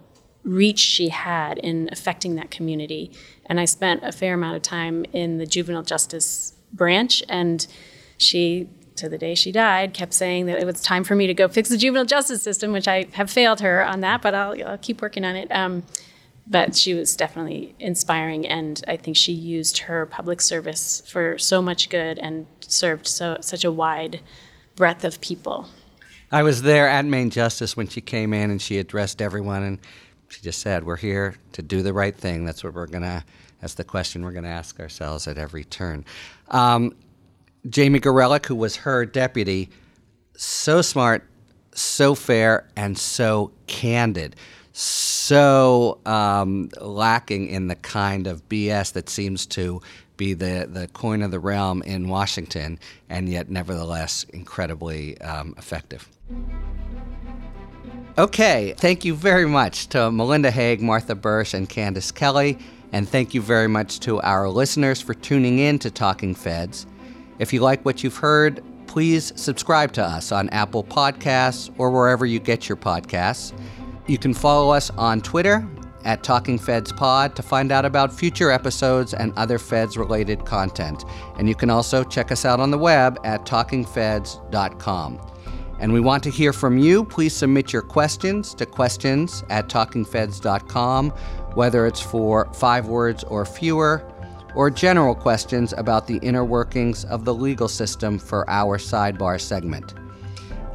reach 0.43 0.79
she 0.79 1.09
had 1.09 1.57
in 1.57 1.89
affecting 1.91 2.35
that 2.35 2.49
community. 2.49 3.11
And 3.45 3.59
I 3.59 3.65
spent 3.65 4.03
a 4.03 4.11
fair 4.11 4.35
amount 4.35 4.55
of 4.55 4.61
time 4.61 5.05
in 5.11 5.37
the 5.37 5.45
juvenile 5.45 5.83
justice 5.83 6.53
branch, 6.71 7.21
and 7.27 7.67
she, 8.17 8.69
to 8.95 9.09
the 9.09 9.17
day 9.17 9.35
she 9.35 9.51
died, 9.51 9.93
kept 9.93 10.13
saying 10.13 10.45
that 10.45 10.59
it 10.59 10.65
was 10.65 10.81
time 10.81 11.03
for 11.03 11.15
me 11.15 11.27
to 11.27 11.33
go 11.33 11.49
fix 11.49 11.67
the 11.67 11.77
juvenile 11.77 12.05
justice 12.05 12.41
system, 12.41 12.71
which 12.71 12.87
I 12.87 13.07
have 13.13 13.29
failed 13.29 13.59
her 13.59 13.85
on 13.85 13.99
that, 13.99 14.21
but 14.21 14.33
I'll, 14.33 14.55
I'll 14.65 14.77
keep 14.77 15.01
working 15.01 15.25
on 15.25 15.35
it. 15.35 15.51
Um, 15.51 15.83
but 16.49 16.75
she 16.75 16.95
was 16.95 17.15
definitely 17.15 17.75
inspiring, 17.79 18.47
and 18.47 18.83
I 18.87 18.97
think 18.97 19.15
she 19.15 19.31
used 19.31 19.77
her 19.79 20.07
public 20.07 20.41
service 20.41 21.03
for 21.07 21.37
so 21.37 21.61
much 21.61 21.89
good 21.89 22.17
and 22.17 22.47
served 22.61 23.07
so 23.07 23.37
such 23.41 23.63
a 23.63 23.71
wide 23.71 24.21
breadth 24.75 25.03
of 25.03 25.21
people. 25.21 25.69
I 26.31 26.43
was 26.43 26.63
there 26.63 26.87
at 26.87 27.05
Main 27.05 27.29
Justice 27.29 27.77
when 27.77 27.87
she 27.87 28.01
came 28.01 28.33
in 28.33 28.51
and 28.51 28.61
she 28.61 28.77
addressed 28.77 29.21
everyone 29.21 29.63
and 29.63 29.79
she 30.27 30.41
just 30.41 30.59
said, 30.59 30.83
"We're 30.83 30.95
here 30.95 31.35
to 31.53 31.61
do 31.61 31.81
the 31.83 31.93
right 31.93 32.15
thing." 32.15 32.45
That's 32.45 32.63
what 32.63 32.73
we're 32.73 32.87
gonna. 32.87 33.23
That's 33.61 33.75
the 33.75 33.83
question 33.83 34.23
we're 34.23 34.31
gonna 34.31 34.47
ask 34.47 34.79
ourselves 34.79 35.27
at 35.27 35.37
every 35.37 35.65
turn. 35.65 36.05
Um, 36.49 36.95
Jamie 37.69 37.99
Gorelick, 37.99 38.45
who 38.45 38.55
was 38.55 38.77
her 38.77 39.05
deputy, 39.05 39.69
so 40.35 40.81
smart, 40.81 41.27
so 41.73 42.15
fair, 42.15 42.67
and 42.75 42.97
so 42.97 43.51
candid, 43.67 44.35
so 44.79 45.99
um, 46.05 46.69
lacking 46.79 47.47
in 47.47 47.67
the 47.67 47.75
kind 47.75 48.27
of 48.27 48.47
BS 48.47 48.93
that 48.93 49.09
seems 49.09 49.45
to 49.47 49.81
be 50.15 50.33
the, 50.33 50.69
the 50.71 50.87
coin 50.87 51.21
of 51.21 51.31
the 51.31 51.39
realm 51.39 51.81
in 51.83 52.07
Washington, 52.07 52.79
and 53.09 53.27
yet 53.27 53.49
nevertheless 53.49 54.25
incredibly 54.29 55.19
um, 55.19 55.53
effective. 55.57 56.07
Okay, 58.17 58.73
thank 58.77 59.03
you 59.03 59.15
very 59.15 59.45
much 59.45 59.87
to 59.89 60.11
Melinda 60.11 60.49
Haag, 60.49 60.79
Martha 60.79 61.15
Boersch, 61.15 61.53
and 61.53 61.67
Candace 61.67 62.11
Kelly. 62.11 62.57
And 62.93 63.07
thank 63.07 63.33
you 63.33 63.41
very 63.41 63.67
much 63.67 63.99
to 64.01 64.21
our 64.21 64.49
listeners 64.49 65.01
for 65.01 65.13
tuning 65.13 65.59
in 65.59 65.77
to 65.79 65.91
Talking 65.91 66.33
Feds. 66.33 66.85
If 67.37 67.51
you 67.51 67.59
like 67.59 67.83
what 67.83 68.01
you've 68.03 68.17
heard, 68.17 68.63
please 68.87 69.33
subscribe 69.35 69.91
to 69.93 70.03
us 70.03 70.31
on 70.31 70.49
Apple 70.49 70.83
Podcasts 70.83 71.69
or 71.77 71.91
wherever 71.91 72.25
you 72.25 72.39
get 72.39 72.67
your 72.67 72.77
podcasts. 72.77 73.53
You 74.09 74.17
can 74.17 74.33
follow 74.33 74.71
us 74.71 74.89
on 74.97 75.21
Twitter 75.21 75.69
at 76.03 76.23
Talking 76.23 76.57
Feds 76.57 76.91
Pod 76.91 77.35
to 77.35 77.43
find 77.43 77.71
out 77.71 77.85
about 77.85 78.11
future 78.11 78.49
episodes 78.49 79.13
and 79.13 79.31
other 79.37 79.59
Feds 79.59 79.97
related 79.97 80.45
content. 80.45 81.05
And 81.37 81.47
you 81.47 81.53
can 81.53 81.69
also 81.69 82.03
check 82.03 82.31
us 82.31 82.43
out 82.43 82.59
on 82.59 82.71
the 82.71 82.77
web 82.77 83.19
at 83.23 83.45
talkingfeds.com. 83.45 85.19
And 85.79 85.93
we 85.93 85.99
want 85.99 86.23
to 86.23 86.31
hear 86.31 86.51
from 86.51 86.79
you. 86.79 87.03
Please 87.03 87.35
submit 87.35 87.71
your 87.71 87.83
questions 87.83 88.55
to 88.55 88.65
questions 88.65 89.43
at 89.51 89.69
talkingfeds.com, 89.69 91.11
whether 91.53 91.85
it's 91.85 92.01
for 92.01 92.51
five 92.51 92.87
words 92.87 93.23
or 93.25 93.45
fewer, 93.45 94.11
or 94.55 94.71
general 94.71 95.13
questions 95.13 95.71
about 95.77 96.07
the 96.07 96.17
inner 96.23 96.43
workings 96.43 97.05
of 97.05 97.25
the 97.25 97.33
legal 97.35 97.67
system 97.67 98.17
for 98.17 98.49
our 98.49 98.79
sidebar 98.79 99.39
segment. 99.39 99.93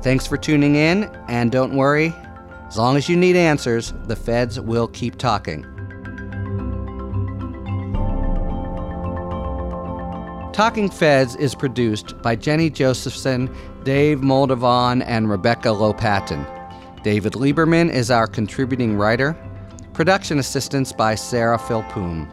Thanks 0.02 0.24
for 0.24 0.36
tuning 0.36 0.76
in, 0.76 1.10
and 1.26 1.50
don't 1.50 1.74
worry, 1.74 2.14
as 2.74 2.78
long 2.78 2.96
as 2.96 3.08
you 3.08 3.16
need 3.16 3.36
answers, 3.36 3.94
the 4.06 4.16
feds 4.16 4.58
will 4.58 4.88
keep 4.88 5.16
talking. 5.16 5.62
Talking 10.52 10.90
Feds 10.90 11.36
is 11.36 11.54
produced 11.54 12.20
by 12.20 12.34
Jenny 12.34 12.70
Josephson, 12.70 13.48
Dave 13.84 14.22
Moldovan, 14.22 15.04
and 15.06 15.30
Rebecca 15.30 15.68
Lopatin. 15.68 16.44
David 17.04 17.34
Lieberman 17.34 17.92
is 17.92 18.10
our 18.10 18.26
contributing 18.26 18.96
writer. 18.96 19.36
Production 19.92 20.40
assistance 20.40 20.92
by 20.92 21.14
Sarah 21.14 21.58
Philpoom. 21.58 22.28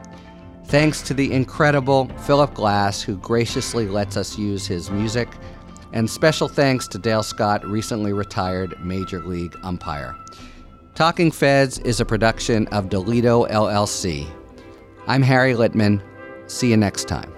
Thanks 0.65 1.03
to 1.03 1.13
the 1.13 1.31
incredible 1.31 2.07
Philip 2.25 2.55
Glass, 2.55 2.99
who 2.99 3.15
graciously 3.17 3.87
lets 3.87 4.17
us 4.17 4.39
use 4.39 4.65
his 4.65 4.89
music. 4.89 5.29
And 5.93 6.09
special 6.09 6.47
thanks 6.47 6.87
to 6.89 6.97
Dale 6.97 7.23
Scott, 7.23 7.65
recently 7.65 8.13
retired 8.13 8.77
Major 8.83 9.19
League 9.21 9.57
umpire. 9.63 10.15
Talking 10.95 11.31
Feds 11.31 11.79
is 11.79 11.99
a 11.99 12.05
production 12.05 12.67
of 12.67 12.89
Delito 12.89 13.49
LLC. 13.49 14.27
I'm 15.07 15.21
Harry 15.21 15.53
Litman. 15.53 16.01
See 16.47 16.69
you 16.69 16.77
next 16.77 17.07
time. 17.07 17.31